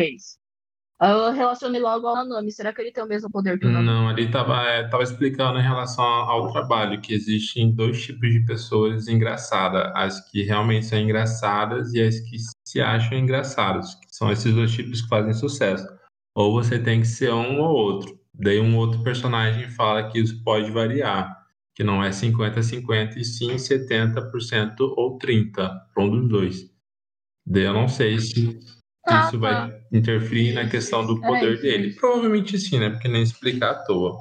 Eu 1.00 1.32
relacionei 1.32 1.80
logo 1.80 2.06
ao 2.06 2.14
Nanami. 2.14 2.52
Será 2.52 2.72
que 2.72 2.80
ele 2.80 2.92
tem 2.92 3.02
o 3.02 3.08
mesmo 3.08 3.28
poder 3.28 3.58
que 3.58 3.66
o 3.66 3.70
Nanami? 3.70 3.86
Não, 3.86 4.08
ali 4.08 4.26
estava 4.26 4.62
é, 4.62 4.86
tava 4.86 5.02
explicando 5.02 5.58
em 5.58 5.62
relação 5.62 6.04
ao 6.04 6.52
trabalho 6.52 7.00
que 7.00 7.12
existem 7.12 7.74
dois 7.74 8.00
tipos 8.04 8.30
de 8.30 8.44
pessoas 8.44 9.08
engraçadas: 9.08 9.90
as 9.96 10.30
que 10.30 10.44
realmente 10.44 10.86
são 10.86 11.00
engraçadas 11.00 11.92
e 11.92 12.00
as 12.00 12.20
que 12.20 12.36
se 12.72 12.80
acham 12.80 13.18
engraçadas, 13.18 13.94
que 13.96 14.06
são 14.08 14.32
esses 14.32 14.54
dois 14.54 14.72
tipos 14.72 15.02
que 15.02 15.08
fazem 15.08 15.34
sucesso. 15.34 15.86
Ou 16.34 16.52
você 16.52 16.78
tem 16.78 17.02
que 17.02 17.06
ser 17.06 17.30
um 17.30 17.60
ou 17.60 17.74
outro. 17.74 18.18
Daí 18.32 18.58
um 18.58 18.78
outro 18.78 19.02
personagem 19.02 19.68
fala 19.68 20.10
que 20.10 20.18
isso 20.18 20.42
pode 20.42 20.70
variar, 20.70 21.36
que 21.74 21.84
não 21.84 22.02
é 22.02 22.08
50-50 22.08 23.18
e 23.18 23.24
sim 23.24 23.56
70% 23.56 24.76
ou 24.80 25.18
30% 25.18 25.52
para 25.52 26.02
um 26.02 26.10
dos 26.10 26.28
dois. 26.30 26.70
Daí 27.46 27.64
eu 27.64 27.74
não 27.74 27.88
sei 27.88 28.18
se 28.18 28.58
Ah, 29.06 29.20
isso 29.20 29.32
tá. 29.32 29.38
vai 29.38 29.84
interferir 29.92 30.54
na 30.54 30.66
questão 30.66 31.06
do 31.06 31.20
poder 31.20 31.52
isso 31.52 31.62
dele. 31.62 31.94
Provavelmente 31.94 32.58
sim, 32.58 32.78
né? 32.78 32.88
Porque 32.88 33.08
nem 33.08 33.22
explicar 33.22 33.72
à 33.72 33.84
toa. 33.84 34.16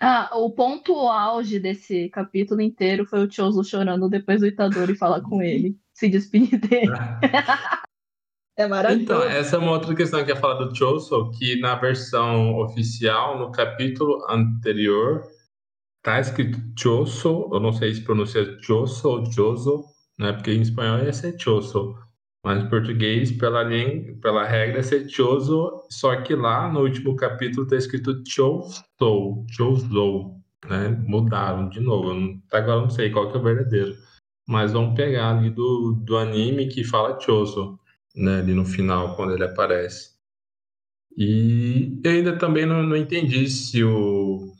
Ah, 0.00 0.30
o 0.32 0.50
ponto 0.50 0.96
auge 1.08 1.60
desse 1.60 2.08
capítulo 2.08 2.62
inteiro 2.62 3.04
foi 3.04 3.24
o 3.24 3.30
Choso 3.30 3.62
chorando 3.62 4.08
depois 4.08 4.40
do 4.40 4.46
Itadori 4.46 4.96
falar 4.96 5.20
com 5.20 5.42
ele, 5.42 5.78
se 5.94 6.08
despedir 6.08 6.58
dele. 6.58 6.92
É 8.56 8.66
maravilhoso. 8.66 9.04
Então, 9.04 9.22
essa 9.22 9.56
é 9.56 9.58
uma 9.58 9.72
outra 9.72 9.94
questão 9.94 10.22
que 10.24 10.30
eu 10.30 10.34
ia 10.34 10.40
falar 10.40 10.62
do 10.62 10.76
Choso, 10.76 11.30
que 11.30 11.58
na 11.60 11.74
versão 11.74 12.54
oficial, 12.58 13.38
no 13.38 13.50
capítulo 13.50 14.24
anterior, 14.28 15.22
tá 16.02 16.20
escrito 16.20 16.58
Choso, 16.78 17.48
eu 17.52 17.60
não 17.60 17.72
sei 17.72 17.94
se 17.94 18.02
pronuncia 18.02 18.58
Choso 18.60 19.08
ou 19.08 19.32
Choso, 19.32 19.84
né? 20.18 20.32
Porque 20.32 20.52
em 20.52 20.60
espanhol 20.60 20.98
ia 20.98 21.12
ser 21.12 21.38
Choso. 21.38 21.96
Mas 22.44 22.62
em 22.62 22.68
português, 22.68 23.32
pela, 23.32 23.62
língua, 23.62 24.16
pela 24.20 24.44
regra, 24.44 24.80
é 24.80 24.82
ser 24.82 25.08
Choso, 25.08 25.84
só 25.88 26.20
que 26.22 26.34
lá 26.34 26.70
no 26.70 26.80
último 26.80 27.16
capítulo 27.16 27.66
tá 27.66 27.76
escrito 27.76 28.22
Choso, 28.28 28.84
Choso, 29.48 30.42
né? 30.68 30.88
Mudaram 31.06 31.70
de 31.70 31.80
novo. 31.80 32.38
Agora 32.52 32.78
eu 32.78 32.82
não 32.82 32.90
sei 32.90 33.10
qual 33.10 33.30
que 33.30 33.36
é 33.38 33.40
o 33.40 33.42
verdadeiro. 33.42 33.96
Mas 34.46 34.72
vamos 34.72 34.94
pegar 34.94 35.36
ali 35.36 35.50
do, 35.50 35.92
do 36.04 36.16
anime 36.16 36.68
que 36.68 36.84
fala 36.84 37.18
Choso, 37.20 37.78
né? 38.14 38.38
Ali 38.40 38.54
no 38.54 38.64
final, 38.64 39.14
quando 39.16 39.34
ele 39.34 39.44
aparece. 39.44 40.12
E 41.16 42.00
eu 42.02 42.10
ainda 42.10 42.38
também 42.38 42.66
não, 42.66 42.82
não 42.82 42.96
entendi 42.96 43.48
se 43.48 43.84
o, 43.84 44.52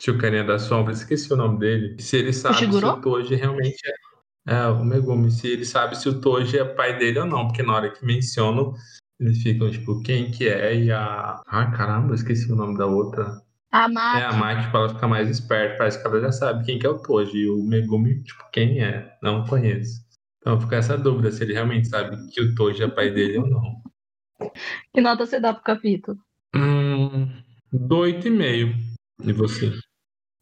se 0.00 0.10
o 0.10 0.18
carinha 0.18 0.44
da 0.44 0.58
sombra, 0.58 0.92
esqueci 0.92 1.32
o 1.32 1.36
nome 1.36 1.58
dele, 1.58 2.00
se 2.00 2.16
ele 2.16 2.32
sabe 2.32 2.56
se 2.56 2.84
o 2.84 3.00
Toji 3.00 3.34
realmente 3.34 3.80
é, 4.46 4.54
é 4.54 4.66
o 4.66 4.84
Megumi, 4.84 5.30
se 5.30 5.48
ele 5.48 5.64
sabe 5.64 5.96
se 5.96 6.08
o 6.08 6.20
Toji 6.20 6.58
é 6.58 6.64
pai 6.64 6.98
dele 6.98 7.20
ou 7.20 7.26
não, 7.26 7.46
porque 7.46 7.62
na 7.62 7.74
hora 7.74 7.90
que 7.90 8.04
mencionam, 8.04 8.74
eles 9.18 9.42
ficam 9.42 9.70
tipo, 9.70 10.00
quem 10.02 10.30
que 10.30 10.48
é? 10.48 10.74
E 10.74 10.90
a. 10.90 11.42
Ah, 11.46 11.70
caramba, 11.70 12.14
esqueci 12.14 12.50
o 12.50 12.56
nome 12.56 12.78
da 12.78 12.86
outra. 12.86 13.40
A 13.72 13.82
É 13.82 13.84
a 13.84 13.88
Maki. 13.88 14.36
Maki 14.38 14.70
pra 14.70 14.80
ela 14.80 14.88
ficar 14.88 15.08
mais 15.08 15.30
esperta, 15.30 15.78
parece 15.78 16.00
que 16.00 16.06
ela 16.06 16.20
já 16.20 16.32
sabe 16.32 16.64
quem 16.64 16.78
que 16.78 16.86
é 16.86 16.88
o 16.88 16.98
Toji. 16.98 17.38
E 17.38 17.48
o 17.48 17.62
Megumi, 17.62 18.22
tipo, 18.22 18.50
quem 18.52 18.82
é? 18.82 19.16
Não 19.22 19.44
conheço. 19.46 20.00
Então 20.38 20.60
fica 20.60 20.76
essa 20.76 20.96
dúvida 20.96 21.30
se 21.30 21.44
ele 21.44 21.52
realmente 21.52 21.88
sabe 21.88 22.16
que 22.32 22.40
o 22.40 22.54
Toji 22.54 22.82
é 22.82 22.88
pai 22.88 23.10
dele 23.10 23.38
ou 23.38 23.46
não. 23.48 23.82
Que 24.92 25.00
nota 25.00 25.26
você 25.26 25.38
dá 25.38 25.52
pro 25.52 25.62
capítulo? 25.62 26.18
Hum, 26.54 27.28
do 27.72 27.96
8,5. 27.98 28.74
E 29.22 29.32
você? 29.32 29.72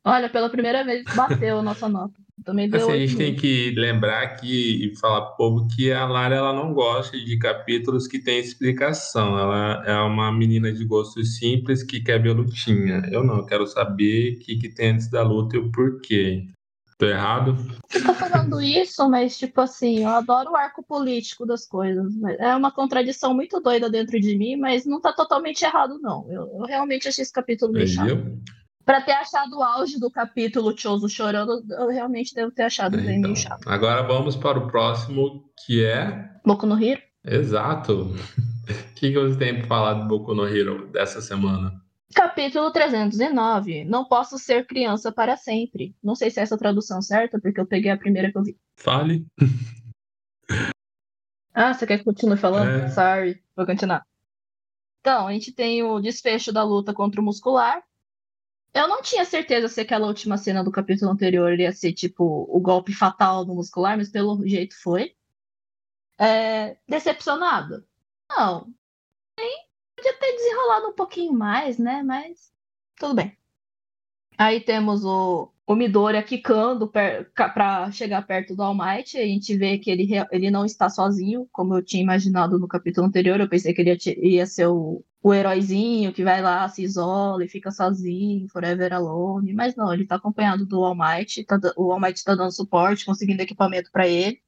Olha, 0.05 0.31
pela 0.31 0.49
primeira 0.49 0.85
vez 0.85 1.05
bateu 1.15 1.59
a 1.59 1.63
nossa 1.63 1.89
nota. 1.89 2.15
Também 2.45 2.69
deu 2.69 2.81
Assim, 2.81 2.93
a 2.93 2.99
gente 2.99 3.17
tem 3.17 3.35
que 3.35 3.71
lembrar 3.77 4.23
aqui 4.23 4.87
e 4.87 4.97
falar 4.97 5.23
pro 5.23 5.37
povo 5.37 5.69
que 5.75 5.93
a 5.93 6.07
Lara 6.07 6.37
ela 6.37 6.53
não 6.53 6.73
gosta 6.73 7.19
de 7.19 7.39
capítulos 7.39 8.07
que 8.07 8.19
tem 8.19 8.39
explicação. 8.39 9.39
Ela 9.39 9.83
é 9.87 10.01
uma 10.01 10.33
menina 10.33 10.73
de 10.73 10.85
gostos 10.85 11.37
simples 11.37 11.83
que 11.83 12.01
quer 12.01 12.23
ver 12.23 12.33
lutinha. 12.33 13.03
Eu 13.11 13.25
não, 13.25 13.39
eu 13.39 13.47
quero 13.47 13.67
saber 13.67 14.35
o 14.35 14.39
que, 14.41 14.57
que 14.57 14.69
tem 14.69 14.91
antes 14.91 15.11
da 15.11 15.23
luta 15.23 15.57
e 15.57 15.59
o 15.59 15.71
porquê. 15.71 16.47
Tô 16.99 17.07
errado? 17.07 17.57
Você 17.89 18.03
tá 18.03 18.13
falando 18.13 18.61
isso, 18.61 19.09
mas 19.09 19.39
tipo 19.39 19.61
assim, 19.61 20.03
eu 20.03 20.09
adoro 20.09 20.51
o 20.51 20.57
arco 20.57 20.83
político 20.83 21.47
das 21.47 21.65
coisas. 21.65 22.13
É 22.41 22.57
uma 22.57 22.73
contradição 22.73 23.33
muito 23.33 23.61
doida 23.61 23.89
dentro 23.89 24.19
de 24.19 24.37
mim, 24.37 24.57
mas 24.57 24.85
não 24.85 25.01
tá 25.01 25.13
totalmente 25.13 25.63
errado, 25.63 26.01
não. 26.01 26.27
Eu, 26.29 26.49
eu 26.59 26.65
realmente 26.67 27.07
achei 27.07 27.23
esse 27.23 27.33
capítulo 27.33 27.73
meio 27.73 27.87
chato. 27.87 28.19
Pra 28.89 29.03
ter 29.03 29.13
achado 29.13 29.59
o 29.59 29.63
auge 29.63 30.01
do 30.01 30.11
capítulo 30.11 30.75
Choso 30.75 31.11
chorando, 31.11 31.63
eu 31.69 31.89
realmente 31.89 32.35
devo 32.35 32.51
ter 32.51 32.63
achado 32.63 32.97
bem 32.97 33.19
Então, 33.19 33.33
meio 33.33 33.37
chato. 33.37 33.69
agora 33.69 34.03
vamos 34.03 34.35
para 34.35 34.59
o 34.59 34.67
próximo, 34.67 35.45
que 35.67 35.85
é. 35.85 36.31
Boku 36.43 36.65
no 36.65 36.83
Hero? 36.83 37.03
Exato. 37.23 38.15
O 38.69 38.95
que, 38.95 39.13
que 39.13 39.19
você 39.19 39.39
tem 39.39 39.59
para 39.59 39.67
falar 39.67 39.95
do 39.95 40.09
Boku 40.09 40.35
no 40.35 40.47
Hero 40.47 40.89
dessa 40.89 41.23
semana? 41.23 41.73
Capítulo 42.15 42.71
309. 42.71 43.85
Não 43.85 44.05
posso 44.07 44.39
ser 44.39 44.67
criança 44.67 45.11
para 45.13 45.37
sempre. 45.39 45.95
Não 46.03 46.15
sei 46.15 46.31
se 46.31 46.39
é 46.41 46.43
essa 46.43 46.55
a 46.55 46.59
tradução 46.59 47.01
certa, 47.01 47.39
porque 47.41 47.59
eu 47.61 47.67
peguei 47.67 47.91
a 47.91 47.97
primeira 47.97 48.31
que 48.31 48.37
eu 48.37 48.43
vi. 48.43 48.57
Fale. 48.77 49.27
Ah, 51.55 51.75
você 51.75 51.87
quer 51.87 51.99
que 51.99 52.05
continue 52.05 52.37
falando? 52.37 52.85
É. 52.85 52.89
Sorry, 52.89 53.43
vou 53.57 53.67
continuar. 53.67 54.05
Então, 55.01 55.27
a 55.27 55.33
gente 55.33 55.53
tem 55.53 55.83
o 55.83 55.99
desfecho 55.99 56.53
da 56.53 56.63
luta 56.63 56.95
contra 56.95 57.21
o 57.21 57.25
muscular. 57.25 57.83
Eu 58.75 58.87
não 58.87 59.03
tinha 59.03 59.25
certeza 59.25 59.69
se 59.69 59.81
aquela 59.81 60.07
última 60.07 60.37
cena 60.37 60.63
do 60.63 60.71
capítulo 60.71 61.11
anterior 61.11 61.59
ia 61.59 61.73
ser 61.73 61.93
tipo 61.93 62.47
o 62.49 62.61
golpe 62.61 62.93
fatal 62.93 63.45
do 63.45 63.55
muscular, 63.55 63.97
mas 63.97 64.11
pelo 64.11 64.47
jeito 64.47 64.81
foi. 64.81 65.15
É, 66.19 66.77
decepcionado? 66.87 67.85
Não. 68.29 68.73
Nem 69.39 69.67
podia 69.97 70.19
ter 70.19 70.33
desenrolado 70.33 70.89
um 70.89 70.93
pouquinho 70.95 71.33
mais, 71.33 71.79
né? 71.79 72.03
Mas 72.03 72.53
tudo 72.97 73.15
bem. 73.15 73.37
Aí 74.37 74.61
temos 74.61 75.05
o, 75.05 75.53
o 75.67 75.75
Midoriya 75.75 76.23
quicando 76.23 76.89
pra 76.89 77.91
chegar 77.91 78.27
perto 78.27 78.55
do 78.55 78.63
All 78.63 78.75
Might. 78.75 79.17
A 79.19 79.25
gente 79.25 79.57
vê 79.57 79.79
que 79.79 79.91
ele, 79.91 80.09
ele 80.31 80.51
não 80.51 80.65
está 80.65 80.89
sozinho, 80.89 81.49
como 81.53 81.75
eu 81.75 81.85
tinha 81.85 82.03
imaginado 82.03 82.59
no 82.59 82.69
capítulo 82.69 83.07
anterior. 83.07 83.41
Eu 83.41 83.49
pensei 83.49 83.75
que 83.75 83.81
ele 83.81 83.91
ia, 83.91 84.27
ia 84.29 84.47
ser 84.47 84.67
o, 84.69 85.05
o 85.23 85.35
heróizinho 85.35 86.13
que 86.13 86.25
vai 86.25 86.41
lá, 86.43 86.69
se 86.69 86.83
isola 86.83 87.45
e 87.45 87.49
fica 87.49 87.71
sozinho, 87.71 88.49
forever 88.49 88.93
alone. 88.93 89.53
Mas 89.55 89.75
não, 89.77 89.93
ele 89.93 90.07
tá 90.07 90.17
acompanhado 90.17 90.65
do 90.67 90.85
All 90.85 90.95
Might. 90.97 91.45
Tá, 91.45 91.59
o 91.77 91.93
All 91.93 92.01
Might 92.01 92.23
tá 92.25 92.35
dando 92.35 92.53
suporte, 92.53 93.05
conseguindo 93.07 93.43
equipamento 93.43 93.91
para 93.93 94.07
ele. 94.09 94.41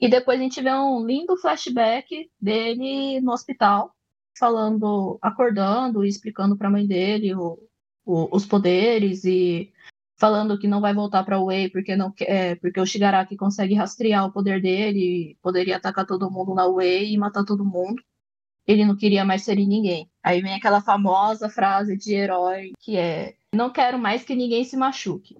E 0.00 0.08
depois 0.08 0.38
a 0.38 0.42
gente 0.42 0.60
vê 0.62 0.72
um 0.72 1.04
lindo 1.04 1.36
flashback 1.36 2.30
dele 2.40 3.20
no 3.20 3.32
hospital, 3.32 3.94
falando, 4.38 5.18
acordando 5.20 6.04
e 6.04 6.08
explicando 6.08 6.56
para 6.56 6.68
a 6.68 6.70
mãe 6.70 6.86
dele 6.86 7.34
o, 7.34 7.58
o- 8.04 8.34
os 8.34 8.46
poderes 8.46 9.24
e 9.24 9.72
falando 10.16 10.58
que 10.58 10.68
não 10.68 10.80
vai 10.80 10.94
voltar 10.94 11.24
para 11.24 11.40
Wei 11.40 11.68
porque 11.70 11.96
não 11.96 12.10
quer, 12.12 12.58
porque 12.60 12.80
o 12.80 12.86
Shigaraki 12.86 13.36
consegue 13.36 13.74
rastrear 13.74 14.26
o 14.26 14.32
poder 14.32 14.60
dele, 14.62 15.36
poderia 15.42 15.76
atacar 15.76 16.06
todo 16.06 16.30
mundo 16.30 16.54
na 16.54 16.66
Wei 16.66 17.12
e 17.12 17.18
matar 17.18 17.44
todo 17.44 17.64
mundo. 17.64 18.02
Ele 18.66 18.84
não 18.84 18.96
queria 18.96 19.24
mais 19.24 19.42
ser 19.42 19.56
ninguém. 19.56 20.08
Aí 20.22 20.40
vem 20.40 20.54
aquela 20.54 20.80
famosa 20.80 21.48
frase 21.48 21.96
de 21.96 22.14
herói 22.14 22.72
que 22.78 22.96
é: 22.96 23.34
"Não 23.54 23.70
quero 23.70 23.98
mais 23.98 24.22
que 24.22 24.34
ninguém 24.34 24.64
se 24.64 24.76
machuque". 24.76 25.36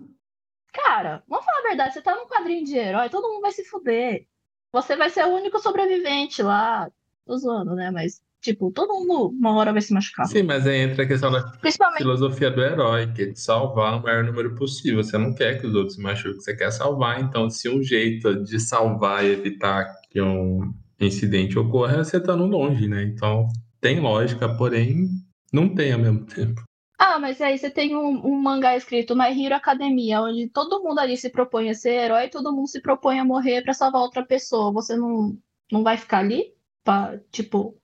Cara, 0.72 1.22
vamos 1.28 1.44
falar 1.44 1.58
a 1.58 1.68
verdade, 1.68 1.94
você 1.94 2.02
tá 2.02 2.14
num 2.14 2.26
quadrinho 2.26 2.64
de 2.64 2.76
herói, 2.76 3.08
todo 3.08 3.28
mundo 3.28 3.42
vai 3.42 3.52
se 3.52 3.64
fuder. 3.64 4.26
Você 4.72 4.96
vai 4.96 5.10
ser 5.10 5.24
o 5.24 5.34
único 5.34 5.58
sobrevivente 5.58 6.42
lá. 6.42 6.88
Tô 7.26 7.36
zoando, 7.36 7.74
né? 7.74 7.90
Mas, 7.90 8.22
tipo, 8.40 8.70
todo 8.70 8.94
mundo 8.94 9.28
uma 9.36 9.54
hora 9.56 9.72
vai 9.72 9.82
se 9.82 9.92
machucar. 9.92 10.26
Sim, 10.26 10.44
mas 10.44 10.64
aí 10.66 10.78
entra 10.78 11.02
a 11.02 11.06
questão 11.08 11.30
da 11.30 11.42
Principalmente. 11.58 11.98
filosofia 11.98 12.50
do 12.52 12.62
herói, 12.62 13.12
que 13.12 13.22
é 13.22 13.26
de 13.26 13.40
salvar 13.40 13.98
o 13.98 14.02
maior 14.02 14.22
número 14.22 14.54
possível. 14.54 15.02
Você 15.02 15.18
não 15.18 15.34
quer 15.34 15.60
que 15.60 15.66
os 15.66 15.74
outros 15.74 15.96
se 15.96 16.00
machuquem, 16.00 16.40
você 16.40 16.54
quer 16.56 16.70
salvar. 16.70 17.20
Então, 17.20 17.50
se 17.50 17.68
um 17.68 17.82
jeito 17.82 18.44
de 18.44 18.60
salvar 18.60 19.24
e 19.24 19.32
evitar 19.32 19.92
que 20.08 20.20
um 20.22 20.72
incidente 21.06 21.58
ocorra 21.58 21.96
é 21.96 22.04
você 22.04 22.18
estando 22.18 22.46
longe, 22.46 22.86
né? 22.88 23.02
Então, 23.04 23.48
tem 23.80 24.00
lógica, 24.00 24.48
porém, 24.56 25.08
não 25.52 25.74
tem 25.74 25.92
ao 25.92 25.98
mesmo 25.98 26.26
tempo. 26.26 26.62
Ah, 26.98 27.18
mas 27.18 27.40
aí 27.40 27.56
você 27.56 27.70
tem 27.70 27.96
um, 27.96 28.26
um 28.26 28.38
mangá 28.38 28.76
escrito 28.76 29.16
My 29.16 29.28
Hero 29.28 29.54
Academia, 29.54 30.20
onde 30.20 30.48
todo 30.50 30.82
mundo 30.82 30.98
ali 30.98 31.16
se 31.16 31.30
propõe 31.30 31.70
a 31.70 31.74
ser 31.74 31.92
herói, 31.94 32.28
todo 32.28 32.52
mundo 32.52 32.68
se 32.68 32.82
propõe 32.82 33.18
a 33.18 33.24
morrer 33.24 33.62
pra 33.62 33.72
salvar 33.72 34.02
outra 34.02 34.22
pessoa. 34.22 34.70
Você 34.72 34.94
não, 34.96 35.34
não 35.72 35.82
vai 35.82 35.96
ficar 35.96 36.18
ali 36.18 36.54
pra, 36.84 37.18
tipo, 37.32 37.74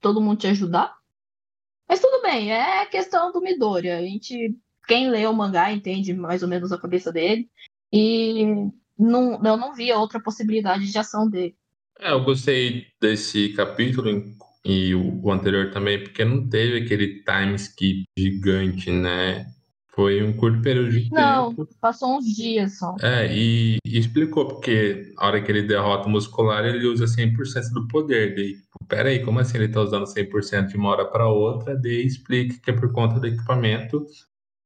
todo 0.00 0.22
mundo 0.22 0.38
te 0.38 0.46
ajudar? 0.46 0.96
Mas 1.86 2.00
tudo 2.00 2.22
bem, 2.22 2.50
é 2.50 2.86
questão 2.86 3.30
do 3.30 3.42
Midoriya. 3.42 3.98
A 3.98 4.02
gente, 4.02 4.56
quem 4.88 5.10
lê 5.10 5.26
o 5.26 5.34
mangá 5.34 5.70
entende 5.70 6.14
mais 6.14 6.42
ou 6.42 6.48
menos 6.48 6.72
a 6.72 6.80
cabeça 6.80 7.12
dele. 7.12 7.50
E 7.92 8.42
não, 8.98 9.34
eu 9.44 9.56
não 9.58 9.74
via 9.74 9.98
outra 9.98 10.18
possibilidade 10.18 10.90
de 10.90 10.98
ação 10.98 11.28
dele. 11.28 11.54
É, 12.02 12.10
eu 12.10 12.24
gostei 12.24 12.86
desse 13.00 13.50
capítulo 13.50 14.08
e 14.64 14.92
o, 14.92 15.30
anterior 15.30 15.70
também, 15.70 16.02
porque 16.02 16.24
não 16.24 16.48
teve 16.48 16.84
aquele 16.84 17.22
time 17.22 17.54
skip 17.54 18.04
gigante, 18.18 18.90
né? 18.90 19.46
Foi 19.94 20.22
um 20.22 20.32
curto 20.32 20.60
período 20.62 20.90
de 20.90 21.10
Não, 21.12 21.54
tempo. 21.54 21.68
passou 21.80 22.16
uns 22.16 22.24
dias 22.24 22.78
só. 22.78 22.96
É, 23.00 23.32
e, 23.32 23.76
e 23.84 23.98
explicou, 23.98 24.48
porque 24.48 25.12
a 25.18 25.26
hora 25.26 25.40
que 25.40 25.52
ele 25.52 25.62
derrota 25.62 26.08
o 26.08 26.10
muscular, 26.10 26.64
ele 26.64 26.86
usa 26.86 27.06
100% 27.06 27.72
do 27.72 27.86
poder. 27.86 28.34
Daí, 28.34 28.54
tipo, 28.54 28.84
peraí, 28.88 29.22
como 29.22 29.38
assim 29.38 29.58
ele 29.58 29.68
tá 29.68 29.80
usando 29.80 30.06
100% 30.06 30.68
de 30.68 30.76
uma 30.76 30.88
hora 30.90 31.04
para 31.04 31.28
outra? 31.28 31.76
Daí 31.76 32.04
explica 32.06 32.58
que 32.58 32.70
é 32.70 32.74
por 32.74 32.90
conta 32.90 33.20
do 33.20 33.26
equipamento 33.26 34.04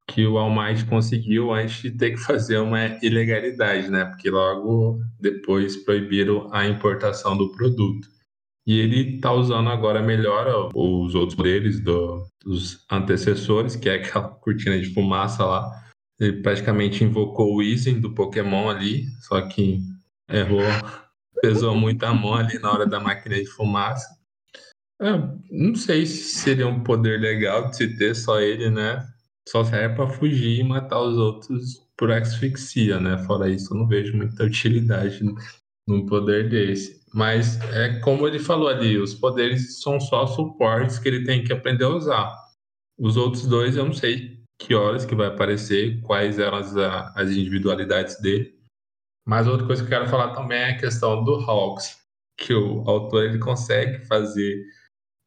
que 0.09 0.27
o 0.27 0.39
All 0.39 0.51
Might 0.51 0.85
conseguiu 0.87 1.53
antes 1.53 1.83
de 1.83 1.91
ter 1.91 2.13
que 2.13 2.19
fazer 2.19 2.59
uma 2.59 2.87
ilegalidade, 3.03 3.91
né? 3.91 4.05
Porque 4.05 4.31
logo 4.31 5.01
depois 5.21 5.77
proibiram 5.77 6.49
a 6.53 6.67
importação 6.67 7.37
do 7.37 7.51
produto. 7.53 8.09
E 8.67 8.79
ele 8.79 9.17
está 9.17 9.33
usando 9.33 9.69
agora 9.69 10.03
melhor 10.03 10.71
os 10.75 11.15
outros 11.15 11.37
poderes 11.37 11.81
do, 11.81 12.27
dos 12.45 12.85
antecessores, 12.91 13.77
que 13.77 13.89
é 13.89 13.95
aquela 13.95 14.29
cortina 14.41 14.79
de 14.79 14.93
fumaça 14.93 15.45
lá. 15.45 15.71
Ele 16.19 16.41
praticamente 16.43 17.05
invocou 17.05 17.53
o 17.53 17.57
Weezing 17.57 18.01
do 18.01 18.15
Pokémon 18.15 18.69
ali, 18.69 19.07
só 19.21 19.41
que 19.43 19.81
errou, 20.29 20.63
pesou 21.43 21.77
muito 21.77 22.03
a 22.05 22.15
mão 22.15 22.35
ali 22.35 22.59
na 22.59 22.73
hora 22.73 22.87
da 22.87 22.99
máquina 22.99 23.37
de 23.37 23.47
fumaça. 23.47 24.07
É, 25.01 25.11
não 25.51 25.75
sei 25.75 26.07
se 26.07 26.37
seria 26.39 26.67
um 26.67 26.83
poder 26.83 27.21
legal 27.21 27.69
de 27.69 27.77
se 27.77 27.99
ter 27.99 28.15
só 28.15 28.41
ele, 28.41 28.71
né? 28.71 29.07
Só 29.49 29.65
serve 29.65 29.95
para 29.95 30.09
fugir 30.09 30.61
e 30.61 30.65
matar 30.65 31.01
os 31.01 31.17
outros 31.17 31.87
por 31.97 32.11
asfixia, 32.11 33.01
né? 33.01 33.19
Fora 33.25 33.49
isso, 33.49 33.73
eu 33.73 33.79
não 33.79 33.87
vejo 33.87 34.17
muita 34.17 34.45
utilidade 34.45 35.21
num 35.89 36.05
poder 36.07 36.49
desse. 36.49 37.01
Mas 37.15 37.61
é 37.73 37.99
como 38.01 38.27
ele 38.27 38.39
falou 38.39 38.69
ali, 38.69 38.99
os 38.99 39.15
poderes 39.15 39.81
são 39.81 40.01
só 40.01 40.27
suportes 40.27 40.99
que 40.99 41.09
ele 41.09 41.25
tem 41.25 41.45
que 41.45 41.53
aprender 41.53 41.85
a 41.85 41.91
usar. 41.91 42.37
Os 42.99 43.17
outros 43.17 43.47
dois 43.47 43.77
eu 43.77 43.85
não 43.85 43.93
sei 43.93 44.37
que 44.59 44.75
horas 44.75 45.05
que 45.05 45.15
vai 45.15 45.29
aparecer, 45.29 46.01
quais 46.03 46.39
eram 46.39 46.59
as, 46.59 46.77
as 46.77 47.31
individualidades 47.31 48.21
dele. 48.21 48.55
Mas 49.27 49.47
outra 49.47 49.67
coisa 49.67 49.83
que 49.83 49.93
eu 49.93 49.99
quero 49.99 50.11
falar 50.11 50.35
também 50.35 50.59
é 50.59 50.71
a 50.71 50.79
questão 50.79 51.23
do 51.25 51.35
Hawks, 51.35 51.97
que 52.39 52.55
o 52.55 52.83
autor 52.89 53.25
ele 53.25 53.39
consegue 53.39 54.05
fazer 54.07 54.65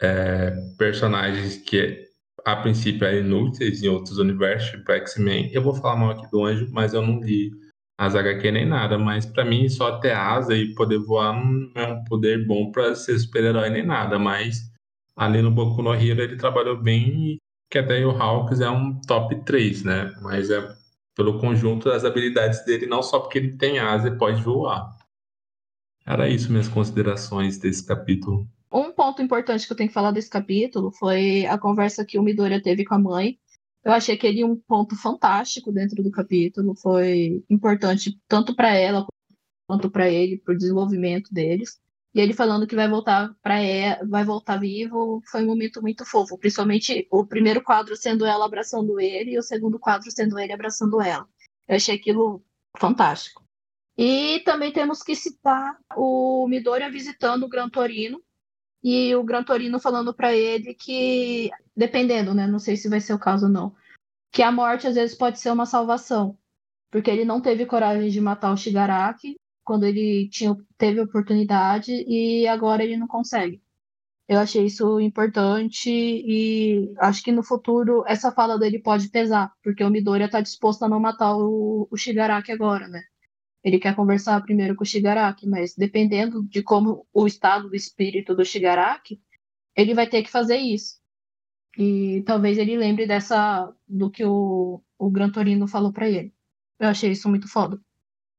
é, 0.02 0.52
personagens 0.78 1.58
que 1.58 2.09
a 2.54 2.62
princípio 2.62 3.06
eram 3.06 3.20
inúteis 3.20 3.84
em 3.84 3.88
outros 3.88 4.18
universos, 4.18 4.72
tipo 4.72 4.92
X-Men. 4.92 5.50
Eu 5.54 5.62
vou 5.62 5.74
falar 5.74 5.96
mal 5.96 6.12
aqui 6.12 6.30
do 6.32 6.44
Anjo, 6.46 6.68
mas 6.72 6.94
eu 6.94 7.02
não 7.02 7.20
li 7.20 7.52
as 7.98 8.16
HQ 8.16 8.52
nem 8.52 8.66
nada, 8.66 8.98
mas 8.98 9.26
para 9.26 9.44
mim 9.44 9.68
só 9.68 10.00
ter 10.00 10.12
asa 10.12 10.56
e 10.56 10.74
poder 10.74 11.00
voar 11.00 11.34
não 11.34 11.70
é 11.76 11.86
um 11.86 12.04
poder 12.06 12.46
bom 12.48 12.72
para 12.72 12.96
ser 12.96 13.20
super-herói 13.20 13.70
nem 13.70 13.86
nada, 13.86 14.18
mas 14.18 14.72
ali 15.18 15.42
no 15.42 15.52
Boku 15.52 15.82
no 15.82 15.94
Hero 15.94 16.22
ele 16.22 16.38
trabalhou 16.38 16.82
bem, 16.82 17.38
que 17.70 17.78
até 17.78 18.06
o 18.06 18.12
Hawks 18.12 18.62
é 18.62 18.70
um 18.70 19.00
top 19.02 19.44
3, 19.44 19.84
né? 19.84 20.16
Mas 20.22 20.50
é 20.50 20.66
pelo 21.14 21.40
conjunto 21.40 21.90
das 21.90 22.06
habilidades 22.06 22.64
dele, 22.64 22.86
não 22.86 23.04
só 23.04 23.20
porque 23.20 23.38
ele 23.38 23.58
tem 23.58 23.80
asa 23.80 24.08
e 24.08 24.18
pode 24.18 24.42
voar. 24.42 24.98
Era 26.06 26.30
isso 26.30 26.50
minhas 26.50 26.70
considerações 26.70 27.58
desse 27.58 27.86
capítulo. 27.86 28.48
Um 28.72 28.92
ponto 28.92 29.22
importante 29.22 29.66
que 29.66 29.74
eu 29.74 29.78
tenho 29.78 29.90
que 29.90 29.94
falar 29.94 30.12
desse 30.12 30.30
capítulo 30.30 30.92
foi 30.92 31.46
a 31.48 31.58
conversa 31.58 32.06
que 32.06 32.20
o 32.20 32.24
Midoriya 32.24 32.62
teve 32.62 32.86
com 32.86 32.96
a 32.96 33.00
mãe, 33.00 33.40
eu 33.84 33.92
achei 33.92 34.16
aquele 34.16 34.44
um 34.44 34.56
ponto 34.56 34.96
fantástico 34.96 35.72
dentro 35.72 36.04
do 36.04 36.12
capítulo, 36.12 36.76
foi 36.76 37.44
importante 37.50 38.20
tanto 38.28 38.56
para 38.56 38.74
ela 38.76 39.06
quanto 39.68 39.90
para 39.90 40.10
ele, 40.10 40.38
para 40.38 40.54
o 40.54 40.58
desenvolvimento 40.58 41.34
deles. 41.34 41.80
E 42.14 42.20
ele 42.20 42.34
falando 42.34 42.68
que 42.68 42.76
vai 42.76 42.90
voltar 42.90 43.34
para 43.42 43.56
vai 44.08 44.26
voltar 44.26 44.58
vivo, 44.58 45.22
foi 45.30 45.44
um 45.44 45.48
momento 45.48 45.82
muito 45.82 46.06
fofo, 46.06 46.38
principalmente 46.38 47.08
o 47.12 47.26
primeiro 47.26 47.64
quadro 47.64 47.96
sendo 47.96 48.26
ela 48.26 48.46
abraçando 48.46 49.00
ele 49.00 49.32
e 49.32 49.40
o 49.40 49.44
segundo 49.44 49.80
quadro 49.80 50.12
sendo 50.12 50.38
ele 50.40 50.52
abraçando 50.52 51.02
ela. 51.02 51.28
Eu 51.68 51.76
achei 51.76 51.96
aquilo 51.96 52.44
fantástico. 52.78 53.44
E 53.98 54.40
também 54.44 54.72
temos 54.74 55.04
que 55.04 55.16
citar 55.16 55.78
o 55.96 56.48
Midoriya 56.48 56.90
visitando 56.90 57.44
o 57.44 57.50
Gran 57.50 57.70
Torino 57.70 58.22
e 58.84 59.16
o 59.16 59.24
Gran 59.24 59.44
Torino 59.44 59.80
falando 59.80 60.14
para 60.14 60.34
ele 60.34 60.74
que, 60.74 61.50
dependendo, 61.76 62.34
né? 62.34 62.48
Não 62.48 62.60
sei 62.60 62.78
se 62.78 62.90
vai 62.90 63.02
ser 63.02 63.14
o 63.14 63.20
caso 63.20 63.46
ou 63.46 63.52
não, 63.52 63.76
que 64.32 64.42
a 64.42 64.52
morte 64.52 64.88
às 64.88 64.96
vezes 64.96 65.18
pode 65.18 65.40
ser 65.40 65.52
uma 65.52 65.66
salvação, 65.66 66.38
porque 66.92 67.10
ele 67.10 67.26
não 67.26 67.42
teve 67.42 67.66
coragem 67.66 68.10
de 68.10 68.22
matar 68.22 68.52
o 68.52 68.58
Shigaraki 68.58 69.36
quando 69.64 69.86
ele 69.86 70.30
tinha, 70.30 70.56
teve 70.78 71.02
oportunidade 71.02 71.92
e 71.92 72.48
agora 72.48 72.84
ele 72.84 72.98
não 72.98 73.08
consegue. 73.08 73.62
Eu 74.28 74.40
achei 74.40 74.66
isso 74.66 75.00
importante 75.00 75.90
e 75.90 76.94
acho 77.00 77.24
que 77.24 77.32
no 77.32 77.44
futuro 77.44 78.04
essa 78.08 78.32
fala 78.32 78.60
dele 78.60 78.80
pode 78.80 79.10
pesar, 79.10 79.52
porque 79.64 79.84
o 79.84 79.90
Midoriya 79.90 80.28
está 80.28 80.40
disposto 80.40 80.84
a 80.84 80.90
não 80.90 81.00
matar 81.00 81.36
o, 81.36 81.88
o 81.90 81.98
Shigaraki 81.98 82.52
agora, 82.52 82.88
né? 82.88 83.02
Ele 83.64 83.80
quer 83.80 83.96
conversar 83.96 84.42
primeiro 84.42 84.76
com 84.76 84.84
o 84.84 84.88
Shigaraki, 84.88 85.48
mas 85.48 85.76
dependendo 85.76 86.44
de 86.44 86.64
como 86.64 87.06
o 87.14 87.28
estado 87.28 87.70
do 87.70 87.76
espírito 87.76 88.34
do 88.34 88.46
Shigaraki, 88.46 89.22
ele 89.76 89.94
vai 89.94 90.08
ter 90.08 90.24
que 90.24 90.32
fazer 90.32 90.58
isso. 90.58 90.98
E 91.78 92.24
talvez 92.26 92.58
ele 92.58 92.78
lembre 92.78 93.06
dessa 93.06 93.74
do 93.88 94.10
que 94.10 94.24
o, 94.26 94.82
o 94.98 95.10
Gran 95.10 95.30
Torino 95.30 95.68
falou 95.68 95.92
para 95.92 96.10
ele. 96.10 96.34
Eu 96.80 96.88
achei 96.88 97.12
isso 97.12 97.30
muito 97.30 97.48
foda. 97.48 97.80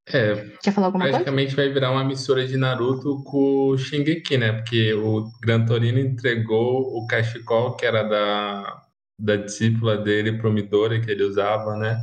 É, 0.09 0.49
Quer 0.63 0.73
falar 0.73 0.87
alguma 0.89 1.09
praticamente 1.09 1.55
coisa? 1.55 1.69
vai 1.69 1.73
virar 1.73 1.93
uma 1.93 2.05
mistura 2.05 2.47
de 2.47 2.57
Naruto 2.57 3.23
com 3.25 3.69
o 3.69 3.79
Shingeki, 3.79 4.39
né? 4.39 4.53
Porque 4.55 4.93
o 4.95 5.31
Gran 5.41 5.65
Torino 5.65 5.99
entregou 5.99 6.97
o 6.97 7.07
cachecol 7.07 7.77
que 7.77 7.87
era 7.87 8.03
da, 8.03 8.83
da 9.19 9.37
discípula 9.37 9.97
dele 9.97 10.39
pro 10.39 10.53
Midori, 10.53 11.01
que 11.01 11.11
ele 11.11 11.23
usava, 11.23 11.77
né? 11.77 12.03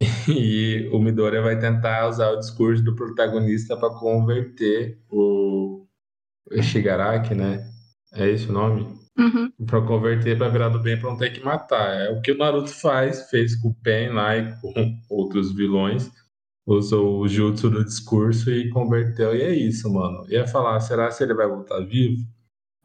E 0.28 0.88
o 0.92 0.98
Midoriya 0.98 1.40
vai 1.40 1.58
tentar 1.58 2.08
usar 2.08 2.30
o 2.30 2.38
discurso 2.38 2.82
do 2.82 2.94
protagonista 2.94 3.76
para 3.76 3.94
converter 3.94 4.98
o, 5.08 5.86
Shigaraki, 6.62 7.34
né? 7.34 7.64
É 8.12 8.28
esse 8.28 8.48
o 8.48 8.52
nome? 8.52 8.86
Uhum. 9.18 9.50
Para 9.66 9.80
converter 9.82 10.36
para 10.36 10.48
virar 10.48 10.68
do 10.68 10.78
bem 10.78 10.98
para 10.98 11.10
não 11.10 11.16
ter 11.16 11.30
que 11.30 11.44
matar. 11.44 11.94
É 11.94 12.10
o 12.10 12.20
que 12.20 12.32
o 12.32 12.38
Naruto 12.38 12.70
faz, 12.70 13.30
fez 13.30 13.56
com 13.56 13.68
o 13.68 13.74
Pen 13.74 14.10
lá 14.10 14.36
e 14.36 14.52
com 14.60 14.72
outros 15.08 15.52
vilões. 15.52 16.10
Usou 16.66 17.20
o 17.20 17.28
jutsu 17.28 17.70
do 17.70 17.84
discurso 17.84 18.50
e 18.50 18.68
converteu. 18.70 19.34
E 19.34 19.42
é 19.42 19.54
isso, 19.54 19.92
mano. 19.92 20.26
Ia 20.28 20.46
falar, 20.46 20.80
será 20.80 21.08
que 21.08 21.22
ele 21.22 21.34
vai 21.34 21.46
voltar 21.46 21.80
vivo? 21.80 22.22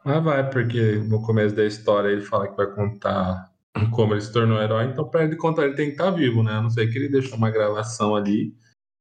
Ah, 0.06 0.20
vai, 0.20 0.50
porque 0.50 0.98
no 0.98 1.22
começo 1.24 1.56
da 1.56 1.66
história 1.66 2.10
ele 2.10 2.22
fala 2.22 2.48
que 2.48 2.56
vai 2.56 2.68
contar 2.74 3.51
como 3.92 4.14
ele 4.14 4.22
se 4.22 4.32
tornou 4.32 4.62
herói, 4.62 4.86
então 4.86 5.10
para 5.10 5.24
ele 5.24 5.36
contar 5.36 5.66
ele 5.66 5.76
tem 5.76 5.88
que 5.88 5.92
estar 5.94 6.06
tá 6.06 6.12
vivo, 6.12 6.44
né? 6.44 6.54
A 6.54 6.62
não 6.62 6.70
ser 6.70 6.92
que 6.92 6.98
ele 6.98 7.10
deixou 7.10 7.38
uma 7.38 7.50
gravação 7.50 8.16
ali, 8.16 8.54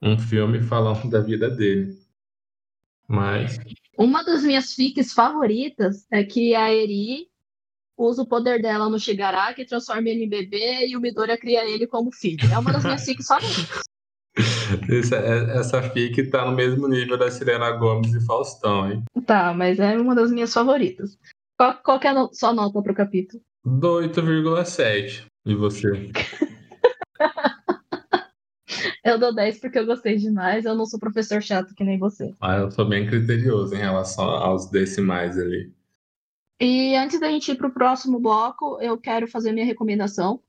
um 0.02 0.18
filme 0.18 0.62
falando 0.62 1.08
da 1.10 1.20
vida 1.20 1.50
dele. 1.50 1.98
Mas. 3.08 3.58
Uma 3.98 4.24
das 4.24 4.42
minhas 4.42 4.72
fics 4.72 5.12
favoritas 5.12 6.06
é 6.10 6.22
que 6.22 6.54
a 6.54 6.72
Eri 6.72 7.28
usa 7.98 8.22
o 8.22 8.26
poder 8.26 8.62
dela 8.62 8.88
no 8.88 8.98
Shigaraki, 8.98 9.66
transforma 9.66 10.08
ele 10.08 10.24
em 10.24 10.28
bebê 10.28 10.86
e 10.86 10.96
o 10.96 11.00
Midoriya 11.00 11.36
cria 11.36 11.68
ele 11.68 11.86
como 11.86 12.12
filho. 12.12 12.48
É 12.50 12.58
uma 12.58 12.72
das 12.72 12.84
minhas 12.84 13.04
fics 13.04 13.26
favoritas. 13.26 13.82
Essa, 14.88 15.16
é, 15.16 15.58
essa 15.58 15.82
fic 15.90 16.30
tá 16.30 16.48
no 16.48 16.52
mesmo 16.52 16.86
nível 16.86 17.18
da 17.18 17.28
Sirena 17.30 17.72
Gomes 17.72 18.14
e 18.14 18.24
Faustão, 18.24 18.90
hein? 18.90 19.02
Tá, 19.26 19.52
mas 19.52 19.80
é 19.80 19.98
uma 19.98 20.14
das 20.14 20.30
minhas 20.30 20.54
favoritas. 20.54 21.18
Qual, 21.58 21.74
qual 21.82 22.00
é 22.00 22.08
a 22.08 22.14
no, 22.14 22.30
sua 22.32 22.52
nota 22.52 22.80
pro 22.80 22.94
capítulo? 22.94 23.42
Do 23.64 24.00
8,7. 24.00 25.26
E 25.44 25.54
você? 25.54 26.10
eu 29.04 29.18
dou 29.18 29.34
10 29.34 29.60
porque 29.60 29.78
eu 29.78 29.86
gostei 29.86 30.16
demais. 30.16 30.64
Eu 30.64 30.74
não 30.74 30.86
sou 30.86 30.98
professor 30.98 31.42
chato 31.42 31.74
que 31.74 31.84
nem 31.84 31.98
você. 31.98 32.34
Ah, 32.40 32.56
eu 32.56 32.70
sou 32.70 32.88
bem 32.88 33.06
criterioso 33.06 33.74
em 33.74 33.78
relação 33.78 34.24
aos 34.24 34.70
decimais 34.70 35.38
ali. 35.38 35.72
E 36.58 36.94
antes 36.96 37.20
da 37.20 37.28
gente 37.28 37.52
ir 37.52 37.56
para 37.56 37.68
o 37.68 37.72
próximo 37.72 38.18
bloco, 38.18 38.78
eu 38.80 38.98
quero 38.98 39.26
fazer 39.28 39.52
minha 39.52 39.66
recomendação. 39.66 40.42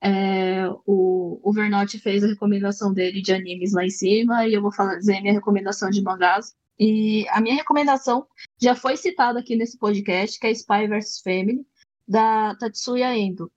É, 0.00 0.68
o, 0.86 1.40
o 1.42 1.52
Vernotti 1.52 1.98
fez 1.98 2.22
a 2.22 2.28
recomendação 2.28 2.92
dele 2.92 3.20
de 3.20 3.32
animes 3.32 3.72
lá 3.72 3.84
em 3.84 3.90
cima 3.90 4.46
e 4.46 4.54
eu 4.54 4.62
vou 4.62 4.72
fazer 4.72 5.20
minha 5.20 5.32
recomendação 5.32 5.88
de 5.90 6.02
mangás. 6.02 6.54
E 6.78 7.26
a 7.30 7.40
minha 7.40 7.56
recomendação 7.56 8.26
já 8.60 8.74
foi 8.74 8.96
citada 8.96 9.40
aqui 9.40 9.56
nesse 9.56 9.78
podcast, 9.78 10.38
que 10.38 10.46
é 10.46 10.50
Spy 10.52 10.86
vs 10.86 11.20
Family 11.22 11.66
da 12.08 12.54
Tatsuya 12.56 13.16
Endo. 13.16 13.52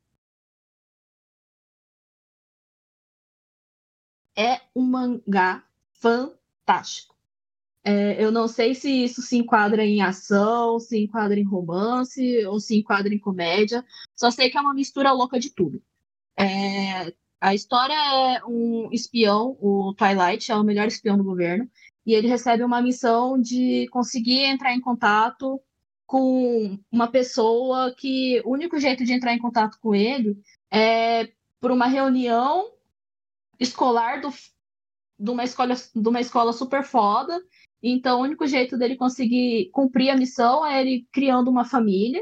É 4.36 4.62
um 4.76 4.82
mangá 4.84 5.64
fantástico. 5.94 7.16
É, 7.84 8.24
eu 8.24 8.32
não 8.32 8.48
sei 8.48 8.76
se 8.76 8.90
isso 9.04 9.22
se 9.22 9.38
enquadra 9.38 9.84
em 9.86 10.02
ação, 10.02 10.80
se 10.80 11.00
enquadra 11.00 11.40
em 11.40 11.44
romance 11.44 12.46
ou 12.46 12.60
se 12.60 12.78
enquadra 12.78 13.14
em 13.14 13.20
comédia. 13.20 13.86
Só 14.16 14.30
sei 14.30 14.50
que 14.50 14.58
é 14.58 14.62
uma 14.62 14.74
mistura 14.74 15.12
louca 15.12 15.40
de 15.40 15.50
tudo. 15.50 15.82
É, 16.38 17.14
a 17.40 17.56
história 17.56 17.94
é 17.94 18.46
um 18.46 18.90
espião, 18.92 19.58
o 19.60 19.94
Twilight 19.96 20.52
é 20.52 20.56
o 20.56 20.64
melhor 20.64 20.88
espião 20.88 21.18
do 21.18 21.24
governo, 21.24 21.70
e 22.06 22.14
ele 22.14 22.28
recebe 22.28 22.64
uma 22.64 22.82
missão 22.82 23.40
de 23.40 23.88
conseguir 23.90 24.44
entrar 24.46 24.74
em 24.74 24.82
contato 24.82 25.62
com 26.12 26.78
uma 26.92 27.08
pessoa 27.08 27.96
que 27.96 28.42
o 28.44 28.52
único 28.52 28.78
jeito 28.78 29.06
de 29.06 29.14
entrar 29.14 29.34
em 29.34 29.40
contato 29.40 29.80
com 29.80 29.96
ele 29.96 30.38
é 30.70 31.32
por 31.58 31.72
uma 31.72 31.88
reunião 31.88 32.70
escolar 33.58 34.20
do, 34.20 34.30
de, 35.18 35.32
uma 35.32 35.46
escola, 35.46 35.74
de 35.74 36.10
uma 36.10 36.20
escola 36.20 36.52
super 36.52 36.84
foda. 36.84 37.42
Então, 37.82 38.20
o 38.20 38.24
único 38.24 38.46
jeito 38.46 38.78
dele 38.78 38.98
conseguir 38.98 39.70
cumprir 39.72 40.10
a 40.10 40.18
missão 40.18 40.66
é 40.66 40.82
ele 40.82 41.08
criando 41.14 41.50
uma 41.50 41.64
família, 41.64 42.22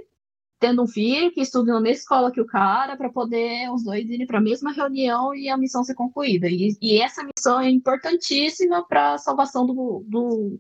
tendo 0.59 0.83
um 0.83 0.87
filho 0.87 1.31
que 1.31 1.41
estuda 1.41 1.73
na 1.73 1.81
mesma 1.81 2.01
escola 2.01 2.31
que 2.31 2.41
o 2.41 2.45
cara, 2.45 2.95
para 2.95 3.09
poder 3.09 3.71
os 3.71 3.83
dois 3.83 4.07
irem 4.07 4.27
para 4.27 4.37
a 4.37 4.41
mesma 4.41 4.71
reunião 4.71 5.33
e 5.33 5.49
a 5.49 5.57
missão 5.57 5.83
ser 5.83 5.95
concluída. 5.95 6.47
E, 6.47 6.77
e 6.79 7.01
essa 7.01 7.23
missão 7.23 7.59
é 7.59 7.67
importantíssima 7.71 8.85
para 8.87 9.15
a 9.15 9.17
salvação 9.17 9.65
do, 9.65 10.05
do, 10.05 10.59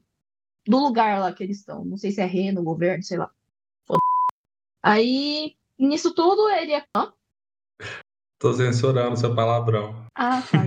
do, 0.69 0.77
lugar 0.77 1.19
lá 1.19 1.33
que 1.33 1.43
eles 1.43 1.59
estão. 1.59 1.83
Não 1.83 1.97
sei 1.97 2.11
se 2.11 2.21
é 2.21 2.25
reino, 2.25 2.63
governo, 2.63 3.03
sei 3.03 3.17
lá. 3.17 3.29
Aí, 4.81 5.55
nisso 5.77 6.13
tudo, 6.13 6.49
ele 6.49 6.73
é. 6.73 6.83
Tô 8.39 8.53
censurando 8.53 9.17
seu 9.17 9.35
palavrão. 9.35 10.05
Ah, 10.15 10.41
tá, 10.41 10.65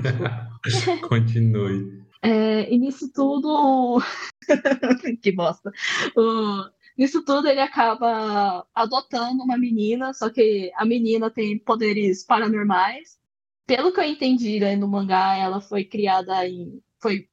desculpa. 0.64 1.09
Continue. 1.09 2.03
É, 2.22 2.72
e 2.72 2.78
nisso 2.78 3.11
tudo. 3.12 4.00
que 5.22 5.32
bosta. 5.32 5.72
Uh, 6.16 6.70
nisso 6.96 7.24
tudo, 7.24 7.48
ele 7.48 7.61
acaba 7.61 8.66
adotando 8.74 9.42
uma 9.42 9.57
menina, 9.57 10.12
só 10.12 10.30
que 10.30 10.70
a 10.76 10.84
menina 10.84 11.30
tem 11.30 11.59
poderes 11.59 12.24
paranormais. 12.24 13.18
Pelo 13.66 13.92
que 13.92 14.00
eu 14.00 14.05
entendi 14.05 14.61
né, 14.61 14.76
no 14.76 14.86
mangá, 14.86 15.36
ela 15.36 15.61
foi 15.61 15.84
criada 15.84 16.46
em. 16.46 16.82
Foi 17.00 17.28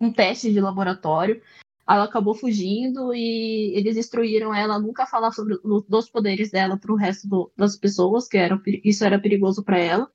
um 0.00 0.12
teste 0.12 0.52
de 0.52 0.60
laboratório. 0.60 1.42
Ela 1.90 2.04
acabou 2.04 2.34
fugindo 2.34 3.12
e 3.12 3.72
eles 3.74 3.96
instruíram 3.96 4.54
ela 4.54 4.76
a 4.76 4.78
nunca 4.78 5.06
falar 5.06 5.32
sobre 5.32 5.58
os 5.64 6.08
poderes 6.08 6.50
dela 6.50 6.78
para 6.78 6.92
o 6.92 6.96
resto 6.96 7.26
do, 7.28 7.52
das 7.56 7.76
pessoas, 7.76 8.28
que 8.28 8.38
era, 8.38 8.60
isso 8.84 9.04
era 9.04 9.18
perigoso 9.18 9.64
para 9.64 9.76
ela. 9.76 10.08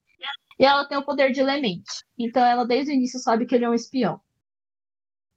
E 0.58 0.64
ela 0.64 0.86
tem 0.86 0.98
o 0.98 1.04
poder 1.04 1.34
de 1.34 1.44
mente. 1.44 2.06
Então 2.18 2.46
ela 2.46 2.66
desde 2.66 2.92
o 2.92 2.96
início 2.96 3.20
sabe 3.20 3.46
que 3.46 3.54
ele 3.54 3.66
é 3.66 3.70
um 3.70 3.74
espião. 3.74 4.22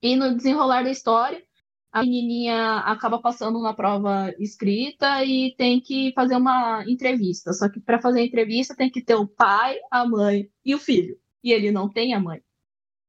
E 0.01 0.15
no 0.15 0.37
desenrolar 0.37 0.85
da 0.85 0.91
história, 0.91 1.43
a 1.91 2.03
menininha 2.03 2.79
acaba 2.81 3.19
passando 3.21 3.61
na 3.61 3.75
prova 3.75 4.33
escrita 4.39 5.25
e 5.25 5.57
tem 5.57 5.81
que 5.81 6.13
fazer 6.15 6.37
uma 6.37 6.85
entrevista. 6.87 7.53
Só 7.53 7.69
que 7.69 7.81
para 7.81 8.01
fazer 8.01 8.21
a 8.21 8.25
entrevista 8.25 8.77
tem 8.77 8.89
que 8.89 9.03
ter 9.03 9.17
o 9.17 9.27
pai, 9.27 9.77
a 9.91 10.07
mãe 10.07 10.49
e 10.65 10.73
o 10.73 10.79
filho. 10.79 11.19
E 11.43 11.53
ele 11.53 11.73
não 11.73 11.89
tem 11.89 12.15
a 12.15 12.21
mãe. 12.21 12.41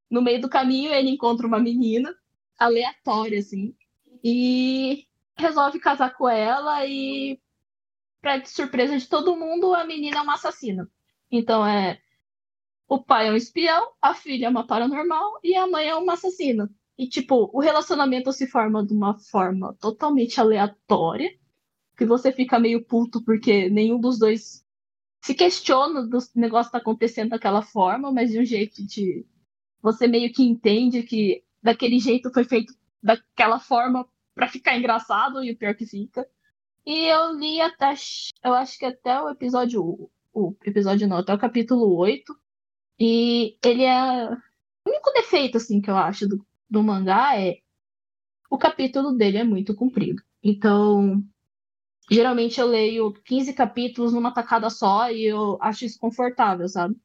No 0.09 0.21
meio 0.21 0.41
do 0.41 0.49
caminho, 0.49 0.91
ele 0.91 1.11
encontra 1.11 1.45
uma 1.45 1.59
menina 1.59 2.11
aleatória, 2.59 3.39
assim. 3.39 3.75
E 4.23 5.07
resolve 5.37 5.79
casar 5.79 6.15
com 6.15 6.27
ela 6.27 6.85
e, 6.85 7.39
pra 8.21 8.43
surpresa 8.45 8.97
de 8.97 9.07
todo 9.07 9.35
mundo, 9.35 9.73
a 9.73 9.85
menina 9.85 10.17
é 10.17 10.21
uma 10.21 10.35
assassina. 10.35 10.89
Então 11.31 11.65
é. 11.65 12.01
O 12.87 13.01
pai 13.01 13.27
é 13.27 13.31
um 13.31 13.35
espião, 13.35 13.91
a 14.01 14.15
filha 14.15 14.47
é 14.47 14.49
uma 14.49 14.65
paranormal 14.65 15.39
e 15.43 15.55
a 15.55 15.67
mãe 15.67 15.87
é 15.87 15.95
uma 15.95 16.13
assassina. 16.13 16.69
E, 16.97 17.07
tipo, 17.07 17.49
o 17.53 17.59
relacionamento 17.59 18.33
se 18.33 18.47
forma 18.47 18.85
de 18.85 18.93
uma 18.93 19.17
forma 19.17 19.75
totalmente 19.79 20.39
aleatória, 20.39 21.31
que 21.95 22.05
você 22.05 22.31
fica 22.31 22.59
meio 22.59 22.83
puto 22.83 23.23
porque 23.23 23.69
nenhum 23.69 23.99
dos 23.99 24.17
dois 24.17 24.65
se 25.21 25.35
questiona 25.35 26.05
do 26.05 26.17
negócio 26.35 26.71
tá 26.71 26.77
acontecendo 26.77 27.29
daquela 27.29 27.61
forma, 27.61 28.11
mas 28.11 28.31
de 28.31 28.39
um 28.39 28.45
jeito 28.45 28.85
de. 28.85 29.25
Você 29.81 30.07
meio 30.07 30.31
que 30.33 30.43
entende 30.43 31.03
que 31.03 31.43
daquele 31.61 31.99
jeito 31.99 32.31
foi 32.33 32.43
feito 32.43 32.73
daquela 33.01 33.59
forma 33.59 34.07
para 34.35 34.47
ficar 34.47 34.77
engraçado 34.77 35.43
e 35.43 35.51
o 35.51 35.57
pior 35.57 35.75
que 35.75 35.85
fica. 35.85 36.27
E 36.85 37.05
eu 37.05 37.33
li 37.37 37.59
até, 37.61 37.93
eu 38.43 38.53
acho 38.53 38.77
que 38.79 38.85
até 38.85 39.21
o 39.21 39.29
episódio, 39.29 40.09
o 40.33 40.55
episódio 40.65 41.07
não, 41.07 41.17
até 41.17 41.33
o 41.33 41.39
capítulo 41.39 41.95
8. 41.95 42.35
E 42.99 43.57
ele 43.63 43.83
é. 43.83 44.29
O 44.31 44.89
único 44.89 45.11
defeito, 45.13 45.57
assim, 45.57 45.81
que 45.81 45.89
eu 45.89 45.97
acho 45.97 46.27
do, 46.27 46.45
do 46.69 46.83
mangá 46.83 47.39
é. 47.39 47.59
O 48.49 48.57
capítulo 48.57 49.13
dele 49.13 49.37
é 49.37 49.43
muito 49.43 49.75
comprido. 49.75 50.23
Então, 50.43 51.23
geralmente 52.09 52.59
eu 52.59 52.65
leio 52.67 53.13
15 53.25 53.53
capítulos 53.53 54.13
numa 54.13 54.33
tacada 54.33 54.69
só 54.69 55.11
e 55.11 55.25
eu 55.25 55.57
acho 55.61 55.85
isso 55.85 55.99
confortável, 55.99 56.67
sabe? 56.67 56.95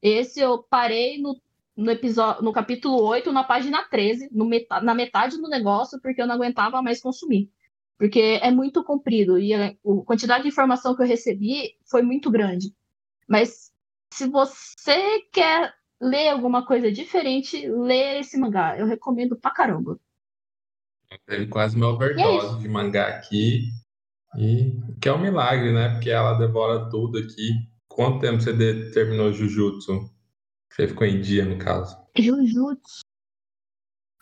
Esse 0.00 0.40
eu 0.40 0.62
parei 0.62 1.20
no 1.20 1.40
no 1.76 1.90
episódio, 1.90 2.42
no 2.42 2.52
capítulo 2.52 3.02
8, 3.02 3.32
na 3.32 3.44
página 3.44 3.82
13, 3.84 4.28
no 4.32 4.48
na 4.82 4.94
metade 4.94 5.38
do 5.38 5.48
negócio, 5.48 6.00
porque 6.00 6.20
eu 6.20 6.26
não 6.26 6.34
aguentava 6.34 6.82
mais 6.82 7.00
consumir. 7.00 7.50
Porque 7.98 8.40
é 8.42 8.50
muito 8.50 8.82
comprido 8.82 9.38
e 9.38 9.54
a, 9.54 9.68
a 9.68 9.76
quantidade 10.04 10.42
de 10.42 10.48
informação 10.48 10.94
que 10.94 11.02
eu 11.02 11.06
recebi 11.06 11.76
foi 11.88 12.02
muito 12.02 12.30
grande. 12.30 12.74
Mas 13.28 13.72
se 14.12 14.28
você 14.28 15.22
quer 15.32 15.72
ler 16.00 16.28
alguma 16.28 16.66
coisa 16.66 16.90
diferente, 16.90 17.66
lê 17.68 18.18
esse 18.18 18.36
mangá. 18.36 18.76
Eu 18.76 18.86
recomendo 18.86 19.36
pra 19.36 19.52
caramba. 19.52 19.98
Teve 21.26 21.46
quase 21.46 21.76
uma 21.76 21.88
overdose 21.88 22.56
é 22.56 22.58
de 22.60 22.68
mangá 22.68 23.06
aqui. 23.06 23.70
E 24.36 24.74
que 25.00 25.08
é 25.08 25.12
um 25.12 25.20
milagre, 25.20 25.72
né? 25.72 25.90
Porque 25.90 26.10
ela 26.10 26.34
devora 26.34 26.88
tudo 26.90 27.18
aqui. 27.18 27.52
Quanto 27.86 28.20
tempo 28.20 28.40
você 28.40 28.90
terminou 28.90 29.32
Jujutsu? 29.32 30.10
Você 30.72 30.88
ficou 30.88 31.06
em 31.06 31.20
dia, 31.20 31.44
no 31.44 31.58
caso. 31.58 31.96
Jujutsu. 32.18 33.02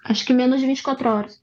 Acho 0.05 0.27
que 0.27 0.33
menos 0.33 0.61
de 0.61 0.67
24 0.67 1.09
horas. 1.09 1.43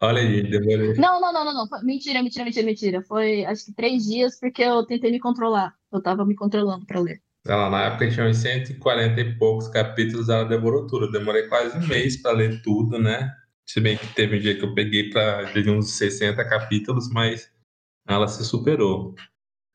Olha 0.00 0.20
aí, 0.20 0.42
demorei. 0.48 0.94
Não, 0.94 1.20
não, 1.20 1.32
não, 1.32 1.44
não, 1.44 1.66
não. 1.66 1.82
Mentira, 1.82 2.22
mentira, 2.22 2.44
mentira, 2.44 2.66
mentira. 2.66 3.02
Foi 3.02 3.44
acho 3.46 3.64
que 3.66 3.72
três 3.72 4.04
dias 4.04 4.38
porque 4.38 4.62
eu 4.62 4.84
tentei 4.84 5.10
me 5.10 5.18
controlar. 5.18 5.74
Eu 5.90 6.00
tava 6.00 6.24
me 6.24 6.36
controlando 6.36 6.86
pra 6.86 7.00
ler. 7.00 7.20
Ela, 7.46 7.68
na 7.68 7.84
época 7.84 8.10
tinha 8.10 8.26
uns 8.26 8.38
140 8.38 9.20
e 9.20 9.38
poucos 9.38 9.68
capítulos, 9.68 10.28
ela 10.28 10.44
demorou 10.44 10.86
tudo. 10.86 11.06
Eu 11.06 11.12
demorei 11.12 11.48
quase 11.48 11.76
um 11.76 11.86
mês 11.86 12.20
pra 12.20 12.32
ler 12.32 12.62
tudo, 12.62 12.98
né? 12.98 13.34
Se 13.66 13.80
bem 13.80 13.96
que 13.96 14.06
teve 14.14 14.36
um 14.36 14.40
dia 14.40 14.56
que 14.56 14.64
eu 14.64 14.74
peguei 14.74 15.10
pra 15.10 15.40
ler 15.52 15.68
uns 15.68 15.92
60 15.92 16.44
capítulos, 16.48 17.10
mas 17.10 17.50
ela 18.06 18.28
se 18.28 18.44
superou. 18.44 19.14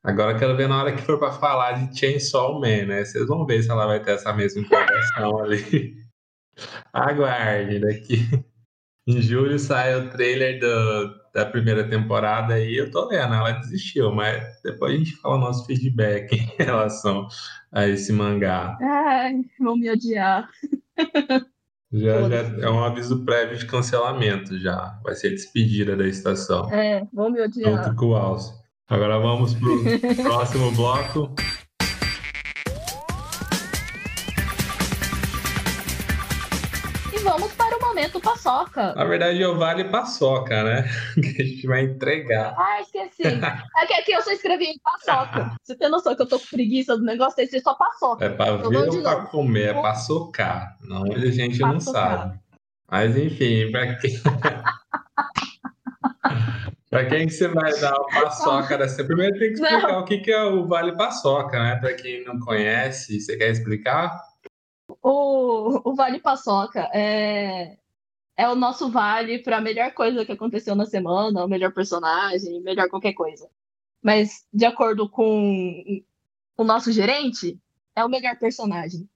Agora 0.02 0.38
quero 0.38 0.56
ver 0.56 0.68
na 0.68 0.80
hora 0.80 0.92
que 0.92 1.02
for 1.02 1.18
para 1.18 1.32
falar 1.32 1.72
de 1.72 1.98
Chainsaw 1.98 2.58
Man, 2.58 2.86
né? 2.86 3.04
Vocês 3.04 3.26
vão 3.26 3.44
ver 3.44 3.62
se 3.62 3.70
ela 3.70 3.86
vai 3.86 4.02
ter 4.02 4.12
essa 4.12 4.32
mesma 4.32 4.62
empolgação 4.62 5.38
ali. 5.40 5.94
Aguarde, 6.92 7.78
daqui 7.78 8.44
em 9.06 9.20
julho 9.20 9.58
sai 9.58 9.94
o 9.94 10.10
trailer 10.10 10.60
do, 10.60 11.14
da 11.34 11.44
primeira 11.44 11.88
temporada 11.88 12.58
e 12.58 12.76
eu 12.76 12.90
tô 12.90 13.08
lendo, 13.08 13.34
ela 13.34 13.52
desistiu, 13.52 14.12
mas 14.12 14.42
depois 14.62 14.94
a 14.94 14.96
gente 14.96 15.16
fala 15.16 15.36
o 15.36 15.40
nosso 15.40 15.66
feedback 15.66 16.32
em 16.58 16.64
relação 16.64 17.26
a 17.72 17.86
esse 17.86 18.12
mangá. 18.12 18.76
Ai, 18.80 19.40
vão 19.58 19.76
me 19.76 19.90
odiar. 19.90 20.48
Já, 21.92 22.28
já 22.28 22.36
é 22.64 22.70
um 22.70 22.84
aviso 22.84 23.24
prévio 23.24 23.58
de 23.58 23.66
cancelamento 23.66 24.56
já. 24.60 24.96
Vai 25.02 25.16
ser 25.16 25.30
despedida 25.30 25.96
da 25.96 26.06
estação. 26.06 26.72
É, 26.72 27.04
vão 27.12 27.32
me 27.32 27.42
odiar. 27.42 27.84
Junto 27.84 27.96
com 27.96 28.06
o 28.10 28.14
Alce. 28.14 28.59
Agora 28.90 29.20
vamos 29.20 29.54
para 29.54 29.68
o 29.68 30.16
próximo 30.20 30.72
bloco. 30.72 31.32
E 37.14 37.18
vamos 37.20 37.52
para 37.52 37.76
o 37.76 37.80
momento 37.80 38.20
paçoca. 38.20 38.92
Na 38.96 39.04
verdade, 39.04 39.40
é 39.40 39.46
o 39.46 39.56
Vale 39.56 39.84
Paçoca, 39.84 40.64
né? 40.64 40.90
Que 41.14 41.40
a 41.40 41.44
gente 41.44 41.66
vai 41.68 41.82
entregar. 41.82 42.56
Ah, 42.58 42.80
esqueci. 42.80 43.22
É 43.22 43.86
que 43.86 43.94
aqui 43.94 44.10
eu 44.10 44.22
só 44.22 44.32
escrevi 44.32 44.64
em 44.64 44.78
paçoca. 44.80 45.54
Você 45.62 45.76
tem 45.76 45.88
noção 45.88 46.16
que 46.16 46.22
eu 46.22 46.28
tô 46.28 46.40
com 46.40 46.46
preguiça 46.46 46.96
do 46.96 47.04
negócio 47.04 47.36
desse, 47.36 47.60
só 47.60 47.74
paçoca. 47.74 48.24
É 48.24 48.30
para 48.30 48.56
ver 48.56 48.76
ou 48.76 49.02
para 49.04 49.26
comer, 49.26 49.68
é 49.68 49.80
para 49.80 49.94
socar. 49.94 50.76
Não, 50.82 51.04
a 51.04 51.30
gente 51.30 51.60
não 51.60 51.78
sabe. 51.78 52.40
Mas 52.90 53.16
enfim, 53.16 53.70
para 53.70 53.94
quem. 53.94 54.20
Para 56.90 57.06
quem 57.08 57.28
que 57.28 57.32
você 57.32 57.46
vai 57.46 57.72
dar 57.78 57.94
o 57.94 58.06
paçoca 58.06 58.76
dessa? 58.76 59.04
Primeiro 59.04 59.38
tem 59.38 59.52
que 59.52 59.54
explicar 59.54 59.92
não. 59.92 60.00
o 60.00 60.04
que, 60.04 60.18
que 60.18 60.32
é 60.32 60.42
o 60.42 60.66
Vale 60.66 60.96
Paçoca, 60.96 61.56
né? 61.62 61.76
Para 61.76 61.94
quem 61.94 62.24
não 62.24 62.40
conhece, 62.40 63.20
você 63.20 63.36
quer 63.36 63.48
explicar? 63.48 64.20
O, 65.00 65.88
o 65.88 65.94
Vale 65.94 66.18
Paçoca 66.18 66.90
é, 66.92 67.76
é 68.36 68.48
o 68.48 68.56
nosso 68.56 68.90
vale 68.90 69.38
para 69.38 69.58
a 69.58 69.60
melhor 69.60 69.92
coisa 69.92 70.24
que 70.24 70.32
aconteceu 70.32 70.74
na 70.74 70.84
semana, 70.84 71.44
o 71.44 71.48
melhor 71.48 71.72
personagem, 71.72 72.60
melhor 72.60 72.88
qualquer 72.88 73.12
coisa. 73.12 73.48
Mas, 74.02 74.44
de 74.52 74.64
acordo 74.64 75.08
com 75.08 76.02
o 76.56 76.64
nosso 76.64 76.90
gerente, 76.90 77.56
é 77.94 78.04
o 78.04 78.08
melhor 78.08 78.36
personagem. 78.36 79.08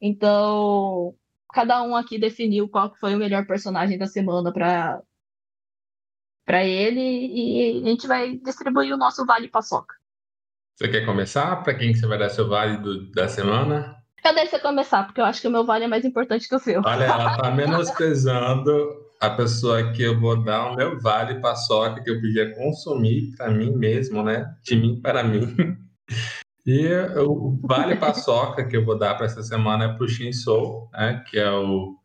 Então, 0.00 1.14
cada 1.52 1.82
um 1.82 1.94
aqui 1.94 2.18
definiu 2.18 2.70
qual 2.70 2.94
foi 2.94 3.14
o 3.14 3.18
melhor 3.18 3.46
personagem 3.46 3.98
da 3.98 4.06
semana 4.06 4.50
para 4.50 5.02
para 6.48 6.64
ele 6.64 6.98
e 6.98 7.82
a 7.82 7.90
gente 7.90 8.06
vai 8.06 8.38
distribuir 8.38 8.94
o 8.94 8.96
nosso 8.96 9.26
vale 9.26 9.48
paçoca. 9.48 9.94
Você 10.74 10.88
quer 10.88 11.04
começar? 11.04 11.56
Para 11.56 11.74
quem 11.74 11.92
que 11.92 11.98
você 11.98 12.06
vai 12.06 12.18
dar 12.18 12.30
seu 12.30 12.48
vale 12.48 12.78
do, 12.78 13.12
da 13.12 13.28
semana? 13.28 13.94
Eu 14.24 14.34
deixo 14.34 14.52
você 14.52 14.58
começar, 14.58 15.04
porque 15.04 15.20
eu 15.20 15.26
acho 15.26 15.42
que 15.42 15.48
o 15.48 15.50
meu 15.50 15.66
vale 15.66 15.84
é 15.84 15.88
mais 15.88 16.06
importante 16.06 16.48
que 16.48 16.54
o 16.54 16.58
seu. 16.58 16.80
Olha, 16.82 17.04
ela 17.04 17.36
tá 17.36 17.50
menosprezando 17.52 18.72
a 19.20 19.28
pessoa 19.28 19.92
que 19.92 20.02
eu 20.02 20.18
vou 20.18 20.42
dar 20.42 20.72
o 20.72 20.76
meu 20.76 20.98
vale 20.98 21.38
paçoca 21.38 22.02
que 22.02 22.08
eu 22.08 22.18
podia 22.18 22.54
consumir 22.54 23.36
para 23.36 23.50
mim 23.50 23.76
mesmo, 23.76 24.22
né? 24.22 24.50
De 24.64 24.74
mim 24.74 24.98
para 25.02 25.22
mim. 25.22 25.54
E 26.64 26.86
o 27.16 27.58
Vale 27.62 27.96
Paçoca 27.96 28.62
que 28.62 28.76
eu 28.76 28.84
vou 28.84 28.98
dar 28.98 29.14
para 29.14 29.24
essa 29.24 29.42
semana 29.42 29.86
é 29.86 29.88
para 29.88 30.04
o 30.04 30.08
Shin-Soul, 30.08 30.90
né, 30.92 31.24
que 31.26 31.38
é 31.38 31.50
o 31.50 31.96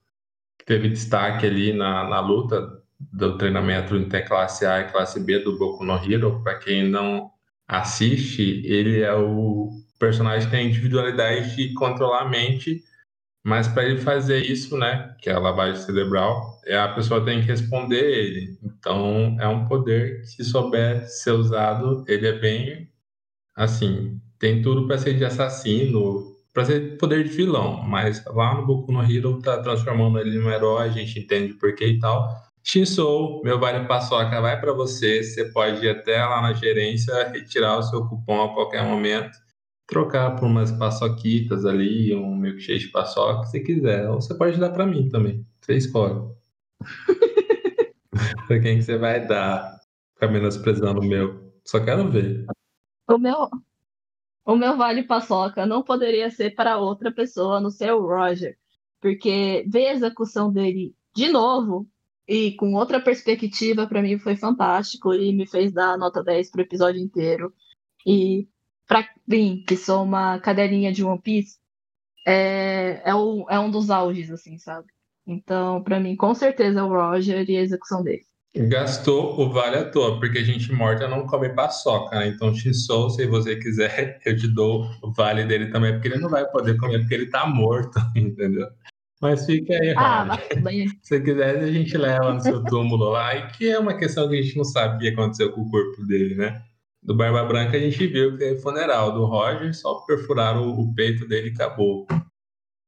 que 0.58 0.66
teve 0.66 0.88
destaque 0.88 1.46
ali 1.46 1.74
na, 1.74 2.08
na 2.08 2.22
luta 2.22 2.83
do 3.12 3.38
treinamento 3.38 3.96
entre 3.96 4.22
classe 4.22 4.66
A 4.66 4.82
e 4.82 4.92
classe 4.92 5.20
B 5.20 5.40
do 5.40 5.58
Boku 5.58 5.84
no 5.84 5.94
Hero. 5.94 6.42
Para 6.44 6.60
quem 6.60 6.90
não 6.90 7.32
assiste, 7.68 8.62
ele 8.66 9.02
é 9.02 9.14
o 9.14 9.70
personagem 10.00 10.50
que 10.50 10.56
tem 10.56 10.68
individualidade 10.68 11.56
de 11.56 11.74
controlar 11.74 12.22
a 12.22 12.30
mente, 12.30 12.84
mas 13.44 13.68
para 13.68 13.86
ele 13.86 14.00
fazer 14.00 14.44
isso, 14.46 14.78
né, 14.78 15.16
que 15.22 15.30
é 15.30 15.34
a 15.34 15.40
lavagem 15.40 15.82
cerebral, 15.82 16.60
é 16.66 16.78
a 16.78 16.90
pessoa 16.90 17.24
tem 17.24 17.42
que 17.42 17.48
responder 17.48 18.04
ele. 18.04 18.58
Então 18.64 19.38
é 19.40 19.48
um 19.48 19.68
poder 19.68 20.22
que 20.22 20.28
se 20.28 20.44
souber 20.44 21.08
ser 21.08 21.32
usado, 21.32 22.04
ele 22.08 22.28
é 22.28 22.40
bem 22.40 22.90
assim, 23.56 24.20
tem 24.40 24.62
tudo 24.62 24.88
para 24.88 24.98
ser 24.98 25.14
de 25.16 25.26
assassino, 25.26 26.34
para 26.54 26.66
ser 26.66 26.98
poder 26.98 27.24
de 27.24 27.30
vilão, 27.30 27.82
mas 27.82 28.24
lá 28.26 28.56
no 28.56 28.66
Boku 28.66 28.92
no 28.92 29.04
Hero 29.04 29.42
tá 29.42 29.62
transformando 29.62 30.20
ele 30.20 30.38
num 30.38 30.52
herói, 30.52 30.88
a 30.88 30.92
gente 30.92 31.20
entende 31.20 31.54
por 31.56 31.74
que 31.76 31.86
e 31.86 32.00
tal. 32.00 32.30
Shinsou, 32.64 33.42
meu 33.44 33.60
Vale 33.60 33.86
Paçoca 33.86 34.40
vai 34.40 34.60
para 34.60 34.72
você. 34.72 35.22
Você 35.22 35.52
pode 35.52 35.86
ir 35.86 35.90
até 35.90 36.24
lá 36.26 36.42
na 36.42 36.54
gerência, 36.54 37.28
retirar 37.30 37.78
o 37.78 37.84
seu 37.84 38.08
cupom 38.08 38.42
a 38.42 38.54
qualquer 38.54 38.84
momento, 38.86 39.38
trocar 39.86 40.38
por 40.38 40.46
umas 40.46 40.72
paçoquitas 40.72 41.66
ali, 41.66 42.16
um 42.16 42.34
milkshake 42.36 42.86
de 42.86 42.88
paçoca, 42.88 43.46
se 43.48 43.60
quiser. 43.60 44.10
Ou 44.10 44.22
você 44.22 44.34
pode 44.34 44.58
dar 44.58 44.70
para 44.70 44.88
mim 44.88 45.10
também. 45.10 45.46
Você 45.60 45.76
escolhe. 45.76 46.34
para 48.48 48.60
quem 48.62 48.78
que 48.78 48.84
você 48.84 48.98
vai 48.98 49.28
dar? 49.28 49.82
Ficar 50.14 50.30
menosprezando 50.30 51.02
o 51.02 51.06
meu. 51.06 51.52
Só 51.66 51.84
quero 51.84 52.10
ver. 52.10 52.46
O 53.10 53.18
meu, 53.18 53.50
o 54.46 54.56
meu 54.56 54.78
Vale 54.78 55.04
Paçoca 55.04 55.66
não 55.66 55.84
poderia 55.84 56.32
ser 56.32 56.52
para 56.52 56.78
outra 56.78 57.12
pessoa, 57.12 57.60
no 57.60 57.70
seu 57.70 58.02
Roger. 58.02 58.58
Porque 59.02 59.66
ver 59.68 59.88
a 59.88 59.94
execução 59.94 60.50
dele 60.50 60.96
de 61.14 61.28
novo 61.28 61.86
e 62.28 62.54
com 62.54 62.74
outra 62.74 63.00
perspectiva, 63.00 63.88
para 63.88 64.02
mim 64.02 64.18
foi 64.18 64.36
fantástico 64.36 65.14
e 65.14 65.34
me 65.34 65.48
fez 65.48 65.74
dar 65.74 65.98
nota 65.98 66.24
10 66.24 66.52
pro 66.52 66.62
episódio 66.62 67.02
inteiro. 67.02 67.54
E 68.06 68.48
para 68.88 69.08
mim, 69.28 69.64
que 69.68 69.76
sou 69.76 70.04
uma 70.04 70.40
cadelinha 70.40 70.92
de 70.92 71.04
One 71.04 71.22
Piece, 71.22 71.58
é, 72.26 73.02
é, 73.06 73.16
um, 73.16 73.46
é 73.50 73.60
um 73.60 73.70
dos 73.70 73.90
auges, 73.90 74.32
assim, 74.32 74.58
sabe? 74.58 74.88
Então, 75.26 75.82
para 75.84 76.00
mim, 76.00 76.16
com 76.16 76.34
certeza 76.34 76.80
é 76.80 76.84
o 76.84 76.90
Roger 76.90 77.50
e 77.50 77.58
a 77.58 77.62
execução 77.62 78.04
dele. 78.04 78.24
Gastou 78.56 79.40
o 79.40 79.50
vale 79.50 79.78
à 79.78 79.90
toa, 79.90 80.20
porque 80.20 80.38
a 80.38 80.44
gente 80.44 80.72
morta 80.72 81.08
não 81.08 81.26
come 81.26 81.50
paçoca, 81.50 82.20
né? 82.20 82.28
Então, 82.28 82.54
Shinsou, 82.54 83.10
se 83.10 83.26
você 83.26 83.56
quiser, 83.56 84.20
eu 84.26 84.38
te 84.38 84.48
dou 84.48 84.86
o 85.02 85.12
vale 85.12 85.44
dele 85.44 85.72
também, 85.72 85.94
porque 85.94 86.08
ele 86.08 86.20
não 86.20 86.30
vai 86.30 86.46
poder 86.46 86.78
comer, 86.78 87.00
porque 87.00 87.16
ele 87.16 87.30
tá 87.30 87.48
morto, 87.48 88.00
entendeu? 88.16 88.68
Mas 89.24 89.46
fica 89.46 89.74
aí, 89.74 89.94
ah. 89.98 90.38
Se 91.02 91.22
quiser, 91.22 91.58
a 91.58 91.72
gente 91.72 91.98
leva 91.98 92.34
no 92.34 92.42
seu 92.42 92.62
túmulo 92.66 93.06
lá, 93.06 93.34
e 93.34 93.48
que 93.54 93.70
é 93.70 93.80
uma 93.80 93.98
questão 93.98 94.28
que 94.28 94.38
a 94.38 94.42
gente 94.42 94.58
não 94.58 94.66
sabia 94.66 94.98
o 94.98 95.00
que 95.00 95.22
aconteceu 95.22 95.54
com 95.54 95.62
o 95.62 95.72
corpo 95.72 96.06
dele, 96.06 96.36
né? 96.36 96.62
Do 97.02 97.16
Barba 97.16 97.46
Branca 97.46 97.78
a 97.78 97.80
gente 97.80 98.06
viu 98.06 98.34
que 98.34 98.40
teve 98.40 98.60
funeral. 98.60 99.14
Do 99.14 99.26
Roger, 99.26 99.74
só 99.74 100.02
perfuraram 100.02 100.68
o, 100.68 100.82
o 100.82 100.94
peito 100.94 101.26
dele 101.26 101.52
e 101.52 101.54
acabou. 101.54 102.06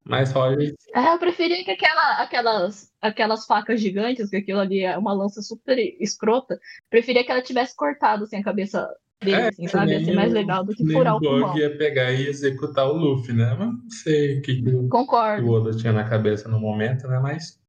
Mas 0.04 0.34
Roger. 0.34 0.76
É, 0.94 1.14
eu 1.14 1.20
preferia 1.20 1.64
que 1.64 1.72
aquela, 1.72 2.22
aquelas, 2.22 2.92
aquelas 3.02 3.46
facas 3.46 3.80
gigantes, 3.80 4.30
que 4.30 4.36
aquilo 4.36 4.60
ali 4.60 4.82
é 4.82 4.98
uma 4.98 5.14
lança 5.14 5.42
super 5.42 5.78
escrota, 6.02 6.60
preferia 6.90 7.24
que 7.24 7.32
ela 7.32 7.42
tivesse 7.42 7.74
cortado 7.74 8.26
assim, 8.26 8.36
a 8.36 8.44
cabeça 8.44 8.86
dele, 9.24 9.42
é, 9.42 9.48
assim, 9.50 9.68
sabe? 9.68 9.92
Ia 9.92 10.06
ser 10.06 10.14
mais 10.14 10.34
legal 10.34 10.64
do 10.64 10.74
que 10.74 10.86
furar 10.92 11.16
o 11.16 11.20
pulmão. 11.20 11.58
ia 11.58 11.78
pegar 11.78 12.12
e 12.12 12.28
executar 12.28 12.90
o 12.90 12.94
Luffy, 12.94 13.34
né? 13.34 13.56
Mas 13.58 13.68
não 13.68 13.90
sei 13.90 14.40
o 14.40 14.42
que, 14.42 14.64
Concordo. 14.90 15.48
o 15.48 15.52
Oda 15.52 15.72
tinha 15.76 15.94
na 15.94 16.04
cabeça 16.04 16.50
no 16.50 16.60
momento, 16.60 17.08
né? 17.08 17.20
Mas 17.20 17.60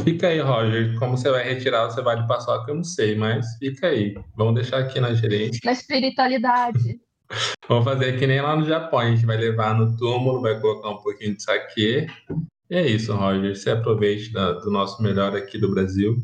fica 0.00 0.28
aí, 0.28 0.40
Roger. 0.40 0.98
Como 0.98 1.16
você 1.16 1.30
vai 1.30 1.44
retirar, 1.44 1.90
você 1.90 2.02
vai 2.02 2.20
de 2.20 2.26
paçoca, 2.26 2.70
eu 2.70 2.76
não 2.76 2.84
sei, 2.84 3.14
mas 3.14 3.46
fica 3.58 3.88
aí. 3.88 4.14
Vamos 4.36 4.54
deixar 4.54 4.78
aqui 4.78 5.00
na 5.00 5.14
gerência. 5.14 5.60
Na 5.64 5.72
espiritualidade. 5.72 7.00
Vamos 7.68 7.84
fazer 7.84 8.18
que 8.18 8.26
nem 8.26 8.40
lá 8.40 8.56
no 8.56 8.64
Japão. 8.64 9.00
A 9.00 9.10
gente 9.10 9.26
vai 9.26 9.36
levar 9.36 9.74
no 9.74 9.96
túmulo, 9.96 10.40
vai 10.40 10.58
colocar 10.60 10.90
um 10.90 10.98
pouquinho 10.98 11.36
de 11.36 11.42
saque. 11.42 12.06
E 12.70 12.74
é 12.74 12.86
isso, 12.86 13.14
Roger. 13.14 13.54
Você 13.54 13.70
aproveite 13.70 14.32
da, 14.32 14.52
do 14.52 14.70
nosso 14.70 15.02
melhor 15.02 15.34
aqui 15.36 15.58
do 15.58 15.70
Brasil. 15.70 16.16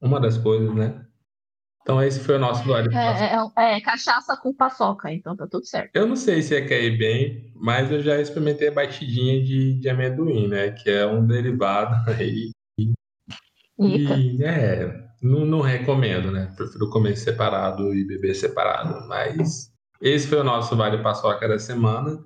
Uma 0.00 0.20
das 0.20 0.36
coisas, 0.36 0.74
né? 0.74 1.04
Então 1.86 2.02
esse 2.02 2.18
foi 2.18 2.34
o 2.34 2.38
nosso 2.40 2.64
vale 2.64 2.92
é, 2.92 3.36
é, 3.36 3.76
é, 3.76 3.80
cachaça 3.80 4.36
com 4.36 4.52
paçoca, 4.52 5.08
então 5.12 5.36
tá 5.36 5.46
tudo 5.46 5.64
certo. 5.64 5.94
Eu 5.94 6.04
não 6.04 6.16
sei 6.16 6.42
se 6.42 6.52
ia 6.52 6.68
cair 6.68 6.98
bem, 6.98 7.52
mas 7.54 7.92
eu 7.92 8.02
já 8.02 8.20
experimentei 8.20 8.66
a 8.66 8.72
batidinha 8.72 9.40
de, 9.40 9.74
de 9.78 9.88
amendoim, 9.88 10.48
né? 10.48 10.72
Que 10.72 10.90
é 10.90 11.06
um 11.06 11.24
derivado 11.24 11.94
aí. 12.10 12.50
E, 12.76 12.92
e 13.78 14.42
é, 14.42 15.00
não, 15.22 15.46
não 15.46 15.60
recomendo, 15.60 16.32
né? 16.32 16.52
Prefiro 16.56 16.90
comer 16.90 17.16
separado 17.16 17.94
e 17.94 18.04
beber 18.04 18.34
separado. 18.34 19.06
Mas 19.06 19.72
esse 20.00 20.26
foi 20.26 20.38
o 20.38 20.44
nosso 20.44 20.74
Vale 20.74 21.00
Paçoca 21.00 21.46
da 21.46 21.60
semana. 21.60 22.18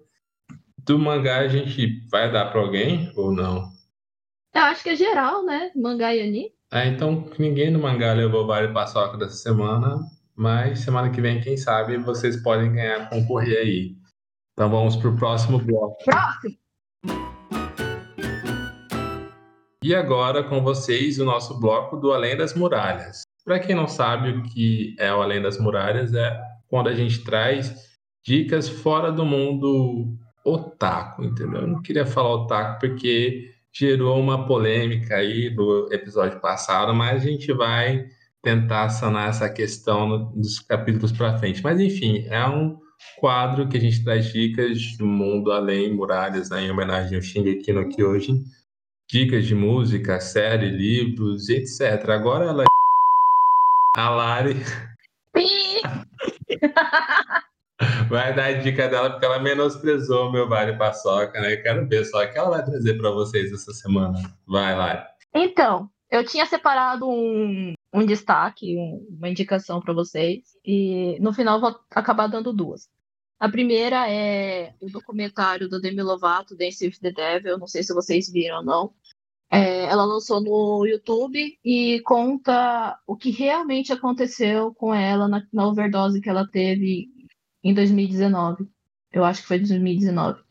Do 0.78 0.98
mangá 0.98 1.40
a 1.40 1.48
gente 1.48 2.08
vai 2.08 2.32
dar 2.32 2.46
para 2.46 2.62
alguém 2.62 3.12
ou 3.14 3.30
não? 3.30 3.70
Eu 4.54 4.62
acho 4.62 4.82
que 4.82 4.88
é 4.88 4.96
geral, 4.96 5.44
né? 5.44 5.70
Mangá 5.76 6.14
e 6.14 6.22
anime. 6.22 6.59
É, 6.72 6.86
então 6.86 7.28
ninguém 7.36 7.68
no 7.68 7.80
mangá 7.80 8.12
levou 8.12 8.46
vale 8.46 8.72
paçoca 8.72 9.18
dessa 9.18 9.34
semana, 9.34 9.98
mas 10.36 10.78
semana 10.78 11.10
que 11.10 11.20
vem, 11.20 11.40
quem 11.40 11.56
sabe, 11.56 11.96
vocês 11.98 12.40
podem 12.40 12.72
ganhar, 12.72 13.10
concorrer 13.10 13.58
aí. 13.58 13.96
Então 14.52 14.70
vamos 14.70 14.94
para 14.94 15.08
o 15.08 15.16
próximo 15.16 15.58
bloco. 15.58 15.96
Próximo! 16.04 16.56
E 19.82 19.92
agora 19.92 20.44
com 20.44 20.62
vocês 20.62 21.18
o 21.18 21.24
nosso 21.24 21.58
bloco 21.58 21.96
do 21.96 22.12
Além 22.12 22.36
das 22.36 22.54
Muralhas. 22.54 23.22
Para 23.44 23.58
quem 23.58 23.74
não 23.74 23.88
sabe 23.88 24.30
o 24.30 24.42
que 24.44 24.94
é 24.96 25.12
o 25.12 25.20
Além 25.20 25.42
das 25.42 25.58
Muralhas, 25.58 26.14
é 26.14 26.40
quando 26.68 26.88
a 26.88 26.94
gente 26.94 27.24
traz 27.24 27.98
dicas 28.24 28.68
fora 28.68 29.10
do 29.10 29.24
mundo 29.24 30.16
otaku, 30.44 31.24
entendeu? 31.24 31.62
Eu 31.62 31.66
não 31.66 31.82
queria 31.82 32.06
falar 32.06 32.34
otaku 32.34 32.78
porque 32.78 33.49
gerou 33.72 34.18
uma 34.18 34.46
polêmica 34.46 35.16
aí 35.16 35.50
do 35.50 35.88
episódio 35.92 36.40
passado, 36.40 36.94
mas 36.94 37.22
a 37.22 37.26
gente 37.26 37.52
vai 37.52 38.08
tentar 38.42 38.88
sanar 38.88 39.28
essa 39.28 39.48
questão 39.48 40.32
nos 40.34 40.58
capítulos 40.60 41.12
para 41.12 41.38
frente. 41.38 41.62
Mas 41.62 41.80
enfim, 41.80 42.24
é 42.28 42.46
um 42.46 42.78
quadro 43.18 43.68
que 43.68 43.76
a 43.76 43.80
gente 43.80 44.02
traz 44.02 44.32
dicas 44.32 44.96
do 44.96 45.06
mundo 45.06 45.52
além 45.52 45.94
muralhas, 45.94 46.50
né, 46.50 46.62
em 46.62 46.70
homenagem 46.70 47.16
ao 47.16 47.22
Shingeki 47.22 47.72
no 47.72 47.88
Kyojin, 47.88 48.44
dicas 49.10 49.46
de 49.46 49.54
música, 49.54 50.20
série, 50.20 50.70
livros, 50.70 51.48
etc. 51.48 52.08
Agora 52.10 52.46
ela 52.46 52.64
a 53.96 54.08
Lari 54.08 54.56
vai 58.08 58.34
dar 58.34 58.46
a 58.46 58.52
dica 58.52 58.88
dela 58.88 59.10
porque 59.10 59.24
ela 59.24 59.38
menosprezou 59.38 60.28
o 60.28 60.32
meu 60.32 60.48
vale 60.48 60.76
paçoca, 60.76 61.40
né? 61.40 61.56
Quero 61.56 61.88
ver 61.88 62.04
só 62.04 62.24
o 62.24 62.30
que 62.30 62.38
ela 62.38 62.50
vai 62.50 62.64
trazer 62.64 62.94
para 62.98 63.10
vocês 63.10 63.52
essa 63.52 63.72
semana. 63.72 64.18
Vai 64.46 64.76
lá. 64.76 65.06
Então, 65.34 65.88
eu 66.10 66.24
tinha 66.24 66.44
separado 66.44 67.08
um, 67.08 67.72
um 67.92 68.04
destaque, 68.04 68.76
uma 69.08 69.28
indicação 69.28 69.80
para 69.80 69.94
vocês, 69.94 70.40
e 70.64 71.18
no 71.20 71.32
final 71.32 71.60
vou 71.60 71.74
acabar 71.90 72.26
dando 72.26 72.52
duas. 72.52 72.88
A 73.38 73.48
primeira 73.48 74.10
é 74.10 74.74
o 74.80 74.86
documentário 74.90 75.68
do 75.68 75.80
Demi 75.80 76.02
Lovato, 76.02 76.56
Dance 76.56 76.84
with 76.84 76.98
the 77.00 77.10
Devil, 77.10 77.58
não 77.58 77.66
sei 77.66 77.82
se 77.82 77.94
vocês 77.94 78.30
viram 78.30 78.58
ou 78.58 78.64
não. 78.64 78.94
É, 79.52 79.84
ela 79.86 80.04
lançou 80.04 80.40
no 80.40 80.86
YouTube 80.86 81.58
e 81.64 82.00
conta 82.02 82.96
o 83.06 83.16
que 83.16 83.30
realmente 83.30 83.92
aconteceu 83.92 84.72
com 84.74 84.94
ela 84.94 85.26
na, 85.26 85.42
na 85.52 85.66
overdose 85.66 86.20
que 86.20 86.28
ela 86.28 86.46
teve 86.46 87.08
em 87.62 87.74
2019. 87.74 88.66
Eu 89.12 89.24
acho 89.24 89.42
que 89.42 89.48
foi 89.48 89.58
2019. 89.58 90.42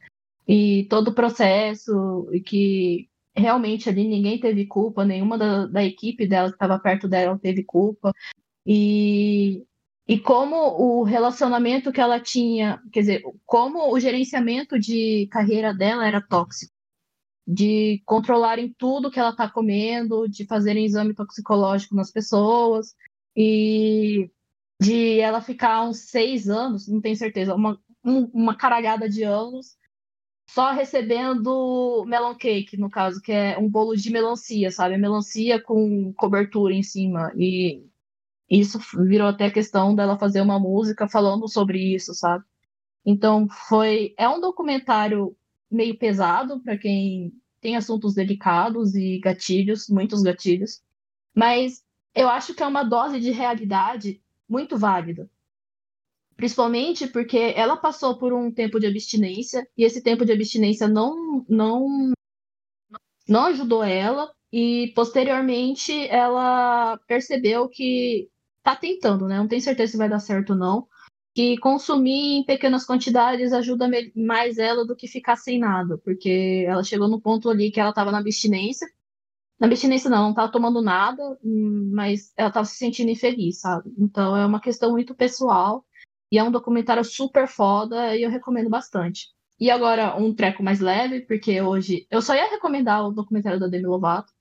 E 0.48 0.88
todo 0.90 1.10
o 1.10 1.14
processo, 1.14 2.28
e 2.34 2.42
que 2.42 3.10
realmente 3.36 3.90
ali 3.90 4.08
ninguém 4.08 4.40
teve 4.40 4.66
culpa, 4.66 5.06
nenhuma 5.06 5.38
da, 5.38 5.66
da 5.68 5.84
equipe 5.84 6.28
dela 6.28 6.50
que 6.50 6.56
estava 6.56 6.80
perto 6.80 7.08
dela 7.08 7.40
teve 7.40 7.64
culpa. 7.64 8.14
E, 8.66 9.64
e 10.08 10.20
como 10.20 10.56
o 10.56 11.04
relacionamento 11.04 11.92
que 11.92 12.02
ela 12.02 12.20
tinha, 12.20 12.82
quer 12.92 13.00
dizer, 13.02 13.24
como 13.46 13.94
o 13.94 14.00
gerenciamento 14.00 14.80
de 14.80 15.28
carreira 15.32 15.74
dela 15.74 16.08
era 16.08 16.22
tóxico. 16.22 16.74
De 17.48 18.02
controlarem 18.06 18.74
tudo 18.78 19.10
que 19.10 19.20
ela 19.20 19.32
está 19.32 19.50
comendo, 19.50 20.28
de 20.28 20.46
fazerem 20.46 20.86
exame 20.86 21.16
toxicológico 21.16 21.96
nas 21.96 22.12
pessoas. 22.12 22.96
E 23.36 24.30
de 24.80 25.20
ela 25.20 25.42
ficar 25.42 25.84
uns 25.84 26.10
seis 26.10 26.50
anos, 26.50 26.88
não 26.88 27.02
tenho 27.02 27.16
certeza, 27.16 27.54
uma, 27.54 27.80
um, 28.04 28.26
uma 28.34 28.56
caralhada 28.56 29.10
de 29.10 29.24
anos, 29.24 29.78
só 30.50 30.72
recebendo 30.72 32.04
melon 32.08 32.36
cake, 32.36 32.78
no 32.78 32.90
caso, 32.90 33.22
que 33.22 33.32
é 33.32 33.58
um 33.58 33.70
bolo 33.70 33.96
de 33.96 34.10
melancia, 34.10 34.72
sabe? 34.72 34.98
Melancia 34.98 35.62
com 35.62 36.12
cobertura 36.14 36.74
em 36.74 36.82
cima. 36.82 37.32
E 37.38 37.86
isso 38.50 38.80
virou 39.08 39.28
até 39.28 39.52
questão 39.52 39.94
dela 39.94 40.18
fazer 40.18 40.42
uma 40.42 40.60
música 40.60 41.08
falando 41.08 41.48
sobre 41.48 41.94
isso, 41.94 42.16
sabe? 42.16 42.44
Então 43.06 43.48
foi 43.48 44.14
é 44.18 44.28
um 44.28 44.42
documentário 44.42 45.36
meio 45.70 45.98
pesado 45.98 46.60
para 46.62 46.78
quem 46.78 47.32
tem 47.62 47.76
assuntos 47.76 48.16
delicados 48.16 48.96
e 48.96 49.20
gatilhos, 49.20 49.88
muitos 49.88 50.24
gatilhos, 50.24 50.82
mas 51.36 51.84
eu 52.16 52.28
acho 52.28 52.56
que 52.56 52.64
é 52.64 52.68
uma 52.68 52.84
dose 52.84 53.20
de 53.20 53.32
realidade 53.32 54.22
muito 54.50 54.78
válida. 54.78 55.30
Principalmente 56.36 57.08
porque 57.08 57.54
ela 57.56 57.78
passou 57.78 58.18
por 58.18 58.34
um 58.34 58.52
tempo 58.52 58.80
de 58.80 58.88
abstinência 58.88 59.68
e 59.78 59.84
esse 59.84 60.02
tempo 60.02 60.26
de 60.26 60.32
abstinência 60.32 60.88
não 60.88 61.46
não 61.48 62.14
não 63.28 63.46
ajudou 63.46 63.84
ela 63.84 64.32
e 64.52 64.92
posteriormente 64.96 66.08
ela 66.08 66.98
percebeu 67.08 67.70
que 67.70 68.30
tá 68.64 68.76
tentando, 68.76 69.28
né? 69.28 69.38
Não 69.38 69.48
tem 69.48 69.60
certeza 69.60 69.92
se 69.92 69.98
vai 69.98 70.10
dar 70.10 70.20
certo 70.20 70.52
ou 70.52 70.56
não. 70.60 70.88
Que 71.36 71.58
consumir 71.60 72.40
em 72.40 72.44
pequenas 72.44 72.86
quantidades 72.86 73.54
ajuda 73.54 73.90
mais 74.16 74.58
ela 74.58 74.86
do 74.86 74.96
que 74.96 75.08
ficar 75.08 75.36
sem 75.36 75.60
nada, 75.60 75.98
porque 76.00 76.66
ela 76.68 76.84
chegou 76.84 77.08
no 77.08 77.22
ponto 77.22 77.50
ali 77.50 77.72
que 77.72 77.80
ela 77.80 77.92
estava 77.92 78.12
na 78.12 78.20
abstinência. 78.20 78.88
Na 79.60 79.68
abstinência 79.68 80.10
não, 80.10 80.24
não 80.24 80.30
estava 80.30 80.52
tomando 80.52 80.82
nada, 80.82 81.38
mas 81.44 82.32
ela 82.38 82.48
estava 82.48 82.66
se 82.66 82.78
sentindo 82.78 83.12
infeliz, 83.12 83.60
sabe? 83.60 83.94
Então 83.98 84.36
é 84.36 84.46
uma 84.46 84.62
questão 84.62 84.92
muito 84.92 85.14
pessoal 85.14 85.86
e 86.32 86.38
é 86.38 86.44
um 86.44 86.52
documentário 86.52 87.04
super 87.04 87.48
foda 87.48 88.16
e 88.16 88.24
eu 88.24 88.30
recomendo 88.30 88.70
bastante. 88.70 89.28
E 89.60 89.70
agora 89.70 90.16
um 90.16 90.34
treco 90.34 90.64
mais 90.64 90.80
leve, 90.80 91.22
porque 91.22 91.62
hoje 91.62 92.08
eu 92.10 92.22
só 92.22 92.34
ia 92.34 92.50
recomendar 92.50 93.06
o 93.06 93.12
documentário 93.12 93.60
da 93.60 93.68
Demi 93.68 93.86
Lovato, 93.86 94.32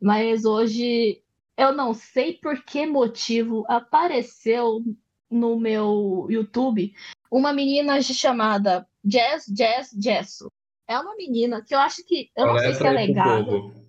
mas 0.00 0.46
hoje 0.46 1.22
eu 1.56 1.74
não 1.74 1.92
sei 1.92 2.34
por 2.34 2.64
que 2.64 2.86
motivo 2.86 3.64
apareceu 3.68 4.82
no 5.30 5.58
meu 5.58 6.26
YouTube 6.30 6.94
uma 7.30 7.52
menina 7.52 8.00
chamada 8.00 8.86
Jazz 9.04 9.46
Jazz 9.46 9.90
Jesso. 9.98 10.50
É 10.88 10.98
uma 10.98 11.14
menina 11.16 11.62
que 11.62 11.74
eu 11.74 11.78
acho 11.78 12.04
que. 12.06 12.30
Eu 12.36 12.46
não 12.46 12.58
sei 12.58 12.74
se 12.74 12.86
ela 12.86 13.00
é 13.00 13.06
gata. 13.06 13.81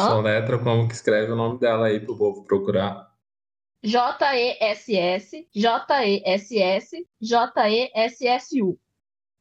Só 0.00 0.20
letra 0.20 0.58
como 0.58 0.88
que 0.88 0.94
escreve 0.94 1.32
o 1.32 1.36
nome 1.36 1.58
dela 1.58 1.86
aí 1.86 2.00
pro 2.00 2.16
povo 2.16 2.44
procurar. 2.44 3.12
J-E-S-S, 3.84 5.48
J-E-S-S, 5.54 7.08
J-E-S-S-U. 7.20 8.78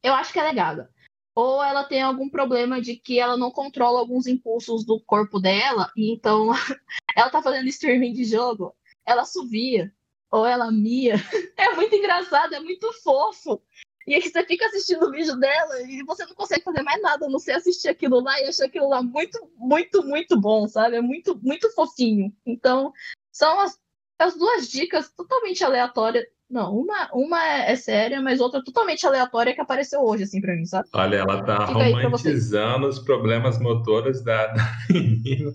Eu 0.04 0.14
acho 0.14 0.34
que 0.34 0.40
ela 0.40 0.50
é 0.50 0.54
gaga 0.54 0.90
ou 1.36 1.64
ela 1.64 1.84
tem 1.84 2.02
algum 2.02 2.30
problema 2.30 2.82
de 2.82 2.96
que 2.96 3.20
ela 3.20 3.38
não 3.38 3.52
controla 3.52 4.00
alguns 4.00 4.28
impulsos 4.28 4.86
do 4.86 5.00
corpo 5.00 5.40
dela, 5.40 5.92
e 5.96 6.12
então 6.12 6.50
ela 7.16 7.30
tá 7.30 7.42
fazendo 7.42 7.68
streaming 7.68 8.14
de 8.14 8.26
jogo, 8.26 8.76
ela 9.06 9.26
subia, 9.26 9.94
ou 10.30 10.46
ela 10.46 10.72
mia. 10.72 11.16
É 11.58 11.76
muito 11.76 11.96
engraçado, 11.96 12.56
é 12.56 12.60
muito 12.60 12.92
fofo. 13.04 13.62
E 14.08 14.16
aí 14.16 14.22
você 14.22 14.44
fica 14.46 14.66
assistindo 14.66 15.06
o 15.06 15.12
vídeo 15.12 15.36
dela 15.38 15.82
e 15.84 16.04
você 16.04 16.26
não 16.26 16.34
consegue 16.34 16.64
fazer 16.64 16.82
mais 16.82 17.02
nada, 17.02 17.30
não 17.30 17.40
sei 17.40 17.56
assistir 17.56 17.90
aquilo 17.90 18.22
lá 18.22 18.40
e 18.42 18.48
achar 18.48 18.66
aquilo 18.66 18.90
lá 18.90 19.02
muito, 19.02 19.40
muito, 19.58 20.04
muito 20.04 20.40
bom, 20.40 20.68
sabe? 20.68 20.96
É 20.98 21.02
muito, 21.02 21.40
muito 21.42 21.72
fofinho. 21.74 22.34
Então, 22.46 22.92
são 23.32 23.60
as, 23.60 23.80
as 24.20 24.36
duas 24.36 24.68
dicas 24.68 25.12
totalmente 25.12 25.64
aleatórias 25.64 26.26
não, 26.52 26.76
uma, 26.76 27.10
uma 27.14 27.42
é 27.64 27.78
séria, 27.78 28.22
mas 28.22 28.42
outra 28.42 28.62
totalmente 28.62 29.08
aleatória 29.08 29.56
que 29.56 29.62
apareceu 29.62 30.02
hoje, 30.02 30.24
assim, 30.24 30.42
pra 30.42 30.54
mim, 30.54 30.66
sabe? 30.66 30.90
Olha, 30.92 31.18
ela 31.20 31.42
tá 31.44 31.66
Fica 31.66 31.80
romantizando 31.80 32.88
os 32.88 33.00
problemas 33.00 33.58
motores 33.58 34.22
da, 34.22 34.48
da 34.52 34.78
menina, 34.90 35.54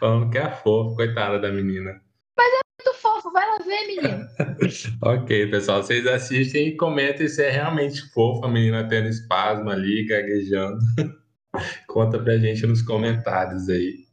falando 0.00 0.30
que 0.30 0.38
é 0.38 0.50
fofo, 0.50 0.96
coitada 0.96 1.38
da 1.38 1.48
menina. 1.52 2.02
Mas 2.36 2.48
é 2.54 2.60
muito 2.84 3.00
fofo, 3.00 3.11
vai 3.32 3.46
lá 3.48 3.58
ver, 3.58 3.86
menino. 3.86 4.26
ok, 5.02 5.50
pessoal, 5.50 5.82
vocês 5.82 6.06
assistem 6.06 6.68
e 6.68 6.76
comentem 6.76 7.28
se 7.28 7.42
é 7.42 7.50
realmente 7.50 8.02
fofo 8.12 8.44
a 8.44 8.48
menina 8.48 8.86
tendo 8.88 9.08
espasmo 9.08 9.70
ali, 9.70 10.06
gaguejando. 10.06 10.78
Conta 11.86 12.18
pra 12.18 12.38
gente 12.38 12.66
nos 12.66 12.82
comentários 12.82 13.68
aí. 13.68 14.06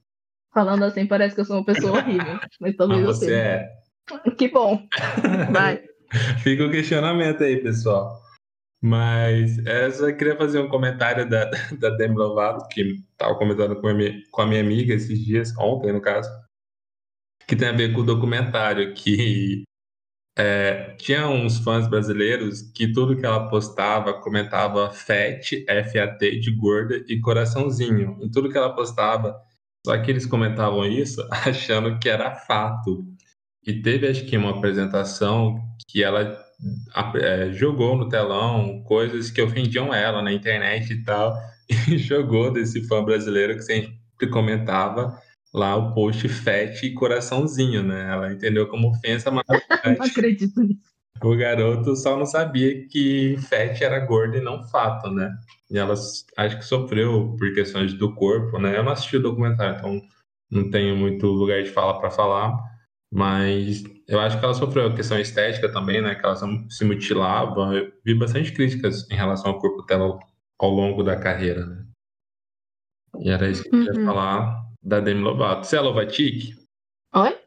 Falando 0.54 0.84
assim, 0.84 1.06
parece 1.06 1.36
que 1.36 1.42
eu 1.42 1.46
sou 1.46 1.58
uma 1.58 1.66
pessoa 1.66 2.00
horrível, 2.00 2.40
mas 2.60 2.76
talvez 2.76 3.02
mas 3.02 3.18
você 3.18 3.34
é. 3.34 3.70
Que 4.38 4.50
bom. 4.50 4.88
Vai. 5.52 5.84
Fica 6.40 6.66
o 6.66 6.72
questionamento 6.72 7.44
aí, 7.44 7.58
pessoal. 7.58 8.20
Mas 8.82 9.64
essa 9.66 10.10
eu 10.10 10.18
queria 10.18 10.38
fazer 10.38 10.60
um 10.60 10.70
comentário 10.70 11.30
da, 11.30 11.50
da 11.78 11.90
Demi 11.92 12.16
Lovato, 12.16 12.68
que 12.70 12.82
estava 13.12 13.36
comentando 13.38 13.80
com 13.80 13.88
a, 13.88 13.94
minha, 13.94 14.14
com 14.32 14.42
a 14.42 14.48
minha 14.48 14.62
amiga 14.62 14.94
esses 14.94 15.20
dias, 15.20 15.54
ontem 15.58 15.92
no 15.92 16.02
caso, 16.02 16.30
que 17.50 17.56
tem 17.56 17.68
a 17.68 17.72
ver 17.72 17.92
com 17.94 18.02
o 18.02 18.06
documentário, 18.06 18.94
que 18.94 19.64
é, 20.38 20.94
tinha 21.00 21.28
uns 21.28 21.58
fãs 21.58 21.90
brasileiros 21.90 22.62
que 22.62 22.94
tudo 22.94 23.18
que 23.18 23.26
ela 23.26 23.50
postava 23.50 24.14
comentava 24.22 24.92
FAT, 24.92 25.66
F-A-T, 25.68 26.40
de 26.40 26.52
gorda 26.56 27.04
e 27.08 27.20
coraçãozinho. 27.20 28.20
Em 28.22 28.30
tudo 28.30 28.52
que 28.52 28.58
ela 28.58 28.76
postava, 28.76 29.36
só 29.84 29.98
que 29.98 30.12
eles 30.12 30.28
comentavam 30.28 30.86
isso 30.86 31.28
achando 31.44 31.98
que 31.98 32.08
era 32.08 32.36
fato. 32.36 33.04
E 33.66 33.82
teve, 33.82 34.08
acho 34.08 34.26
que, 34.28 34.38
uma 34.38 34.52
apresentação 34.52 35.60
que 35.88 36.04
ela 36.04 36.40
é, 37.16 37.52
jogou 37.52 37.98
no 37.98 38.10
telão 38.10 38.84
coisas 38.84 39.32
que 39.32 39.42
ofendiam 39.42 39.92
ela 39.92 40.22
na 40.22 40.32
internet 40.32 40.94
e 40.94 41.04
tal, 41.04 41.36
e 41.90 41.98
jogou 41.98 42.54
desse 42.54 42.88
fã 42.88 43.04
brasileiro 43.04 43.56
que 43.56 43.64
sempre 43.64 44.30
comentava 44.30 45.20
lá 45.54 45.76
o 45.76 45.94
post 45.94 46.28
fat 46.30 46.84
e 46.84 46.94
coraçãozinho, 46.94 47.84
né? 47.84 48.12
Ela 48.12 48.34
entendeu 48.34 48.68
como 48.68 48.90
ofensa, 48.90 49.32
mas 49.32 49.46
não 49.48 50.06
acredito 50.06 50.62
nisso. 50.62 50.90
O 51.22 51.36
garoto 51.36 51.96
só 51.96 52.16
não 52.18 52.26
sabia 52.26 52.88
que 52.88 53.36
fat 53.50 53.82
era 53.82 54.00
gordo 54.00 54.38
e 54.38 54.42
não 54.42 54.64
fato, 54.64 55.10
né? 55.10 55.36
E 55.70 55.78
ela 55.78 55.94
acho 56.38 56.58
que 56.58 56.66
sofreu 56.66 57.36
por 57.38 57.54
questões 57.54 57.94
do 57.94 58.14
corpo, 58.16 58.58
né? 58.58 58.78
Eu 58.78 58.84
não 58.84 58.94
assisti 58.94 59.18
o 59.18 59.22
documentário, 59.22 59.78
então 59.78 60.02
não 60.50 60.70
tenho 60.70 60.96
muito 60.96 61.28
lugar 61.28 61.62
de 61.62 61.70
fala 61.70 62.00
para 62.00 62.10
falar, 62.10 62.58
mas 63.12 63.84
eu 64.08 64.20
acho 64.20 64.40
que 64.40 64.46
ela 64.46 64.54
sofreu 64.54 64.96
questão 64.96 65.20
estética 65.20 65.72
também, 65.72 66.02
né? 66.02 66.16
Que 66.16 66.26
ela 66.26 66.38
se 66.70 66.86
mutilava. 66.86 67.76
Eu 67.76 67.92
vi 68.06 68.16
bastante 68.16 68.54
críticas 68.54 69.10
em 69.12 69.16
relação 69.16 69.52
ao 69.52 69.60
corpo 69.60 69.82
dela 69.84 70.18
ao 70.58 70.70
longo 70.70 71.04
da 71.04 71.18
carreira, 71.18 71.66
né? 71.66 71.86
E 73.20 73.30
era 73.30 73.50
isso 73.50 73.64
que 73.64 73.76
eu 73.76 73.86
queria 73.86 74.00
uhum. 74.00 74.06
falar 74.06 74.69
da 74.82 75.00
Demi 75.00 75.22
Lovato. 75.22 75.68
Você 75.68 75.78
é 75.78 75.82
Lovatic? 75.82 76.56
Oi? 77.16 77.38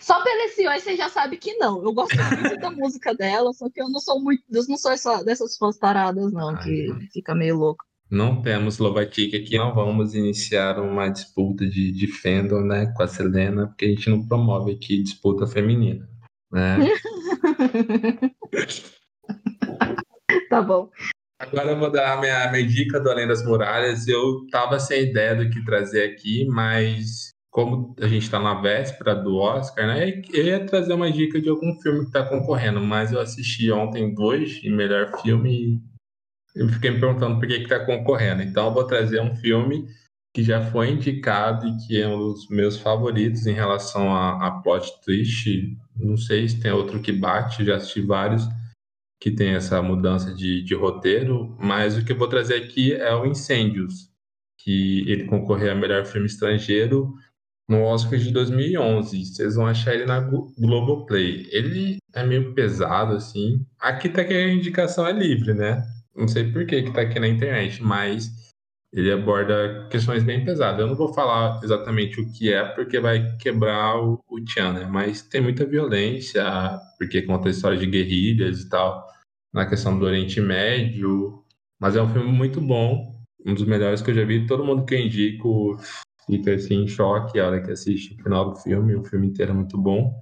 Só 0.00 0.22
pelo 0.22 0.40
esse 0.42 0.66
oi 0.66 0.80
você 0.80 0.96
já 0.96 1.08
sabe 1.08 1.36
que 1.36 1.54
não. 1.54 1.82
Eu 1.82 1.92
gosto 1.92 2.16
muito 2.40 2.58
da 2.58 2.70
música 2.70 3.14
dela, 3.14 3.52
só 3.52 3.68
que 3.68 3.80
eu 3.80 3.88
não 3.88 4.00
sou 4.00 4.20
muito. 4.20 4.42
Eu 4.50 4.62
não 4.68 4.76
sou 4.76 4.92
essa, 4.92 5.22
dessas 5.22 5.56
fãs 5.56 5.76
taradas, 5.76 6.32
não, 6.32 6.50
Ai, 6.50 6.62
que 6.62 7.08
fica 7.12 7.34
meio 7.34 7.56
louco. 7.56 7.84
Não 8.10 8.40
temos 8.40 8.78
Lovatic 8.78 9.34
aqui, 9.34 9.58
não 9.58 9.74
vamos 9.74 10.14
iniciar 10.14 10.78
uma 10.78 11.08
disputa 11.08 11.66
de, 11.66 11.90
de 11.90 12.06
fandom, 12.06 12.60
né, 12.60 12.86
com 12.96 13.02
a 13.02 13.08
Selena, 13.08 13.66
porque 13.66 13.84
a 13.84 13.88
gente 13.88 14.08
não 14.08 14.26
promove 14.26 14.72
aqui 14.72 15.02
disputa 15.02 15.44
feminina, 15.44 16.08
né? 16.52 16.78
tá 20.48 20.62
bom. 20.62 20.88
Agora 21.38 21.70
eu 21.70 21.78
vou 21.78 21.90
dar 21.90 22.14
a 22.14 22.20
minha, 22.20 22.50
minha 22.50 22.66
dica 22.66 22.98
do 22.98 23.10
Além 23.10 23.26
das 23.26 23.44
Muralhas. 23.44 24.08
Eu 24.08 24.46
tava 24.50 24.78
sem 24.78 25.02
ideia 25.02 25.34
do 25.34 25.50
que 25.50 25.64
trazer 25.64 26.04
aqui, 26.04 26.46
mas 26.46 27.30
como 27.50 27.94
a 28.00 28.08
gente 28.08 28.22
está 28.22 28.38
na 28.38 28.60
véspera 28.60 29.14
do 29.14 29.36
Oscar, 29.36 29.86
né? 29.86 30.22
Eu 30.32 30.44
ia 30.44 30.64
trazer 30.66 30.92
uma 30.92 31.10
dica 31.10 31.40
de 31.40 31.48
algum 31.48 31.74
filme 31.80 32.00
que 32.00 32.06
está 32.06 32.22
concorrendo, 32.22 32.80
mas 32.80 33.12
eu 33.12 33.20
assisti 33.20 33.70
ontem 33.70 34.14
dois 34.14 34.60
em 34.62 34.70
melhor 34.70 35.10
filme 35.22 35.82
eu 36.56 36.68
fiquei 36.70 36.90
me 36.90 36.98
perguntando 36.98 37.38
por 37.38 37.46
que 37.46 37.54
está 37.54 37.84
concorrendo. 37.84 38.42
Então, 38.42 38.66
eu 38.66 38.72
vou 38.72 38.84
trazer 38.84 39.20
um 39.20 39.36
filme 39.36 39.86
que 40.34 40.42
já 40.42 40.62
foi 40.70 40.90
indicado 40.90 41.68
e 41.68 41.76
que 41.86 42.00
é 42.00 42.08
um 42.08 42.18
dos 42.18 42.48
meus 42.48 42.78
favoritos 42.78 43.46
em 43.46 43.52
relação 43.52 44.14
a, 44.14 44.46
a 44.46 44.50
plot 44.62 44.90
twist. 45.04 45.76
Não 45.94 46.16
sei 46.16 46.48
se 46.48 46.58
tem 46.58 46.72
outro 46.72 47.00
que 47.00 47.12
bate, 47.12 47.64
já 47.64 47.76
assisti 47.76 48.00
vários 48.00 48.42
que 49.20 49.30
tem 49.30 49.54
essa 49.54 49.80
mudança 49.82 50.34
de, 50.34 50.62
de 50.62 50.74
roteiro, 50.74 51.56
mas 51.58 51.96
o 51.96 52.04
que 52.04 52.12
eu 52.12 52.18
vou 52.18 52.28
trazer 52.28 52.56
aqui 52.56 52.92
é 52.92 53.14
o 53.14 53.26
Incêndios, 53.26 54.10
que 54.58 55.08
ele 55.10 55.24
concorreu 55.24 55.72
a 55.72 55.74
melhor 55.74 56.04
filme 56.04 56.26
estrangeiro 56.26 57.14
no 57.68 57.82
Oscar 57.82 58.18
de 58.18 58.30
2011. 58.30 59.24
Vocês 59.24 59.54
vão 59.56 59.66
achar 59.66 59.94
ele 59.94 60.06
na 60.06 60.20
Globoplay. 60.20 61.48
Ele 61.50 61.98
é 62.14 62.24
meio 62.24 62.54
pesado, 62.54 63.14
assim. 63.14 63.64
Aqui 63.78 64.08
tá 64.08 64.24
que 64.24 64.34
a 64.34 64.52
indicação 64.52 65.06
é 65.06 65.12
livre, 65.12 65.54
né? 65.54 65.82
Não 66.14 66.28
sei 66.28 66.50
por 66.50 66.64
que 66.66 66.82
que 66.82 66.92
tá 66.92 67.02
aqui 67.02 67.18
na 67.18 67.28
internet, 67.28 67.82
mas 67.82 68.30
ele 68.96 69.12
aborda 69.12 69.86
questões 69.90 70.24
bem 70.24 70.42
pesadas. 70.42 70.80
Eu 70.80 70.86
não 70.86 70.96
vou 70.96 71.12
falar 71.12 71.60
exatamente 71.62 72.18
o 72.18 72.32
que 72.32 72.50
é, 72.50 72.64
porque 72.64 72.98
vai 72.98 73.36
quebrar 73.36 74.02
o, 74.02 74.24
o 74.26 74.38
né? 74.38 74.88
Mas 74.90 75.20
tem 75.20 75.42
muita 75.42 75.66
violência, 75.66 76.42
porque 76.98 77.20
conta 77.20 77.48
a 77.48 77.50
história 77.50 77.76
de 77.76 77.84
guerrilhas 77.84 78.62
e 78.62 78.70
tal, 78.70 79.06
na 79.52 79.66
questão 79.66 79.98
do 79.98 80.06
Oriente 80.06 80.40
Médio. 80.40 81.44
Mas 81.78 81.94
é 81.94 82.00
um 82.00 82.08
filme 82.08 82.32
muito 82.32 82.58
bom, 82.58 83.20
um 83.44 83.52
dos 83.52 83.66
melhores 83.66 84.00
que 84.00 84.10
eu 84.10 84.14
já 84.14 84.24
vi. 84.24 84.46
Todo 84.46 84.64
mundo 84.64 84.86
que 84.86 84.94
eu 84.94 85.00
indico 85.00 85.76
fica 86.26 86.54
assim 86.54 86.84
em 86.84 86.88
choque 86.88 87.38
a 87.38 87.46
hora 87.46 87.62
que 87.62 87.70
assiste 87.70 88.14
o 88.14 88.22
final 88.22 88.50
do 88.50 88.56
filme. 88.56 88.94
O 88.94 89.04
filme 89.04 89.26
inteiro 89.26 89.52
é 89.52 89.54
muito 89.54 89.76
bom. 89.76 90.18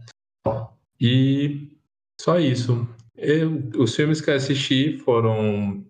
E 1.01 1.79
só 2.21 2.41
isso. 2.41 2.89
Eu, 3.17 3.71
os 3.79 3.95
filmes 3.95 4.21
que 4.21 4.31
eu 4.31 4.35
assisti 4.35 4.99
foram. 4.99 5.87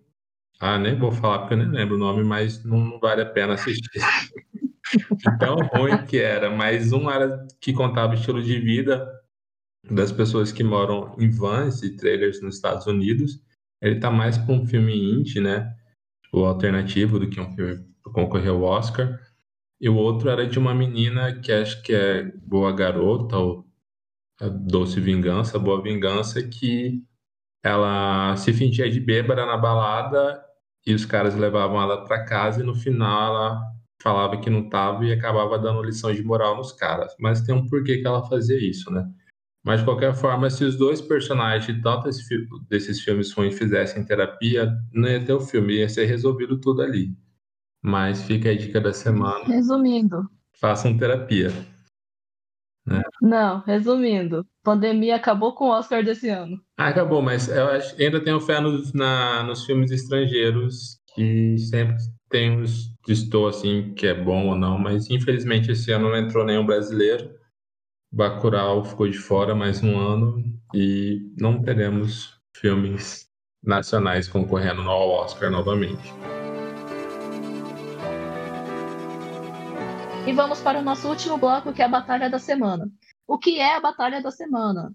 Ah, 0.59 0.79
nem 0.79 0.97
vou 0.97 1.11
falar 1.11 1.39
porque 1.39 1.53
eu 1.53 1.57
nem 1.57 1.67
lembro 1.67 1.95
o 1.95 1.99
nome, 1.99 2.23
mas 2.23 2.63
não 2.63 2.99
vale 2.99 3.21
a 3.21 3.25
pena 3.25 3.53
assistir. 3.53 4.01
Tão 5.39 5.57
ruim 5.57 6.05
que 6.05 6.17
era. 6.17 6.49
Mas 6.49 6.91
um 6.91 7.09
era 7.09 7.45
que 7.59 7.73
contava 7.73 8.13
o 8.13 8.15
estilo 8.15 8.41
de 8.41 8.59
vida 8.59 9.05
das 9.89 10.11
pessoas 10.11 10.51
que 10.51 10.63
moram 10.63 11.15
em 11.19 11.29
vans 11.29 11.83
e 11.83 11.95
trailers 11.95 12.41
nos 12.41 12.55
Estados 12.55 12.87
Unidos. 12.87 13.41
Ele 13.81 13.99
tá 13.99 14.09
mais 14.09 14.37
para 14.37 14.53
um 14.53 14.65
filme 14.65 14.95
indie, 14.95 15.41
né? 15.41 15.75
O 16.33 16.45
alternativo 16.45 17.19
do 17.19 17.29
que 17.29 17.39
um 17.39 17.53
filme 17.53 17.77
que 17.77 18.11
concorreu 18.11 18.55
ao 18.55 18.79
Oscar. 18.79 19.19
E 19.79 19.89
o 19.89 19.95
outro 19.95 20.29
era 20.29 20.47
de 20.47 20.57
uma 20.57 20.73
menina 20.73 21.39
que 21.39 21.51
acho 21.51 21.81
que 21.83 21.93
é 21.93 22.23
Boa 22.23 22.71
Garota, 22.71 23.37
ou 23.37 23.65
Doce 24.61 24.99
Vingança, 24.99 25.59
Boa 25.59 25.81
Vingança, 25.81 26.41
que 26.41 27.03
ela 27.67 28.35
se 28.37 28.53
fingia 28.53 28.89
de 28.89 28.99
bêbada 28.99 29.45
na 29.45 29.57
balada 29.57 30.43
e 30.85 30.93
os 30.93 31.05
caras 31.05 31.35
levavam 31.35 31.81
ela 31.81 32.05
para 32.05 32.23
casa 32.23 32.61
e 32.61 32.65
no 32.65 32.75
final 32.75 33.35
ela 33.35 33.61
falava 34.01 34.37
que 34.37 34.49
não 34.49 34.69
tava 34.69 35.03
e 35.03 35.11
acabava 35.11 35.57
dando 35.57 35.81
lição 35.81 36.13
de 36.13 36.23
moral 36.23 36.55
nos 36.55 36.71
caras. 36.71 37.15
Mas 37.19 37.41
tem 37.41 37.55
um 37.55 37.67
porquê 37.67 37.97
que 37.97 38.05
ela 38.07 38.23
fazia 38.27 38.57
isso, 38.57 38.91
né? 38.91 39.03
Mas 39.63 39.79
de 39.79 39.85
qualquer 39.85 40.13
forma, 40.13 40.47
se 40.47 40.63
os 40.63 40.77
dois 40.77 41.01
personagens 41.01 41.65
de 41.65 41.81
tanto 41.81 42.07
desses 42.69 43.01
filmes 43.01 43.33
ruins 43.33 43.57
fizessem 43.57 44.05
terapia, 44.05 44.71
não 44.93 45.09
ia 45.09 45.25
ter 45.25 45.33
o 45.33 45.39
filme, 45.39 45.77
ia 45.77 45.89
ser 45.89 46.05
resolvido 46.05 46.61
tudo 46.61 46.83
ali. 46.83 47.17
Mas 47.81 48.21
fica 48.21 48.51
a 48.51 48.55
dica 48.55 48.79
da 48.79 48.93
semana. 48.93 49.43
Resumindo. 49.45 50.29
Façam 50.53 50.95
terapia. 50.95 51.51
Né? 52.85 53.01
Não, 53.21 53.61
resumindo, 53.61 54.45
pandemia 54.63 55.15
acabou 55.15 55.55
com 55.55 55.65
o 55.65 55.71
Oscar 55.71 56.03
desse 56.03 56.29
ano. 56.29 56.57
Ah, 56.77 56.89
acabou, 56.89 57.21
mas 57.21 57.47
eu 57.47 57.67
acho, 57.67 57.99
ainda 57.99 58.23
tenho 58.23 58.39
fé 58.39 58.59
nos, 58.59 58.93
na, 58.93 59.43
nos 59.43 59.65
filmes 59.65 59.89
estrangeiros 59.91 60.99
que 61.15 61.57
sempre 61.57 61.95
tem 62.29 62.51
uns 62.51 62.93
estou 63.07 63.47
assim 63.47 63.93
que 63.93 64.07
é 64.07 64.13
bom 64.13 64.47
ou 64.47 64.55
não, 64.55 64.77
mas 64.77 65.09
infelizmente 65.09 65.71
esse 65.71 65.91
ano 65.91 66.09
não 66.09 66.17
entrou 66.17 66.45
nenhum 66.45 66.65
brasileiro. 66.65 67.29
Bacurau 68.11 68.83
ficou 68.83 69.07
de 69.07 69.17
fora 69.17 69.53
mais 69.53 69.83
um 69.83 69.97
ano 69.97 70.43
e 70.73 71.19
não 71.37 71.61
teremos 71.61 72.39
filmes 72.55 73.27
nacionais 73.63 74.27
concorrendo 74.27 74.83
no 74.83 74.91
Oscar 74.91 75.51
novamente. 75.51 76.13
E 80.27 80.33
vamos 80.33 80.59
para 80.59 80.79
o 80.79 80.81
nosso 80.81 81.07
último 81.07 81.37
bloco, 81.37 81.71
que 81.71 81.83
é 81.83 81.85
a 81.85 81.87
Batalha 81.87 82.27
da 82.27 82.39
Semana. 82.39 82.89
O 83.27 83.37
que 83.37 83.59
é 83.59 83.75
a 83.75 83.79
Batalha 83.79 84.23
da 84.23 84.31
Semana? 84.31 84.91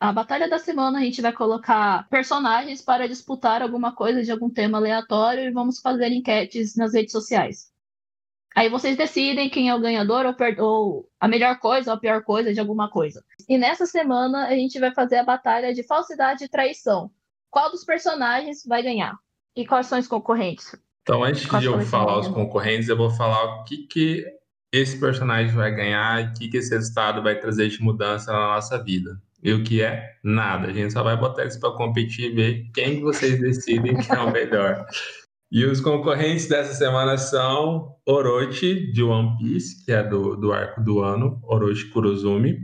A 0.00 0.10
Batalha 0.10 0.48
da 0.48 0.58
Semana 0.58 0.98
a 0.98 1.02
gente 1.02 1.20
vai 1.20 1.34
colocar 1.34 2.08
personagens 2.08 2.80
para 2.80 3.06
disputar 3.06 3.60
alguma 3.60 3.94
coisa 3.94 4.22
de 4.22 4.32
algum 4.32 4.48
tema 4.48 4.78
aleatório 4.78 5.44
e 5.44 5.50
vamos 5.50 5.80
fazer 5.80 6.10
enquetes 6.10 6.76
nas 6.76 6.94
redes 6.94 7.12
sociais. 7.12 7.70
Aí 8.56 8.70
vocês 8.70 8.96
decidem 8.96 9.50
quem 9.50 9.68
é 9.68 9.74
o 9.74 9.80
ganhador 9.80 10.24
ou, 10.24 10.64
ou, 10.64 11.08
a 11.20 11.28
melhor 11.28 11.58
coisa 11.58 11.90
ou 11.90 11.96
a 11.96 12.00
pior 12.00 12.24
coisa 12.24 12.54
de 12.54 12.58
alguma 12.58 12.88
coisa. 12.88 13.22
E 13.46 13.58
nessa 13.58 13.84
semana 13.84 14.46
a 14.46 14.54
gente 14.54 14.80
vai 14.80 14.94
fazer 14.94 15.16
a 15.16 15.24
batalha 15.24 15.74
de 15.74 15.82
falsidade 15.82 16.44
e 16.44 16.48
traição. 16.48 17.10
Qual 17.50 17.70
dos 17.70 17.84
personagens 17.84 18.64
vai 18.66 18.82
ganhar? 18.82 19.14
E 19.54 19.66
quais 19.66 19.88
são 19.88 19.98
os 19.98 20.08
concorrentes? 20.08 20.74
Então, 21.02 21.22
antes 21.22 21.44
quais 21.44 21.62
de 21.62 21.68
eu 21.68 21.78
falar 21.82 22.18
os 22.18 22.28
concorrentes, 22.28 22.88
eu 22.88 22.96
vou 22.96 23.10
falar 23.10 23.60
o 23.60 23.64
que, 23.64 23.86
que 23.86 24.40
esse 24.72 24.98
personagem 24.98 25.54
vai 25.54 25.74
ganhar 25.74 26.22
e 26.22 26.28
o 26.28 26.32
que, 26.34 26.48
que 26.48 26.56
esse 26.58 26.74
resultado 26.74 27.22
vai 27.22 27.38
trazer 27.38 27.68
de 27.68 27.82
mudança 27.82 28.32
na 28.32 28.54
nossa 28.54 28.82
vida. 28.82 29.20
E 29.42 29.52
o 29.52 29.64
que 29.64 29.82
é? 29.82 30.16
Nada. 30.22 30.68
A 30.68 30.72
gente 30.72 30.92
só 30.92 31.02
vai 31.02 31.16
botar 31.16 31.46
isso 31.46 31.58
para 31.58 31.72
competir 31.72 32.30
e 32.30 32.34
ver 32.34 32.70
quem 32.74 33.00
vocês 33.00 33.40
decidem 33.40 33.96
que 33.96 34.12
é 34.12 34.18
o 34.18 34.30
melhor. 34.30 34.86
E 35.50 35.64
os 35.64 35.80
concorrentes 35.80 36.46
dessa 36.46 36.74
semana 36.74 37.18
são 37.18 37.96
Orochi, 38.06 38.92
de 38.92 39.02
One 39.02 39.36
Piece, 39.38 39.84
que 39.84 39.90
é 39.90 40.02
do, 40.02 40.36
do 40.36 40.52
arco 40.52 40.80
do 40.80 41.00
ano, 41.00 41.40
Orochi 41.42 41.88
Kurozumi. 41.88 42.58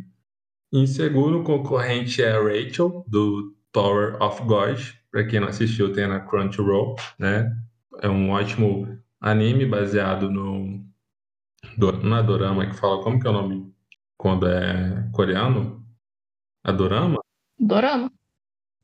Em 0.72 0.86
segundo, 0.86 1.40
o 1.40 1.44
concorrente 1.44 2.22
é 2.22 2.32
Rachel, 2.32 3.04
do 3.08 3.56
Tower 3.72 4.22
of 4.22 4.42
God. 4.44 4.78
Para 5.10 5.24
quem 5.24 5.40
não 5.40 5.48
assistiu, 5.48 5.92
tem 5.92 6.06
na 6.06 6.20
Crunchyroll, 6.20 6.94
né? 7.18 7.50
É 8.00 8.08
um 8.08 8.30
ótimo 8.30 8.86
anime 9.20 9.64
baseado 9.64 10.30
no, 10.30 10.85
não 12.02 12.16
é 12.16 12.22
Dorama 12.22 12.66
que 12.66 12.76
fala, 12.76 13.02
como 13.02 13.20
que 13.20 13.26
é 13.26 13.30
o 13.30 13.32
nome 13.32 13.74
quando 14.16 14.48
é 14.48 15.08
coreano? 15.12 15.84
É 16.64 16.72
Dorama? 16.72 17.20
Dorama. 17.58 18.10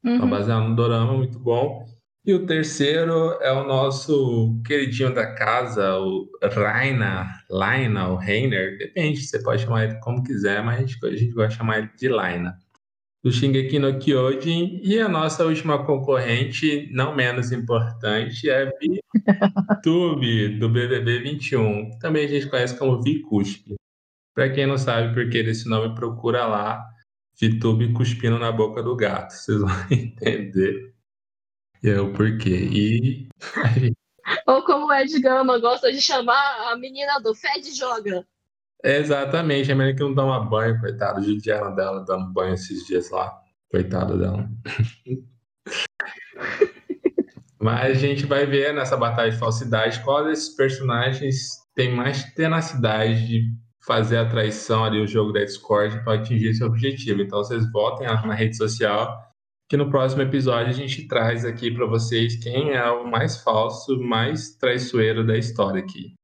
Uhum. 0.05 0.21
Tá 0.21 0.27
baseado 0.27 0.69
no 0.69 0.77
Dorama, 0.77 1.15
muito 1.15 1.39
bom. 1.39 1.87
E 2.25 2.33
o 2.33 2.47
terceiro 2.47 3.33
é 3.41 3.53
o 3.53 3.67
nosso 3.67 4.61
queridinho 4.65 5.13
da 5.13 5.35
casa, 5.35 5.99
o 5.99 6.29
Raina, 6.55 7.27
Laina, 7.51 8.09
o 8.11 8.17
Reiner, 8.17 8.79
depende, 8.79 9.21
você 9.23 9.43
pode 9.43 9.63
chamar 9.63 9.85
ele 9.85 9.99
como 9.99 10.23
quiser, 10.23 10.63
mas 10.63 10.79
a 10.79 10.81
gente, 10.87 11.05
a 11.05 11.17
gente 11.17 11.33
gosta 11.33 11.49
de 11.49 11.57
chamar 11.57 11.79
ele 11.79 11.91
de 11.97 12.09
Laina. 12.09 12.57
Do 13.23 13.31
Shingeki 13.31 13.79
no 13.79 13.99
Kyojin. 13.99 14.81
E 14.83 14.99
a 14.99 15.09
nossa 15.09 15.45
última 15.45 15.85
concorrente, 15.85 16.89
não 16.93 17.15
menos 17.15 17.53
importante, 17.53 18.51
é 18.51 18.67
VTube, 18.67 20.59
do 20.59 20.69
BBB 20.69 21.21
21. 21.21 21.99
Também 21.99 22.25
a 22.25 22.29
gente 22.29 22.49
conhece 22.49 22.77
como 22.77 23.01
VCuspe. 23.01 23.77
Para 24.35 24.51
quem 24.51 24.67
não 24.67 24.79
sabe 24.79 25.15
por 25.15 25.29
que 25.31 25.43
desse 25.43 25.69
nome, 25.69 25.95
procura 25.95 26.47
lá 26.47 26.85
VTube 27.41 27.93
cuspindo 27.93 28.39
na 28.39 28.51
boca 28.51 28.83
do 28.83 28.97
gato. 28.97 29.33
Vocês 29.33 29.61
vão 29.61 29.71
entender 29.91 30.93
é 31.85 32.01
o 32.01 32.13
porquê. 32.13 32.69
E. 32.73 33.29
Ou 34.47 34.63
como 34.65 34.87
o 34.87 34.93
Ed 34.93 35.19
Gama 35.21 35.59
gosta 35.59 35.93
de 35.93 36.01
chamar 36.01 36.71
a 36.71 36.77
menina 36.77 37.19
do 37.19 37.35
Fed 37.35 37.75
joga. 37.75 38.25
Exatamente, 38.85 39.71
a 39.71 39.77
menina 39.77 39.97
que 39.97 40.03
não 40.03 40.27
uma 40.27 40.41
banho, 40.41 40.81
coitado. 40.81 41.23
Judiaram 41.23 41.75
dela 41.75 42.05
dando 42.05 42.33
banho 42.33 42.55
esses 42.55 42.85
dias 42.87 43.11
lá. 43.11 43.33
Coitada 43.71 44.17
dela. 44.19 44.49
Mas 47.61 47.93
a 47.93 47.95
gente 47.95 48.27
vai 48.27 48.45
ver 48.45 48.75
nessa 48.75 48.97
batalha 48.97 49.31
de 49.31 49.39
falsidade 49.39 50.03
qual 50.03 50.25
desses 50.25 50.49
personagens 50.57 51.63
tem 51.77 51.95
mais 51.95 52.25
tenacidade 52.35 53.25
de 53.25 53.55
fazer 53.87 54.17
a 54.19 54.29
traição 54.29 54.85
ali, 54.85 55.01
o 55.01 55.07
jogo 55.07 55.33
da 55.33 55.45
Discord, 55.45 56.03
para 56.03 56.15
atingir 56.15 56.49
esse 56.49 56.65
objetivo. 56.65 57.23
Então 57.23 57.39
vocês 57.39 57.71
votem 57.71 58.09
lá 58.09 58.27
na 58.27 58.35
rede 58.35 58.57
social, 58.57 59.17
que 59.69 59.77
no 59.77 59.89
próximo 59.91 60.23
episódio 60.23 60.71
a 60.71 60.73
gente 60.73 61.07
traz 61.07 61.45
aqui 61.45 61.71
para 61.71 61.87
vocês 61.87 62.35
quem 62.35 62.73
é 62.73 62.91
o 62.91 63.09
mais 63.09 63.41
falso, 63.43 63.97
mais 64.01 64.57
traiçoeiro 64.57 65.25
da 65.25 65.39
história 65.39 65.81
aqui. 65.81 66.15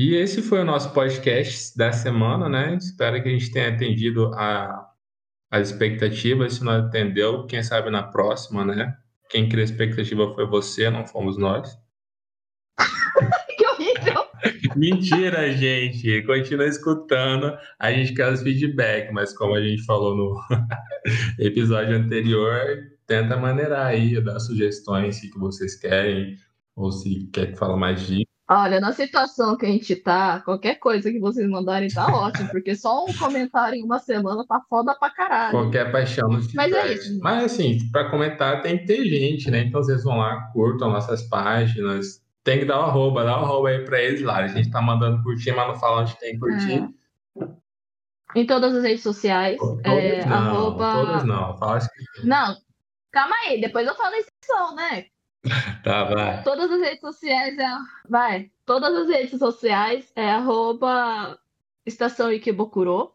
E 0.00 0.14
esse 0.14 0.42
foi 0.42 0.60
o 0.60 0.64
nosso 0.64 0.92
podcast 0.94 1.76
da 1.76 1.90
semana, 1.90 2.48
né? 2.48 2.76
Espero 2.76 3.20
que 3.20 3.28
a 3.28 3.32
gente 3.32 3.50
tenha 3.50 3.70
atendido 3.70 4.32
a, 4.32 4.86
as 5.50 5.70
expectativas. 5.72 6.54
Se 6.54 6.64
não 6.64 6.70
atendeu, 6.70 7.44
quem 7.46 7.64
sabe 7.64 7.90
na 7.90 8.04
próxima, 8.04 8.64
né? 8.64 8.96
Quem 9.28 9.48
criou 9.48 9.62
a 9.62 9.64
expectativa 9.64 10.32
foi 10.36 10.46
você, 10.46 10.88
não 10.88 11.04
fomos 11.04 11.36
nós. 11.36 11.76
que 13.58 13.66
horrível! 13.66 14.24
Mentira, 14.76 15.50
gente. 15.50 16.22
Continua 16.22 16.66
escutando. 16.66 17.58
A 17.76 17.92
gente 17.92 18.14
quer 18.14 18.32
os 18.32 18.40
feedback, 18.40 19.12
mas 19.12 19.36
como 19.36 19.56
a 19.56 19.60
gente 19.60 19.84
falou 19.84 20.16
no 20.16 20.40
episódio 21.44 21.96
anterior, 21.96 22.60
tenta 23.04 23.36
maneirar 23.36 23.86
aí, 23.86 24.22
dar 24.22 24.38
sugestões 24.38 25.20
que 25.20 25.36
vocês 25.36 25.74
querem, 25.74 26.36
ou 26.76 26.92
se 26.92 27.28
quer 27.32 27.46
que 27.50 27.58
fale 27.58 27.76
mais 27.76 28.06
de 28.06 28.27
Olha, 28.50 28.80
na 28.80 28.92
situação 28.92 29.58
que 29.58 29.66
a 29.66 29.68
gente 29.68 29.94
tá, 29.94 30.40
qualquer 30.40 30.76
coisa 30.76 31.12
que 31.12 31.18
vocês 31.18 31.46
mandarem 31.50 31.88
tá 31.88 32.06
ótimo, 32.06 32.48
porque 32.48 32.74
só 32.74 33.04
um 33.04 33.12
comentário 33.12 33.74
em 33.74 33.84
uma 33.84 33.98
semana 33.98 34.42
tá 34.46 34.58
foda 34.70 34.94
pra 34.98 35.10
caralho. 35.10 35.50
Qualquer 35.50 35.92
paixão 35.92 36.30
no 36.30 36.40
Mas 36.54 36.72
é 36.72 36.94
isso. 36.94 37.18
Mas 37.20 37.44
assim, 37.44 37.78
pra 37.92 38.08
comentar 38.08 38.62
tem 38.62 38.78
que 38.78 38.86
ter 38.86 39.04
gente, 39.04 39.50
né? 39.50 39.64
Então 39.64 39.82
vocês 39.82 40.02
vão 40.02 40.16
lá, 40.16 40.50
curtam 40.54 40.90
nossas 40.90 41.28
páginas. 41.28 42.22
Tem 42.42 42.60
que 42.60 42.64
dar 42.64 42.78
o 42.78 42.80
um 42.80 42.84
arroba, 42.84 43.22
dá 43.22 43.36
o 43.36 43.42
um 43.42 43.44
arroba 43.44 43.68
aí 43.68 43.84
pra 43.84 44.00
eles 44.00 44.22
lá. 44.22 44.38
A 44.38 44.48
gente 44.48 44.70
tá 44.70 44.80
mandando 44.80 45.22
curtir, 45.22 45.52
mas 45.52 45.68
não 45.68 45.76
fala 45.76 46.00
onde 46.00 46.18
tem 46.18 46.32
que 46.32 46.38
curtir. 46.38 46.88
É. 47.42 47.48
Em 48.34 48.46
todas 48.46 48.74
as 48.74 48.82
redes 48.82 49.02
sociais. 49.02 49.58
Todas 49.58 49.84
é, 49.84 50.24
não, 50.24 50.36
arroba... 50.36 50.92
todas 50.94 51.24
não. 51.24 51.58
Fala 51.58 51.80
que... 51.80 52.26
Não, 52.26 52.56
calma 53.12 53.36
aí, 53.46 53.60
depois 53.60 53.86
eu 53.86 53.94
falo 53.94 54.14
a 54.14 54.18
exceção, 54.18 54.74
né? 54.74 55.04
Tá, 55.84 56.04
vai. 56.04 56.42
Todas 56.42 56.70
as 56.70 56.80
redes 56.80 57.00
sociais 57.00 57.58
é. 57.58 57.68
Vai. 58.08 58.50
Todas 58.66 58.94
as 58.94 59.08
redes 59.08 59.38
sociais 59.38 60.10
é 60.14 60.30
arroba 60.30 61.38
Estação 61.86 62.30
Ikebokuro. 62.30 63.12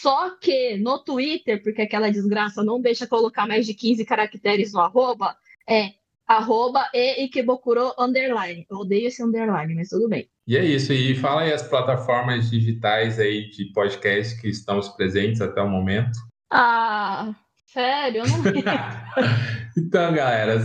Só 0.00 0.30
que 0.38 0.76
no 0.76 0.98
Twitter, 0.98 1.62
porque 1.62 1.82
aquela 1.82 2.10
desgraça 2.10 2.62
não 2.62 2.80
deixa 2.80 3.06
colocar 3.06 3.46
mais 3.46 3.66
de 3.66 3.74
15 3.74 4.04
caracteres 4.04 4.72
no 4.72 4.80
arroba, 4.80 5.36
é 5.68 5.92
arroba 6.26 6.88
e 6.94 7.24
Ikebokuro 7.24 7.92
underline. 7.98 8.66
Eu 8.70 8.78
odeio 8.78 9.08
esse 9.08 9.22
underline, 9.22 9.74
mas 9.74 9.88
tudo 9.88 10.08
bem. 10.08 10.28
E 10.46 10.56
é 10.56 10.64
isso. 10.64 10.92
E 10.92 11.14
fala 11.16 11.42
aí 11.42 11.52
as 11.52 11.66
plataformas 11.66 12.50
digitais 12.50 13.18
aí 13.18 13.50
de 13.50 13.72
podcast 13.72 14.40
que 14.40 14.48
estamos 14.48 14.88
presentes 14.88 15.40
até 15.40 15.60
o 15.60 15.68
momento. 15.68 16.18
Ah, 16.50 17.34
Sério, 17.68 18.22
eu 18.22 18.26
não 18.26 18.38
então, 19.76 20.14
galera, 20.14 20.58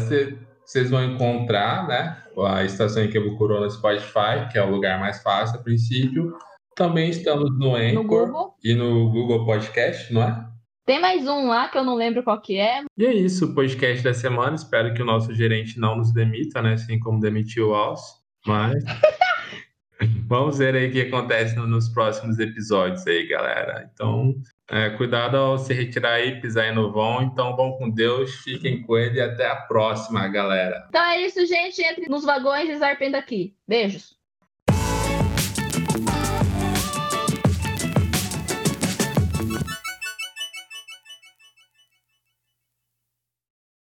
vocês 0.66 0.90
vão 0.90 1.04
encontrar 1.04 1.88
né, 1.88 2.24
a 2.46 2.64
Estação 2.64 3.04
Ikebukuro 3.04 3.60
no 3.60 3.70
Spotify, 3.70 4.48
que 4.52 4.58
é 4.58 4.64
o 4.64 4.70
lugar 4.70 5.00
mais 5.00 5.22
fácil 5.22 5.60
a 5.60 5.64
princípio. 5.64 6.36
Também 6.76 7.10
estamos 7.10 7.50
no 7.58 7.76
Anchor 7.76 8.28
no 8.28 8.54
e 8.64 8.74
no 8.74 9.12
Google 9.12 9.46
Podcast, 9.46 10.12
não 10.12 10.24
é? 10.24 10.54
Tem 10.86 11.00
mais 11.00 11.26
um 11.28 11.48
lá 11.48 11.70
que 11.70 11.78
eu 11.78 11.84
não 11.84 11.96
lembro 11.96 12.24
qual 12.24 12.42
que 12.42 12.58
é. 12.58 12.84
E 12.98 13.06
é 13.06 13.14
isso, 13.14 13.46
o 13.46 13.56
podcast 13.56 14.04
da 14.04 14.14
semana. 14.14 14.56
Espero 14.56 14.94
que 14.94 15.02
o 15.02 15.06
nosso 15.06 15.34
gerente 15.34 15.80
não 15.80 15.96
nos 15.96 16.12
demita, 16.12 16.62
né? 16.62 16.74
Assim 16.74 17.00
como 17.00 17.22
demitiu 17.22 17.70
o 17.70 17.74
Alce. 17.74 18.16
Mas 18.46 18.84
vamos 20.28 20.58
ver 20.58 20.76
aí 20.76 20.90
o 20.90 20.92
que 20.92 21.02
acontece 21.02 21.56
nos 21.56 21.88
próximos 21.88 22.38
episódios 22.38 23.08
aí, 23.08 23.28
galera. 23.28 23.90
Então, 23.94 24.34
é, 24.70 24.90
cuidado 24.92 25.36
ao 25.38 25.58
se 25.58 25.74
retirar 25.74 26.14
aí, 26.14 26.40
pisar 26.40 26.66
aí 26.66 26.74
no 26.74 26.92
vão. 26.92 27.22
Então, 27.22 27.56
vão 27.56 27.74
com 27.74 27.90
Deus, 27.90 28.36
fiquem 28.36 28.82
com 28.82 28.98
ele 28.98 29.20
e 29.20 29.22
até 29.22 29.48
a 29.48 29.56
próxima, 29.56 30.28
galera. 30.28 30.86
Então 30.90 31.04
é 31.04 31.22
isso, 31.22 31.46
gente. 31.46 31.82
Entre 31.82 32.10
nos 32.10 32.24
vagões 32.24 32.70
e 32.70 32.78
zarpem 32.78 33.12
daqui. 33.12 33.56
Beijos. 33.68 34.18